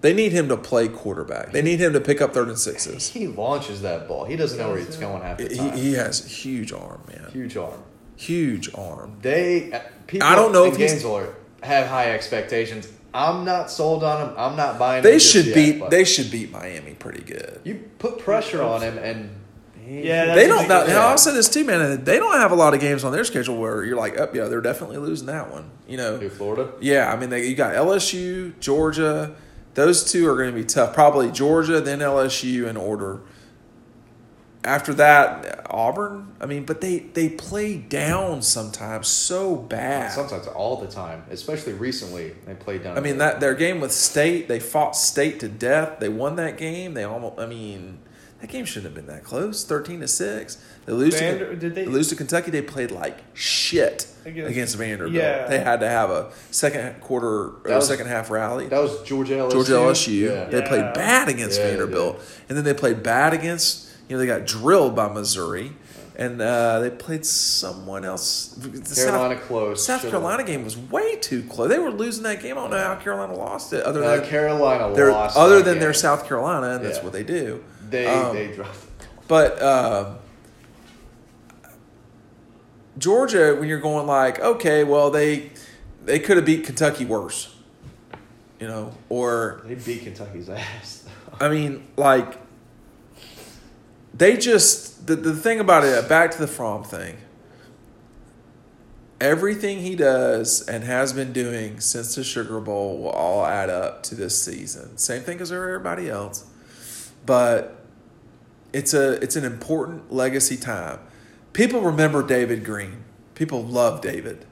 They 0.00 0.12
need 0.14 0.30
him 0.32 0.48
to 0.48 0.56
play 0.56 0.88
quarterback. 0.88 1.52
They 1.52 1.62
need 1.62 1.80
him 1.80 1.92
to 1.92 2.00
pick 2.00 2.20
up 2.20 2.32
third 2.32 2.48
and 2.48 2.58
sixes. 2.58 3.08
He 3.10 3.26
launches 3.26 3.82
that 3.82 4.06
ball. 4.06 4.24
He 4.24 4.36
doesn't 4.36 4.58
know 4.58 4.70
where 4.70 4.78
it's 4.78 4.96
going 4.96 5.22
half 5.22 5.38
the 5.38 5.48
He, 5.48 5.56
time. 5.56 5.76
he 5.76 5.92
has 5.94 6.24
a 6.24 6.28
huge 6.28 6.72
arm, 6.72 7.00
man. 7.08 7.30
Huge 7.32 7.56
arm. 7.56 7.82
Huge 8.16 8.72
arm. 8.74 9.18
They 9.22 9.72
uh, 9.72 9.80
people. 10.06 10.26
I 10.26 10.34
don't 10.36 10.52
know 10.52 10.64
in 10.64 10.72
if 10.72 10.76
he's- 10.76 10.90
Gainesville 10.92 11.16
are- 11.16 11.34
have 11.62 11.88
high 11.88 12.12
expectations. 12.12 12.88
I'm 13.12 13.44
not 13.44 13.70
sold 13.70 14.04
on 14.04 14.28
him. 14.28 14.34
I'm 14.36 14.56
not 14.56 14.78
buying. 14.78 15.02
They 15.02 15.14
him 15.14 15.18
just 15.18 15.32
should 15.32 15.46
yet, 15.46 15.54
beat. 15.54 15.80
but 15.80 15.90
They 15.90 16.04
should 16.04 16.30
beat 16.30 16.52
Miami 16.52 16.94
pretty 16.94 17.22
good. 17.24 17.60
You 17.64 17.88
put 17.98 18.18
pressure 18.20 18.62
on 18.62 18.82
him, 18.82 18.98
and 18.98 19.30
he, 19.30 19.30
Yeah, 19.88 20.34
They 20.34 20.46
don't. 20.46 20.60
big 20.60 20.68
Now, 20.68 21.08
I'll 21.08 21.18
say 21.18 21.32
this 21.32 21.48
too, 21.48 21.64
man. 21.64 22.04
They 22.04 22.18
don't 22.18 22.38
have 22.38 22.52
a 22.52 22.56
lot 22.56 22.74
of 22.74 22.80
games 22.80 23.04
on 23.04 23.12
their 23.12 23.24
schedule 23.24 23.56
where 23.56 23.84
you're 23.84 23.96
like, 23.96 24.18
oh 24.18 24.28
yeah, 24.34 24.44
they're 24.44 24.60
definitely 24.60 24.98
losing 24.98 25.26
that 25.26 25.50
one. 25.50 25.70
You 25.86 25.96
know. 25.96 26.18
do 26.18 26.28
Florida. 26.28 26.72
Yeah, 26.80 27.12
I 27.12 27.16
mean, 27.16 27.30
they, 27.30 27.46
you 27.46 27.54
got 27.54 27.74
LSU, 27.74 28.58
Georgia. 28.60 29.34
Those 29.74 30.10
two 30.10 30.28
are 30.28 30.36
going 30.36 30.50
to 30.50 30.56
be 30.56 30.64
tough. 30.64 30.92
Probably 30.94 31.30
Georgia, 31.30 31.80
then 31.80 32.00
LSU 32.00 32.66
in 32.66 32.76
order. 32.76 33.20
After 34.64 34.92
that, 34.94 35.66
Auburn. 35.70 36.34
I 36.40 36.46
mean, 36.46 36.64
but 36.64 36.80
they 36.80 36.98
they 36.98 37.28
play 37.28 37.76
down 37.78 38.42
sometimes 38.42 39.06
so 39.06 39.54
bad. 39.56 40.12
Sometimes 40.12 40.48
all 40.48 40.80
the 40.80 40.88
time, 40.88 41.22
especially 41.30 41.74
recently, 41.74 42.34
they 42.44 42.54
played 42.54 42.82
down. 42.82 42.98
I 42.98 43.00
mean 43.00 43.18
that 43.18 43.40
their 43.40 43.54
game 43.54 43.80
with 43.80 43.92
State, 43.92 44.48
they 44.48 44.58
fought 44.60 44.96
State 44.96 45.40
to 45.40 45.48
death. 45.48 46.00
They 46.00 46.08
won 46.08 46.36
that 46.36 46.58
game. 46.58 46.94
They 46.94 47.04
almost. 47.04 47.38
I 47.38 47.46
mean, 47.46 48.00
that 48.40 48.48
game 48.50 48.64
shouldn't 48.64 48.84
have 48.86 48.94
been 48.94 49.12
that 49.14 49.24
close. 49.24 49.64
Thirteen 49.64 50.00
to 50.00 50.08
six. 50.08 50.58
They 50.86 50.92
lose 50.92 51.14
Vander- 51.18 51.50
to 51.50 51.56
did 51.56 51.74
they- 51.74 51.86
lose 51.86 52.08
to 52.08 52.16
Kentucky. 52.16 52.50
They 52.50 52.62
played 52.62 52.90
like 52.90 53.18
shit 53.34 54.06
Against- 54.24 54.50
against, 54.50 54.76
Vanderbilt. 54.76 55.14
Yeah. 55.14 55.46
They 55.46 55.58
had 55.58 55.80
to 55.80 55.88
have 55.88 56.10
a 56.10 56.26
second 56.50 57.00
quarter 57.00 57.50
That 57.64 57.72
or 57.72 57.76
was- 57.76 57.88
second 57.88 58.06
half 58.06 58.30
rally. 58.30 58.68
that 58.68 58.80
was 58.80 59.02
Georgia 59.02 59.34
LSU. 59.34 59.52
Georgia 59.52 59.72
LSU. 59.74 60.12
Yeah. 60.30 60.44
They 60.50 60.58
Yeah. 60.58 60.68
played 60.68 60.94
bad 60.94 61.28
against 61.28 61.58
Yeah, 61.58 61.66
Vanderbilt, 61.68 62.20
and 62.48 62.56
then 62.56 62.64
they 62.64 62.74
played 62.74 63.02
bad 63.02 63.32
against. 63.34 63.86
You 64.08 64.16
know, 64.16 64.20
they 64.20 64.26
got 64.26 64.46
drilled 64.46 64.96
by 64.96 65.08
Missouri, 65.08 65.72
and 66.16 66.40
uh, 66.40 66.80
they 66.80 66.88
played 66.88 67.26
someone 67.26 68.04
else. 68.06 68.54
The 68.56 68.68
Carolina 68.94 69.34
South, 69.36 69.46
close. 69.46 69.84
South 69.84 70.00
Should've- 70.00 70.10
Carolina 70.12 70.44
game 70.44 70.64
was 70.64 70.78
way 70.78 71.16
too 71.16 71.42
close. 71.42 71.68
They 71.68 71.78
were 71.78 71.90
losing 71.90 72.22
that 72.22 72.40
game. 72.40 72.56
I 72.56 72.62
don't 72.62 72.70
know 72.70 72.78
how 72.78 72.94
Carolina 72.94 73.34
lost 73.34 73.72
it. 73.74 73.82
Other 73.82 74.02
Uh, 74.02 74.16
than 74.16 74.24
Carolina 74.26 74.94
they're, 74.94 75.10
lost. 75.12 75.36
other 75.36 75.56
that 75.56 75.64
than 75.66 75.74
game. 75.74 75.80
their 75.82 75.92
South 75.92 76.26
Carolina, 76.26 76.70
and 76.76 76.84
that's 76.84 77.02
what 77.02 77.12
they 77.12 77.22
do. 77.24 77.60
They 77.90 78.06
um, 78.06 78.34
they 78.34 78.52
dropped. 78.52 78.78
But 79.26 79.60
uh, 79.60 80.14
Georgia, 82.98 83.54
when 83.58 83.68
you're 83.68 83.80
going 83.80 84.06
like, 84.06 84.40
okay, 84.40 84.84
well 84.84 85.10
they 85.10 85.50
they 86.04 86.18
could 86.18 86.36
have 86.36 86.46
beat 86.46 86.64
Kentucky 86.64 87.04
worse, 87.04 87.54
you 88.58 88.66
know, 88.66 88.92
or 89.08 89.62
They 89.66 89.74
beat 89.74 90.02
Kentucky's 90.02 90.48
ass. 90.48 91.06
I 91.40 91.48
mean, 91.48 91.86
like, 91.96 92.38
they 94.14 94.36
just 94.36 95.06
the 95.06 95.16
the 95.16 95.36
thing 95.36 95.60
about 95.60 95.84
it. 95.84 96.08
Back 96.08 96.32
to 96.32 96.38
the 96.38 96.48
Fromm 96.48 96.84
thing. 96.84 97.18
Everything 99.20 99.80
he 99.80 99.96
does 99.96 100.66
and 100.68 100.84
has 100.84 101.12
been 101.12 101.32
doing 101.32 101.80
since 101.80 102.14
the 102.14 102.22
Sugar 102.22 102.60
Bowl 102.60 102.98
will 102.98 103.10
all 103.10 103.44
add 103.44 103.68
up 103.68 104.04
to 104.04 104.14
this 104.14 104.40
season. 104.40 104.96
Same 104.96 105.22
thing 105.22 105.40
as 105.40 105.50
everybody 105.50 106.08
else, 106.08 106.44
but 107.26 107.77
it's 108.72 108.94
a 108.94 109.12
it's 109.22 109.36
an 109.36 109.44
important 109.44 110.12
legacy 110.12 110.56
time. 110.56 110.98
People 111.52 111.80
remember 111.80 112.22
David 112.26 112.64
Greene. 112.64 113.04
People 113.34 113.62
love 113.62 114.00
David. 114.00 114.44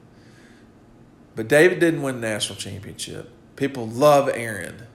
But 1.35 1.47
David 1.47 1.79
didn't 1.79 2.01
win 2.01 2.15
the 2.21 2.27
national 2.27 2.57
championship. 2.57 3.29
People 3.55 3.87
love 3.87 4.29
Aaron. 4.33 4.87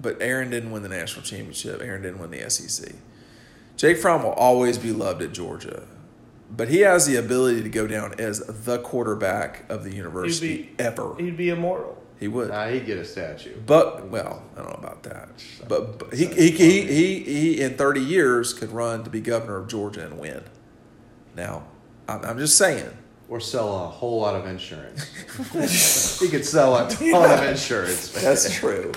But 0.00 0.20
Aaron 0.20 0.50
didn't 0.50 0.70
win 0.70 0.82
the 0.82 0.88
national 0.88 1.24
championship. 1.24 1.80
Aaron 1.82 2.02
didn't 2.02 2.18
win 2.20 2.30
the 2.30 2.48
SEC. 2.50 2.92
Jake 3.76 3.96
Fromm 3.96 4.22
will 4.22 4.32
always 4.32 4.76
be 4.78 4.92
loved 4.92 5.22
at 5.22 5.32
Georgia. 5.32 5.84
But 6.50 6.68
he 6.68 6.80
has 6.80 7.06
the 7.06 7.16
ability 7.16 7.62
to 7.62 7.68
go 7.68 7.86
down 7.86 8.14
as 8.18 8.40
the 8.40 8.78
quarterback 8.78 9.68
of 9.70 9.84
the 9.84 9.94
university 9.94 10.56
He'd 10.56 10.80
ever. 10.80 11.14
he'd 11.18 11.36
be 11.36 11.50
immortal. 11.50 11.97
He 12.18 12.26
would. 12.26 12.48
Nah, 12.48 12.66
he'd 12.68 12.84
get 12.84 12.98
a 12.98 13.04
statue. 13.04 13.56
But 13.64 14.08
well, 14.08 14.42
I 14.56 14.62
don't 14.62 14.70
know 14.70 14.88
about 14.88 15.04
that. 15.04 15.28
But, 15.68 15.98
but 15.98 16.14
he, 16.14 16.26
he, 16.26 16.50
he 16.50 16.82
he 16.82 17.18
he 17.20 17.60
in 17.60 17.76
thirty 17.76 18.00
years 18.00 18.52
could 18.52 18.72
run 18.72 19.04
to 19.04 19.10
be 19.10 19.20
governor 19.20 19.56
of 19.56 19.68
Georgia 19.68 20.04
and 20.04 20.18
win. 20.18 20.42
Now, 21.36 21.64
I'm, 22.08 22.24
I'm 22.24 22.38
just 22.38 22.56
saying. 22.56 22.90
Or 23.28 23.40
sell 23.40 23.84
a 23.84 23.86
whole 23.86 24.22
lot 24.22 24.34
of 24.34 24.46
insurance. 24.46 25.04
he 26.18 26.28
could 26.28 26.46
sell 26.46 26.74
a 26.76 26.88
ton 26.88 27.30
of 27.30 27.44
insurance. 27.48 28.14
man. 28.14 28.24
That's 28.24 28.54
true. 28.54 28.90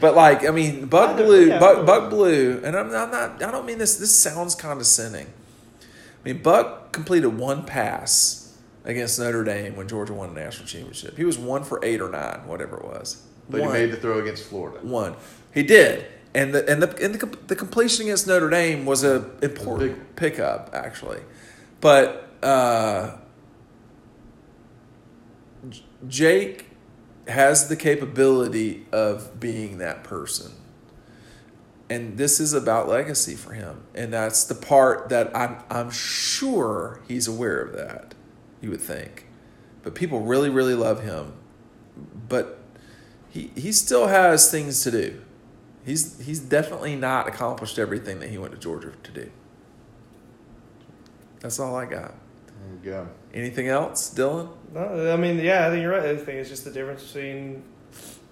But 0.00 0.14
like, 0.14 0.46
I 0.46 0.52
mean, 0.52 0.86
Buck 0.86 1.16
I 1.16 1.20
Belue, 1.20 1.48
yeah, 1.48 1.58
Buck. 1.58 1.84
Buck 1.84 2.10
Belue, 2.10 2.62
and 2.62 2.76
I'm, 2.76 2.86
I'm 2.94 3.10
not. 3.10 3.42
I 3.42 3.50
don't 3.50 3.66
mean 3.66 3.78
this. 3.78 3.96
This 3.96 4.16
sounds 4.16 4.54
condescending. 4.54 5.26
I 5.26 6.28
mean, 6.28 6.42
Buck 6.42 6.92
completed 6.92 7.36
one 7.36 7.66
pass 7.66 8.41
against 8.84 9.18
Notre 9.18 9.44
Dame 9.44 9.76
when 9.76 9.88
Georgia 9.88 10.12
won 10.12 10.34
the 10.34 10.40
national 10.40 10.66
championship. 10.66 11.16
He 11.16 11.24
was 11.24 11.38
one 11.38 11.62
for 11.64 11.78
eight 11.84 12.00
or 12.00 12.08
nine, 12.10 12.46
whatever 12.46 12.76
it 12.78 12.84
was. 12.84 13.22
But 13.50 13.60
One. 13.62 13.74
he 13.74 13.82
made 13.82 13.92
the 13.92 13.96
throw 13.96 14.20
against 14.20 14.44
Florida. 14.44 14.78
One. 14.86 15.14
He 15.52 15.62
did. 15.62 16.06
And 16.34 16.54
the 16.54 16.66
and 16.70 16.82
the 16.82 17.04
and 17.04 17.14
the, 17.14 17.38
the 17.48 17.56
completion 17.56 18.06
against 18.06 18.26
Notre 18.26 18.48
Dame 18.48 18.86
was 18.86 19.04
a 19.04 19.28
important 19.42 19.96
big- 19.96 20.16
pickup 20.16 20.70
actually, 20.72 21.20
but 21.82 22.30
uh, 22.42 23.16
Jake 26.08 26.70
has 27.28 27.68
the 27.68 27.76
capability 27.76 28.86
of 28.92 29.38
being 29.38 29.76
that 29.78 30.04
person, 30.04 30.52
and 31.90 32.16
this 32.16 32.40
is 32.40 32.54
about 32.54 32.88
legacy 32.88 33.34
for 33.34 33.52
him, 33.52 33.82
and 33.94 34.12
that's 34.12 34.44
the 34.44 34.54
part 34.54 35.10
that 35.10 35.36
I'm 35.36 35.58
I'm 35.68 35.90
sure 35.90 37.00
he's 37.06 37.28
aware 37.28 37.60
of 37.60 37.76
that. 37.76 38.14
You 38.62 38.70
would 38.70 38.80
think, 38.80 39.26
but 39.82 39.94
people 39.94 40.20
really 40.20 40.48
really 40.48 40.74
love 40.74 41.02
him, 41.02 41.34
but 42.28 42.58
he 43.28 43.50
he 43.54 43.72
still 43.72 44.06
has 44.06 44.50
things 44.50 44.82
to 44.84 44.90
do. 44.90 45.20
He's 45.84 46.24
he's 46.24 46.38
definitely 46.38 46.96
not 46.96 47.26
accomplished 47.28 47.78
everything 47.78 48.20
that 48.20 48.30
he 48.30 48.38
went 48.38 48.52
to 48.52 48.58
Georgia 48.58 48.92
to 49.02 49.10
do. 49.10 49.30
That's 51.40 51.58
all 51.58 51.74
I 51.74 51.86
got. 51.86 52.14
There 52.82 53.04
go. 53.04 53.08
Anything 53.34 53.68
else, 53.68 54.14
Dylan? 54.14 54.48
No, 54.72 55.12
I 55.12 55.16
mean, 55.16 55.38
yeah, 55.40 55.66
I 55.66 55.70
think 55.70 55.82
you're 55.82 55.90
right. 55.90 56.04
I 56.04 56.16
think 56.16 56.28
it's 56.38 56.48
just 56.48 56.64
the 56.64 56.70
difference 56.70 57.04
between 57.12 57.64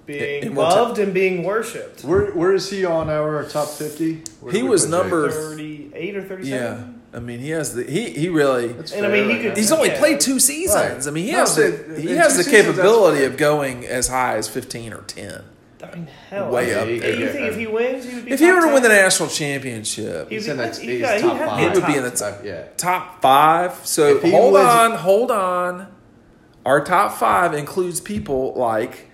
being 0.06 0.44
In 0.44 0.54
what 0.54 0.68
loved 0.74 0.98
and 1.00 1.12
being 1.12 1.42
worshipped. 1.42 2.04
Where 2.04 2.30
where 2.32 2.54
is 2.54 2.70
he 2.70 2.84
on 2.84 3.10
our 3.10 3.44
top 3.44 3.68
fifty? 3.68 4.22
Where 4.40 4.52
He 4.52 4.62
was 4.62 4.88
number- 4.88 5.30
Thirty-eight 5.30 6.16
or 6.16 6.22
thirty 6.22 6.48
seven. 6.48 6.50
Yeah, 6.50 6.74
thirty-seven. 6.76 6.99
I 7.12 7.18
mean 7.18 7.40
he 7.40 7.50
has 7.50 7.74
the 7.74 7.82
he 7.84 8.10
he 8.10 8.28
really. 8.28 8.68
That's 8.68 8.92
And 8.92 9.04
I 9.04 9.08
mean, 9.10 9.28
he 9.30 9.42
could- 9.42 9.56
He's 9.56 9.72
only 9.72 9.88
Yeah. 9.88 9.98
played 9.98 10.20
two 10.20 10.38
seasons. 10.38 11.06
Right. 11.06 11.08
I 11.08 11.10
mean, 11.10 11.24
he 11.24 11.32
No, 11.32 11.38
has 11.38 11.54
so 11.54 11.62
uh, 11.66 11.94
the 11.94 12.00
he 12.00 12.16
has 12.16 12.36
the 12.36 12.48
capability 12.48 13.24
of 13.24 13.36
going 13.36 13.84
as 13.86 14.08
high 14.08 14.36
as 14.36 14.46
fifteen 14.48 14.92
or 14.92 15.02
ten. 15.02 15.42
I 15.82 15.94
mean, 15.96 16.08
hell. 16.28 16.50
Way 16.50 16.78
I 16.78 16.84
mean, 16.84 16.98
up 17.00 17.04
You 17.08 17.16
there. 17.18 17.32
think 17.32 17.46
if 17.48 17.56
he 17.56 17.66
wins, 17.66 18.04
he 18.04 18.14
would 18.14 18.24
be 18.26 18.30
If 18.32 18.38
he 18.38 18.46
top 18.46 18.54
were 18.60 18.66
to 18.68 18.74
win 18.74 18.82
the 18.84 18.90
national 18.90 19.28
championship, 19.30 20.28
He'd 20.28 20.34
He's 20.36 20.44
be- 20.44 20.50
in 20.52 20.56
the 20.58 20.64
he's- 20.66 20.78
he's 20.78 21.00
yeah, 21.00 21.14
he'd 21.16 21.22
top 21.22 21.38
five. 21.38 21.56
be 21.56 21.62
He 21.62 21.68
would 21.80 21.86
be 21.86 21.96
in 21.96 22.02
the 22.04 22.10
Top- 22.10 22.44
yeah. 22.44 22.62
top 22.76 23.22
five. 23.22 23.72
So 23.84 24.18
hold 24.20 24.52
wins- 24.52 24.66
on, 24.68 24.92
hold 24.92 25.30
on. 25.32 25.88
Our 26.64 26.84
top 26.84 27.18
five 27.18 27.54
includes 27.54 28.00
people 28.00 28.52
like 28.54 29.08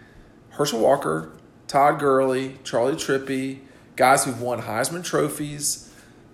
Herschel 0.50 0.80
Walker, 0.80 1.30
Todd 1.68 1.98
Gurley, 2.00 2.58
Charley 2.64 2.94
Trippi, 2.96 3.58
guys 3.94 4.24
who've 4.24 4.40
won 4.40 4.62
Heisman 4.62 5.02
trophies. 5.04 5.85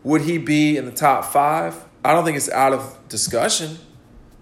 Would 0.04 0.22
he 0.22 0.38
be 0.38 0.76
in 0.76 0.84
the 0.86 0.92
top 0.92 1.24
five? 1.24 1.76
I 2.04 2.12
don't 2.12 2.24
think 2.24 2.36
it's 2.36 2.50
out 2.50 2.72
of 2.72 2.98
discussion 3.08 3.78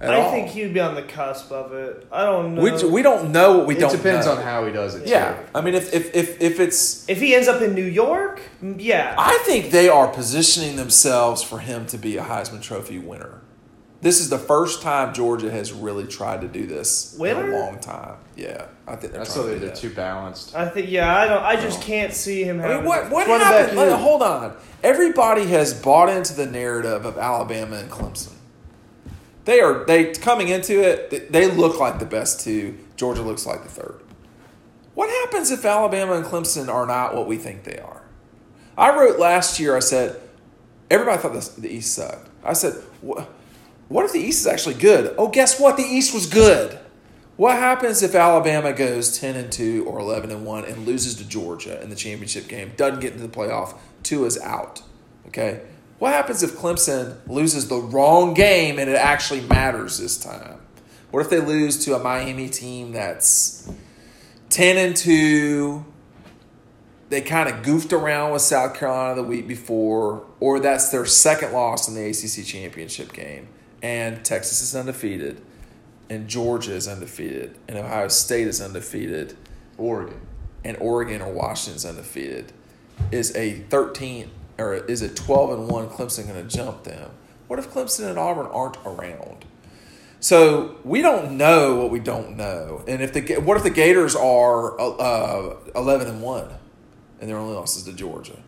at 0.01 0.11
I 0.15 0.21
all. 0.23 0.31
think 0.31 0.49
he'd 0.49 0.73
be 0.73 0.81
on 0.81 0.95
the 0.95 1.03
cusp 1.03 1.53
of 1.53 1.75
it. 1.75 2.07
I 2.11 2.25
don't 2.25 2.55
know. 2.55 2.63
we, 2.63 2.85
we 2.85 3.03
don't 3.03 3.33
know 3.33 3.59
what 3.59 3.67
we 3.67 3.77
it 3.77 3.81
don't 3.81 3.93
It 3.93 3.99
depends 3.99 4.25
know. 4.27 4.33
on 4.37 4.43
how 4.43 4.65
he 4.65 4.73
does 4.73 4.95
it. 4.95 5.07
Yeah, 5.07 5.35
too. 5.35 5.43
I 5.55 5.61
mean, 5.61 5.75
if 5.75 5.93
if 5.93 6.15
if, 6.15 6.41
if 6.41 6.59
it's 6.61 7.07
if 7.09 7.21
he 7.21 7.35
ends 7.35 7.49
up 7.49 7.61
in 7.61 7.75
New 7.75 7.85
York, 7.85 8.41
mm, 8.63 8.77
yeah. 8.79 9.15
I 9.19 9.37
think 9.45 9.71
they 9.71 9.89
are 9.91 10.09
positioning 10.09 10.77
themselves 10.77 11.43
for 11.43 11.59
him 11.59 11.87
to 11.89 11.99
be 11.99 12.17
a 12.17 12.23
Heisman 12.23 12.63
Trophy 12.63 12.99
winner. 12.99 13.43
This 14.03 14.21
is 14.21 14.31
the 14.31 14.39
first 14.39 14.81
time 14.81 15.13
Georgia 15.13 15.51
has 15.51 15.73
really 15.73 16.07
tried 16.07 16.41
to 16.41 16.49
do 16.49 16.67
this 16.67 17.19
in 17.19 17.37
a 17.37 17.47
long 17.49 17.79
time. 17.81 18.17
Yeah, 18.35 18.67
I 18.87 18.97
think 18.97 19.13
they're 19.13 19.21
That's 19.21 19.35
trying 19.35 19.47
so 19.47 19.53
to 19.55 19.59
they're 19.61 19.69
that. 19.69 19.77
too 19.77 19.91
balanced. 19.91 20.55
I 20.57 20.69
think 20.69 20.91
yeah. 20.91 21.15
I 21.15 21.27
don't. 21.29 21.43
I 21.43 21.57
just 21.57 21.81
oh. 21.81 21.85
can't 21.85 22.15
see 22.15 22.43
him 22.43 22.61
I 22.63 22.77
mean, 22.77 22.85
what 22.85 23.11
what 23.11 23.27
happened? 23.27 23.77
Like, 23.77 23.91
hold 23.93 24.23
on. 24.23 24.57
Everybody 24.83 25.45
has 25.49 25.75
bought 25.75 26.09
into 26.09 26.33
the 26.33 26.47
narrative 26.47 27.05
of 27.05 27.19
Alabama 27.19 27.77
and 27.77 27.91
Clemson. 27.91 28.33
They 29.45 29.61
are 29.61 29.85
they 29.85 30.13
coming 30.13 30.49
into 30.49 30.81
it. 30.83 31.11
they- 31.11 31.19
They 31.19 31.51
look 31.51 31.79
like 31.79 31.99
the 31.99 32.07
best 32.07 32.41
two. 32.41 32.79
Georgia 32.97 33.23
looks 33.23 33.45
like 33.47 33.63
the 33.65 33.69
third. 33.69 34.01
What 34.95 35.11
happens 35.11 35.51
if 35.51 35.65
Alabama 35.65 36.15
and 36.15 36.25
Clemson 36.25 36.69
are 36.73 36.87
not 36.87 37.15
what 37.15 37.27
we 37.27 37.37
think 37.37 37.65
they 37.65 37.79
are? 37.79 38.03
I 38.79 38.97
wrote 38.99 39.19
last 39.19 39.61
year. 39.61 39.77
I 39.77 39.81
said 39.81 40.21
everybody 40.91 41.19
thought 41.21 41.33
the, 41.35 41.61
the 41.61 41.69
East 41.69 41.95
sucked. 41.95 42.29
I 42.45 42.55
said, 42.55 42.75
"Wha- 43.03 43.27
what 43.91 44.05
if 44.05 44.13
the 44.13 44.21
East 44.21 44.41
is 44.41 44.47
actually 44.47 44.77
good? 44.77 45.15
Oh, 45.19 45.29
guess 45.29 45.61
what? 45.61 45.77
The 45.77 45.83
East 45.83 46.15
was 46.15 46.27
good. 46.27 46.79
What 47.37 47.57
happens 47.57 48.03
if 48.03 48.15
Alabama 48.15 48.73
goes 48.73 49.19
ten 49.19 49.35
and 49.35 49.51
two 49.51 49.85
or 49.87 49.99
eleven 49.99 50.31
and 50.31 50.47
one 50.47 50.65
and 50.65 50.87
loses 50.87 51.17
to 51.17 51.29
Georgia 51.29 51.83
in 51.83 51.91
the 51.91 51.97
championship 51.97 52.47
game? 52.47 52.73
Doesn't 52.77 53.01
get 53.01 53.15
into 53.15 53.27
the 53.27 53.37
playoff. 53.37 53.77
Two 54.05 54.25
is 54.27 54.39
out. 54.39 54.83
Okay. 55.27 55.63
What 55.99 56.13
happens 56.13 56.43
if 56.43 56.53
Clemson 56.53 57.17
loses 57.27 57.69
the 57.69 57.77
wrong 57.77 58.33
game 58.33 58.79
and 58.79 58.89
it 58.89 58.97
actually 58.97 59.41
matters 59.41 59.99
this 59.99 60.17
time? 60.17 60.61
What 61.11 61.21
if 61.21 61.31
they 61.31 61.41
lose 61.41 61.85
to 61.85 61.97
a 61.97 61.99
Miami 61.99 62.49
team 62.49 62.93
that's 62.93 63.71
ten 64.51 64.77
and 64.77 64.97
two? 64.97 65.85
They 67.09 67.23
kind 67.23 67.49
of 67.49 67.65
goofed 67.65 67.93
around 67.93 68.31
with 68.31 68.43
South 68.43 68.79
Carolina 68.79 69.17
the 69.17 69.25
week 69.25 69.49
before, 69.49 70.25
or 70.39 70.61
that's 70.61 70.91
their 70.91 71.05
second 71.07 71.53
loss 71.53 71.89
in 71.89 71.95
the 71.95 72.09
ACC 72.09 72.47
championship 72.47 73.13
game, 73.13 73.49
and 73.83 74.25
Texas 74.25 74.61
is 74.63 74.75
undefeated, 74.75 75.41
and 76.09 76.29
Georgia 76.29 76.75
is 76.75 76.89
undefeated, 76.89 77.57
and 77.69 77.79
Ohio 77.79 78.09
State 78.09 78.47
is 78.47 78.61
undefeated, 78.61 79.37
Oregon. 79.79 80.21
and 80.65 80.77
Oregon 80.79 81.23
or 81.23 81.33
Washington 81.33 81.77
is 81.77 81.87
undefeated. 81.87 82.53
Is 83.11 83.35
a 83.35 83.61
thirteen 83.71 84.31
or 84.59 84.75
is 84.75 85.01
a 85.03 85.09
twelve 85.09 85.59
and 85.59 85.69
one 85.69 85.89
Clemson 85.89 86.27
going 86.29 86.47
to 86.47 86.57
jump 86.57 86.85
them? 86.85 87.11
What 87.49 87.59
if 87.59 87.71
Clemson 87.71 88.09
and 88.09 88.19
Auburn 88.19 88.47
aren't 88.47 88.77
around? 88.85 89.45
So 90.21 90.77
we 90.85 91.01
don't 91.01 91.39
know 91.39 91.77
what 91.77 91.91
we 91.91 91.99
don't 91.99 92.37
know, 92.37 92.85
and 92.87 93.01
if 93.01 93.15
the 93.15 93.39
what 93.39 93.57
if 93.57 93.63
the 93.63 93.71
Gators 93.71 94.15
are 94.15 94.79
uh, 94.79 95.57
eleven 95.75 96.09
and 96.09 96.21
one, 96.21 96.49
and 97.21 97.31
their 97.31 97.39
only 97.39 97.55
losses 97.55 97.85
to 97.85 97.93
Georgia, 97.95 98.39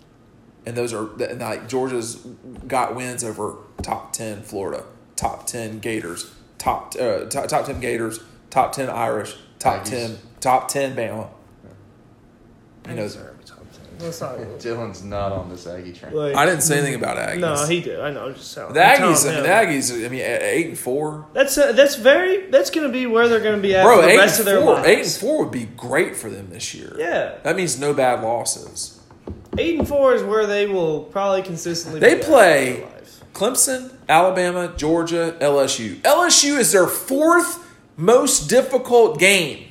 and 0.67 0.77
those 0.77 0.93
are 0.93 1.05
like 1.05 1.69
Georgia's 1.69 2.17
got 2.69 2.95
wins 2.95 3.25
over 3.25 3.57
top 3.81 4.13
ten 4.13 4.43
Florida, 4.43 4.85
top 5.23 5.47
ten 5.47 5.79
Gators, 5.79 6.31
top 6.59 6.95
uh, 7.01 7.27
top, 7.27 7.47
top 7.49 7.67
ten 7.67 7.81
Gators, 7.81 8.21
top 8.51 8.73
ten 8.73 8.89
Irish, 8.91 9.37
top 9.59 9.83
Aggies. 9.85 9.89
ten 9.91 10.19
top 10.41 10.69
ten 10.69 10.97
Bama. 10.97 11.29
You 12.89 12.95
know, 12.97 13.09
Let's 14.01 14.21
not. 14.21 14.37
Dylan's 14.59 15.05
not 15.05 15.31
on 15.31 15.49
this 15.49 15.65
Aggie 15.69 15.93
train. 15.93 16.13
Like, 16.13 16.35
I 16.35 16.45
didn't 16.45 16.63
say 16.63 16.79
anything 16.79 16.97
about 16.97 17.17
Aggies. 17.19 17.39
No, 17.39 17.67
he 17.67 17.81
did. 17.81 18.01
I 18.01 18.11
know. 18.11 18.27
I'm 18.27 18.35
just 18.35 18.53
telling. 18.53 18.75
the 18.75 18.81
Aggies. 18.81 19.29
I 19.29 19.35
mean, 19.35 19.43
the. 19.45 19.49
Aggies. 19.49 20.05
I 20.05 20.09
mean, 20.09 20.21
eight 20.23 20.67
and 20.67 20.79
four. 20.79 21.27
That's 21.35 21.57
uh, 21.57 21.71
that's 21.71 21.95
very. 21.95 22.51
That's 22.51 22.71
going 22.71 22.85
to 22.89 22.93
be 22.93 23.07
where 23.07 23.29
they're 23.29 23.39
going 23.41 23.55
to 23.55 23.63
be 23.63 23.77
at 23.77 23.85
Bro, 23.85 23.97
for 24.01 24.03
the 24.03 24.09
eight 24.13 24.19
rest 24.19 24.41
and 24.41 24.49
of 24.49 24.53
their 24.55 24.61
four. 24.65 24.75
lives. 24.75 24.89
Eight 24.89 25.01
and 25.03 25.11
four 25.13 25.45
would 25.45 25.53
be 25.53 25.67
great 25.77 26.17
for 26.17 26.29
them 26.29 26.51
this 26.51 26.75
year. 26.75 26.93
Yeah, 26.99 27.37
That 27.45 27.55
means 27.55 27.79
no 27.79 27.95
bad 27.95 28.23
losses. 28.25 29.01
eight 29.57 29.79
and 29.79 29.87
four 29.87 30.15
is 30.17 30.25
where 30.25 30.47
they 30.47 30.67
will 30.67 31.05
probably 31.05 31.43
consistently. 31.43 32.01
They 32.01 32.17
be 32.17 32.23
play- 32.23 32.75
in 32.75 32.81
their. 32.81 32.89
Clemson, 33.35 33.92
Alabama, 34.09 34.73
Georgia, 34.77 35.37
LSU. 35.41 35.97
LSU 36.03 36.59
is 36.59 36.73
their 36.73 36.87
fourth 36.87 37.69
most 37.97 38.49
difficult 38.49 39.19
game. 39.19 39.69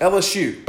LSU. 0.00 0.64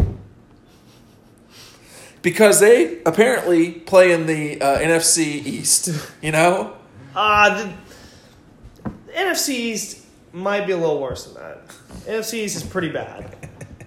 Because 2.22 2.60
they 2.60 3.02
apparently 3.06 3.72
play 3.72 4.12
in 4.12 4.26
the 4.26 4.62
uh, 4.62 4.80
NFC 4.80 5.20
East, 5.46 5.89
you 6.22 6.32
know? 6.32 6.76
Ah, 7.15 7.74
the, 8.84 8.92
the 9.08 9.12
NFC 9.13 9.50
East 9.50 10.06
might 10.34 10.68
be 10.68 10.74
a 10.74 10.78
little 10.78 11.00
worse 11.00 11.26
than 11.26 11.36
that. 11.36 11.67
NFC 12.06 12.46
East 12.46 12.58
is 12.58 12.63
pretty 12.63 12.90
bad. 12.90 13.36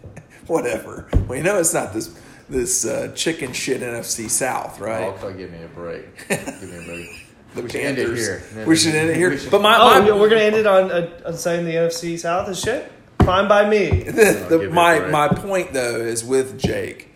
Whatever. 0.47 1.09
Well, 1.29 1.37
you 1.37 1.45
know 1.45 1.59
it's 1.59 1.75
not 1.75 1.93
this 1.93 2.19
this 2.49 2.85
uh, 2.85 3.13
chicken 3.15 3.53
shit 3.53 3.81
NFC 3.81 4.29
South, 4.29 4.81
right? 4.81 5.15
Oh, 5.23 5.33
give 5.33 5.51
me 5.51 5.63
a 5.63 5.69
break. 5.69 6.29
Give 6.29 6.63
me 6.63 6.77
a 6.77 6.85
break. 6.85 7.27
The 7.55 7.63
we 7.63 7.69
should 7.71 7.81
end 7.81 7.99
it 7.99 8.07
Panthers. 8.07 8.53
here. 8.53 8.67
We 8.67 8.77
should 8.77 8.95
end 8.95 9.11
it 9.11 9.17
here. 9.17 9.39
But 9.51 9.61
my, 9.61 9.77
Oh, 9.79 10.01
my 10.01 10.13
we're 10.13 10.29
going 10.29 10.41
to 10.41 10.45
end 10.45 10.57
it 10.57 10.67
on 10.67 10.91
uh, 10.91 11.11
on 11.27 11.37
saying 11.37 11.67
the 11.67 11.73
NFC 11.73 12.19
South 12.19 12.49
is 12.49 12.59
shit. 12.61 12.91
Fine 13.23 13.49
by 13.49 13.69
me. 13.69 14.03
the, 14.05 14.13
the, 14.13 14.59
give 14.59 14.63
you 14.63 14.71
a 14.71 14.73
my 14.73 14.99
break. 14.99 15.11
my 15.13 15.29
point 15.29 15.73
though 15.73 15.97
is 15.97 16.25
with 16.25 16.59
Jake. 16.59 17.11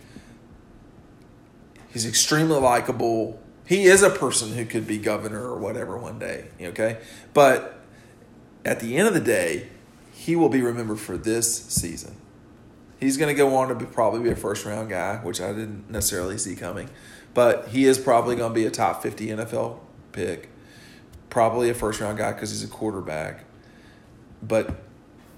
He's 1.93 2.07
extremely 2.07 2.59
likable. 2.59 3.41
He 3.66 3.84
is 3.84 4.03
a 4.03 4.11
person 4.11 4.53
who 4.53 4.66
could 4.66 4.87
be 4.87 4.99
governor 4.99 5.43
or 5.43 5.59
whatever 5.59 5.97
one 5.97 6.18
day. 6.18 6.49
Okay, 6.61 6.99
but 7.32 7.80
at 8.64 8.80
the 8.80 8.97
end 8.97 9.09
of 9.09 9.14
the 9.14 9.20
day, 9.20 9.68
he 10.12 10.37
will 10.37 10.51
be 10.51 10.61
remembered 10.61 11.01
for 11.01 11.16
this 11.16 11.64
season. 11.64 12.16
He's 13.01 13.16
going 13.16 13.34
to 13.34 13.37
go 13.37 13.55
on 13.57 13.68
to 13.68 13.74
be, 13.74 13.84
probably 13.84 14.20
be 14.22 14.30
a 14.30 14.37
first 14.37 14.64
round 14.64 14.91
guy, 14.91 15.16
which 15.16 15.41
I 15.41 15.49
didn't 15.53 15.91
necessarily 15.91 16.39
see 16.39 16.55
coming. 16.57 16.91
But 17.34 17.68
he 17.68 17.84
is 17.84 17.99
probably 17.99 18.37
going 18.37 18.53
to 18.53 18.55
be 18.55 18.64
a 18.66 18.70
top 18.70 19.03
50 19.03 19.28
NFL 19.28 19.78
pick. 20.17 20.49
Probably 21.31 21.71
a 21.71 21.75
first 21.75 22.01
round 22.01 22.19
guy 22.19 22.33
because 22.33 22.51
he's 22.51 22.64
a 22.64 22.69
quarterback. 22.69 23.45
But 24.43 24.75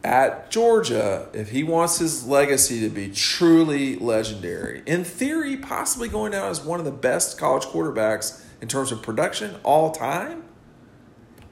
at 0.05 0.51
Georgia, 0.51 1.29
if 1.35 1.51
he 1.51 1.65
wants 1.65 1.99
his 1.99 2.27
legacy 2.27 2.81
to 2.81 2.89
be 2.89 3.11
truly 3.11 3.97
legendary, 3.97 4.83
in 4.87 5.05
theory, 5.05 5.57
possibly 5.57 6.09
going 6.09 6.33
down 6.33 6.49
as 6.49 6.63
one 6.63 6.79
of 6.79 6.85
the 6.85 6.93
best 6.93 7.37
college 7.39 7.65
quarterbacks 7.65 8.43
in 8.63 8.69
terms 8.69 8.93
of 8.93 9.03
production 9.03 9.57
all 9.65 9.91
time, 9.91 10.45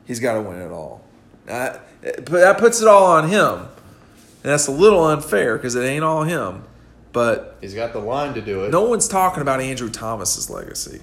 he's 0.06 0.20
got 0.20 0.34
to 0.34 0.40
win 0.40 0.60
it 0.60 0.70
all. 0.70 1.04
Uh, 1.48 1.78
but 2.02 2.30
that 2.30 2.58
puts 2.58 2.80
it 2.80 2.88
all 2.88 3.06
on 3.06 3.28
him. 3.28 3.68
And 4.42 4.52
that's 4.52 4.68
a 4.68 4.72
little 4.72 5.04
unfair 5.04 5.56
because 5.56 5.74
it 5.74 5.82
ain't 5.82 6.04
all 6.04 6.22
him. 6.22 6.64
But 7.12 7.56
He's 7.60 7.74
got 7.74 7.92
the 7.92 7.98
line 7.98 8.34
to 8.34 8.40
do 8.40 8.64
it. 8.64 8.70
no 8.70 8.82
one's 8.82 9.08
talking 9.08 9.40
about 9.40 9.60
Andrew 9.60 9.88
Thomas's 9.88 10.50
legacy 10.50 11.00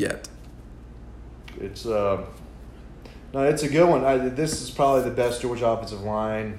yet. 0.00 0.28
It's 1.60 1.86
uh, 1.86 2.24
no, 3.32 3.42
it's 3.44 3.62
a 3.62 3.68
good 3.68 3.88
one. 3.88 4.04
I, 4.04 4.16
this 4.16 4.60
is 4.62 4.70
probably 4.70 5.04
the 5.04 5.14
best 5.14 5.42
Georgia 5.42 5.66
offensive 5.68 6.00
line 6.02 6.58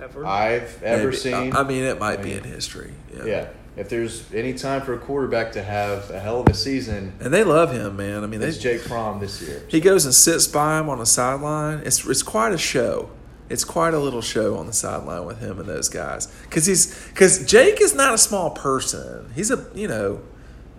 Ever. 0.00 0.26
I've 0.26 0.82
ever 0.82 1.04
Maybe. 1.06 1.16
seen. 1.16 1.52
I 1.52 1.60
I 1.60 1.62
mean, 1.64 1.84
it 1.84 1.98
might 1.98 2.18
I 2.18 2.22
be 2.22 2.32
in 2.32 2.44
history. 2.44 2.92
Yeah. 3.16 3.24
yeah, 3.24 3.48
if 3.76 3.88
there's 3.88 4.32
any 4.34 4.52
time 4.54 4.82
for 4.82 4.94
a 4.94 4.98
quarterback 4.98 5.52
to 5.52 5.62
have 5.62 6.10
a 6.10 6.18
hell 6.18 6.40
of 6.40 6.48
a 6.48 6.54
season, 6.54 7.12
And 7.20 7.32
they 7.32 7.44
love 7.44 7.72
him, 7.72 7.96
man. 7.96 8.24
I 8.24 8.26
mean, 8.26 8.40
they, 8.40 8.48
it's 8.48 8.58
Jake 8.58 8.80
Fromm 8.80 9.20
this 9.20 9.40
year. 9.40 9.62
he 9.68 9.80
goes 9.80 10.04
and 10.04 10.12
sits 10.14 10.46
by 10.48 10.80
him 10.80 10.88
on 10.88 10.98
the 10.98 11.06
sideline. 11.06 11.82
It's 11.84 12.04
it's 12.06 12.22
quite 12.24 12.52
a 12.52 12.58
show. 12.58 13.10
It's 13.48 13.64
quite 13.64 13.92
a 13.94 13.98
little 13.98 14.22
show 14.22 14.56
on 14.56 14.66
the 14.66 14.72
sideline 14.72 15.24
with 15.24 15.38
him 15.40 15.60
and 15.60 15.68
those 15.68 15.88
guys. 15.88 16.26
Because 16.42 16.66
he's 16.66 17.06
because 17.08 17.44
Jake 17.46 17.80
is 17.80 17.94
not 17.94 18.12
a 18.14 18.18
small 18.18 18.50
person. 18.50 19.30
He's 19.36 19.50
a 19.50 19.66
you 19.74 19.86
know, 19.88 20.20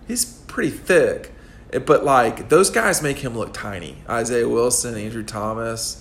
he's 0.06 0.24
pretty 0.24 0.70
thick. 0.70 1.32
But 1.80 2.04
like 2.04 2.48
those 2.48 2.70
guys 2.70 3.02
make 3.02 3.18
him 3.18 3.36
look 3.36 3.52
tiny. 3.52 3.96
Isaiah 4.08 4.48
Wilson, 4.48 4.96
Andrew 4.96 5.22
Thomas. 5.22 6.00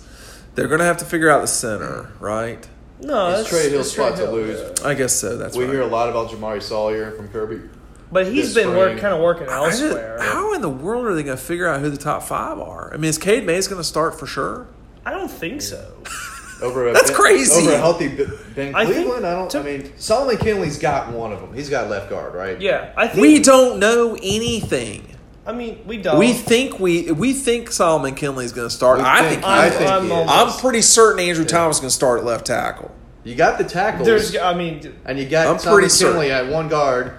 They're 0.56 0.68
gonna 0.68 0.84
have 0.86 0.98
to 0.98 1.06
figure 1.06 1.30
out 1.30 1.42
the 1.42 1.48
center, 1.48 2.12
right? 2.20 2.68
no, 3.02 3.30
It's 3.30 3.38
that's 3.40 3.50
Trey 3.50 3.70
Hill's 3.70 3.88
it's 3.88 3.96
Trey 3.96 4.06
spot 4.08 4.18
to 4.20 4.32
lose. 4.32 4.82
I 4.82 4.94
guess 4.94 5.14
so. 5.14 5.36
That's 5.38 5.58
we 5.58 5.66
right. 5.66 5.74
hear 5.74 5.82
a 5.82 5.88
lot 5.88 6.10
about 6.10 6.30
Jamaree 6.30 6.62
Salyer 6.62 7.12
from 7.12 7.28
Kirby. 7.30 7.62
But 8.12 8.28
he's 8.28 8.54
been 8.54 8.70
work, 8.78 9.00
kind 9.00 9.14
of 9.14 9.20
working 9.22 9.50
I 9.50 9.66
just- 9.70 9.82
elsewhere. 9.82 10.20
how 10.22 10.54
in 10.54 10.62
the 10.62 10.70
world 10.70 11.08
are 11.08 11.16
they 11.16 11.24
going 11.24 11.36
to 11.36 11.44
figure 11.44 11.68
out 11.68 11.82
who 11.82 11.90
the 11.90 11.98
top 11.98 12.22
five 12.22 12.60
are? 12.60 12.92
I 12.94 12.98
mean, 12.98 13.10
is 13.10 13.18
Cade 13.18 13.44
Mays 13.44 13.68
going 13.68 13.80
to 13.82 13.84
start 13.84 14.20
for 14.20 14.28
sure? 14.28 14.68
I 15.04 15.10
don't 15.12 15.32
think 15.32 15.64
so. 15.64 15.92
Over 16.62 16.90
a 16.90 16.94
That's 16.94 17.10
Ben- 17.10 17.20
crazy. 17.20 17.62
Over 17.64 17.74
a 17.74 17.78
healthy 17.80 18.08
B- 18.10 18.26
Ben 18.56 18.76
I 18.76 18.86
think 18.86 18.98
Cleveland, 18.98 19.26
I 19.26 19.34
don't. 19.34 19.50
to- 19.50 19.60
I 19.60 19.64
mean, 19.64 19.92
Solomon 19.98 20.38
Kindley's 20.38 20.78
got 20.78 21.12
one 21.12 21.34
of 21.34 21.42
them. 21.42 21.54
He's 21.56 21.70
got 21.72 21.90
left 21.90 22.12
guard, 22.12 22.36
right? 22.36 22.62
Yeah, 22.62 22.94
I 22.96 23.08
think 23.08 23.20
We 23.22 23.40
don't 23.40 23.80
know 23.80 24.16
anything. 24.22 25.08
I 25.46 25.52
mean, 25.52 25.82
we 25.86 25.98
don't. 25.98 26.18
We 26.20 26.32
think 26.34 26.80
we 26.80 27.12
we 27.12 27.34
think 27.34 27.72
Solomon 27.72 28.16
Kindley's 28.16 28.54
going 28.54 28.68
to 28.70 28.74
start. 28.74 29.00
We 29.00 29.04
I 29.06 29.20
think- 29.22 29.32
think, 29.42 29.46
I 29.46 29.70
think. 29.70 29.92
I'm, 29.92 30.02
he 30.04 30.08
is. 30.08 30.12
almost- 30.14 30.56
I'm 30.56 30.62
pretty 30.62 30.82
certain 30.82 31.20
Andrew 31.20 31.46
Thomas 31.46 31.78
is 31.78 31.82
going 31.82 31.90
to 31.90 31.96
start 31.96 32.20
at 32.20 32.26
left 32.26 32.46
tackle. 32.46 32.92
You 33.26 33.36
got 33.36 33.58
the 33.58 33.64
tackles, 33.64 34.06
There's, 34.06 34.36
I 34.36 34.54
mean, 34.54 34.94
and 35.06 35.18
you 35.18 35.26
got 35.26 35.48
I'm 35.48 35.58
Solomon 35.60 35.80
pretty 35.84 35.90
certain. 35.90 36.14
Kindley 36.22 36.32
at 36.32 36.48
one 36.48 36.68
guard. 36.68 37.14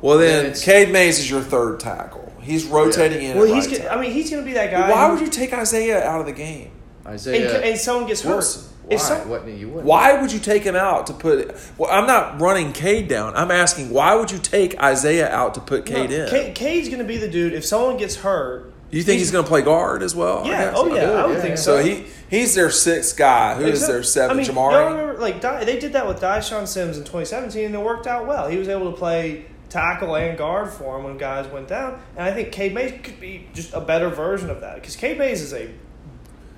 Well, 0.00 0.18
Then 0.18 0.52
then 0.52 0.60
Cade 0.60 0.92
Mays 0.92 1.18
is 1.18 1.28
your 1.30 1.40
third 1.40 1.78
tackle. 1.80 2.32
He's 2.40 2.64
rotating 2.64 3.22
in. 3.22 3.36
well, 3.36 3.46
at 3.46 3.54
he's. 3.54 3.68
right 3.68 3.82
Gonna. 3.82 3.90
I 3.90 4.00
mean, 4.00 4.12
he's 4.12 4.30
going 4.30 4.42
to 4.42 4.46
be 4.46 4.54
that 4.54 4.70
guy. 4.70 4.90
Why 4.90 5.06
who- 5.06 5.12
would 5.14 5.20
you 5.20 5.28
take 5.28 5.52
Isaiah 5.52 6.02
out 6.04 6.20
of 6.20 6.26
the 6.26 6.32
game? 6.32 6.70
Isaiah 7.06 7.60
and 7.62 7.78
someone 7.78 8.06
gets 8.06 8.22
hurt. 8.22 8.44
Why? 8.88 8.96
Some, 8.96 9.28
What, 9.28 9.46
you 9.46 9.68
wouldn't. 9.68 9.84
Why 9.84 10.20
would 10.20 10.32
you 10.32 10.38
take 10.38 10.62
him 10.62 10.76
out 10.76 11.06
to 11.08 11.12
put? 11.12 11.54
Well, 11.76 11.90
I'm 11.90 12.06
not 12.06 12.40
running 12.40 12.72
Cade 12.72 13.08
down. 13.08 13.36
I'm 13.36 13.50
asking 13.50 13.90
why 13.90 14.14
would 14.14 14.30
you 14.30 14.38
take 14.38 14.80
Isaiah 14.80 15.30
out 15.30 15.54
to 15.54 15.60
put 15.60 15.84
Cade 15.84 16.10
no, 16.10 16.24
in? 16.24 16.30
Cade, 16.30 16.54
Cade's 16.54 16.88
going 16.88 17.00
to 17.00 17.04
be 17.04 17.18
the 17.18 17.28
dude. 17.28 17.52
If 17.52 17.64
someone 17.64 17.98
gets 17.98 18.16
hurt, 18.16 18.72
you 18.90 19.02
think 19.02 19.18
he's, 19.18 19.30
going 19.30 19.44
to 19.44 19.48
play 19.48 19.60
guard 19.60 20.02
as 20.02 20.14
well? 20.14 20.46
Yeah. 20.46 20.72
Oh 20.74 20.86
yeah. 20.86 21.02
Okay, 21.02 21.14
I 21.14 21.26
would 21.26 21.36
yeah, 21.36 21.42
think 21.42 21.58
so. 21.58 21.76
So 21.76 21.84
he 21.84 22.06
he's 22.30 22.54
their 22.54 22.70
sixth 22.70 23.16
guy. 23.18 23.56
Who 23.56 23.66
is 23.66 23.86
their 23.86 24.02
seventh? 24.02 24.40
I 24.40 24.42
mean, 24.42 24.50
Jamaree. 24.50 24.90
remember, 24.90 25.20
like 25.20 25.42
they 25.42 25.78
did 25.78 25.92
that 25.92 26.06
with 26.06 26.20
Dyshon 26.20 26.66
Sims 26.66 26.96
in 26.96 27.04
2017, 27.04 27.66
and 27.66 27.74
it 27.74 27.80
worked 27.80 28.06
out 28.06 28.26
well. 28.26 28.48
He 28.48 28.56
was 28.56 28.68
able 28.68 28.90
to 28.90 28.96
play 28.96 29.44
tackle 29.68 30.16
and 30.16 30.38
guard 30.38 30.70
for 30.70 30.96
him 30.96 31.04
when 31.04 31.18
guys 31.18 31.46
went 31.52 31.68
down, 31.68 32.00
and 32.16 32.26
I 32.26 32.32
think 32.32 32.50
Cade 32.52 32.72
Mays 32.72 32.98
could 33.02 33.20
be 33.20 33.46
just 33.52 33.74
a 33.74 33.80
better 33.80 34.08
version 34.08 34.48
of 34.48 34.62
that 34.62 34.76
because 34.76 34.96
Cade 34.96 35.18
Mays 35.18 35.42
is 35.42 35.52
a 35.52 35.70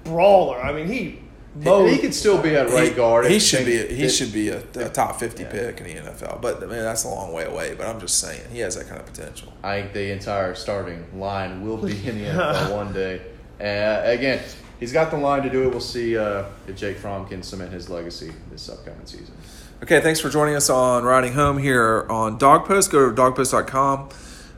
brawler. 0.05 0.62
I 0.62 0.72
mean, 0.72 0.87
he 0.87 1.18
He, 1.59 1.93
he 1.95 1.99
could 1.99 2.15
still 2.15 2.41
be 2.41 2.55
at 2.55 2.71
right 2.71 2.91
he, 2.91 2.95
guard. 2.95 3.27
He 3.27 3.41
should 3.41 3.67
be. 3.67 3.79
think 3.79 3.91
A, 3.91 3.95
he 3.95 4.03
that- 4.03 4.11
should 4.11 4.33
be 4.33 4.49
a, 4.51 4.63
a 4.77 4.89
top 4.89 5.19
fifty 5.19 5.43
Yeah. 5.43 5.51
pick 5.51 5.81
in 5.81 5.85
the 5.85 5.95
NFL. 6.11 6.41
But 6.41 6.59
I 6.59 6.67
mean, 6.67 6.71
that's 6.79 7.05
a 7.05 7.09
long 7.09 7.33
way 7.33 7.45
away. 7.45 7.75
But 7.75 7.87
I'm 7.87 7.99
just 7.99 8.19
saying 8.21 8.43
he 8.53 8.61
has 8.61 8.77
that 8.77 8.87
kind 8.89 9.01
of 9.01 9.07
potential. 9.07 9.53
I 9.65 9.81
think 9.81 9.93
the 9.93 10.13
entire 10.13 10.55
starting 10.55 11.05
line 11.19 11.63
will 11.67 11.79
be 11.79 11.93
in 12.07 12.19
the 12.19 12.25
NFL 12.31 12.77
one 12.77 12.93
day. 12.93 13.21
Uh, 13.61 14.03
again, 14.09 14.41
he's 14.79 14.93
got 14.93 15.11
the 15.11 15.17
line 15.17 15.43
to 15.43 15.51
do 15.51 15.65
it. 15.65 15.71
We'll 15.71 15.81
see 15.81 16.17
uh, 16.17 16.45
if 16.69 16.77
Jake 16.77 16.99
Fromm 16.99 17.27
can 17.27 17.43
cement 17.43 17.73
his 17.73 17.91
legacy 17.91 18.33
this 18.51 18.69
upcoming 18.69 19.05
season. 19.05 19.35
Okay, 19.83 20.01
thanks 20.01 20.21
for 20.21 20.29
joining 20.31 20.55
us 20.55 20.71
on 20.71 21.05
Riding 21.05 21.33
Home 21.33 21.59
here 21.59 22.07
on 22.11 22.39
Dawg 22.39 22.65
Post. 22.67 22.93
Go 22.93 23.11
to 23.11 23.15
dawgpost.com. 23.15 24.11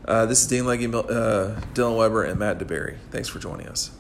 Uh, 0.05 0.27
this 0.27 0.43
is 0.43 0.49
Dean 0.49 0.67
Legge, 0.67 0.85
uh, 0.93 1.61
Dylan 1.75 1.97
Weber, 1.97 2.25
and 2.25 2.39
Matt 2.39 2.59
DeBerry. 2.59 2.97
Thanks 3.13 3.29
for 3.29 3.39
joining 3.39 3.69
us. 3.69 3.93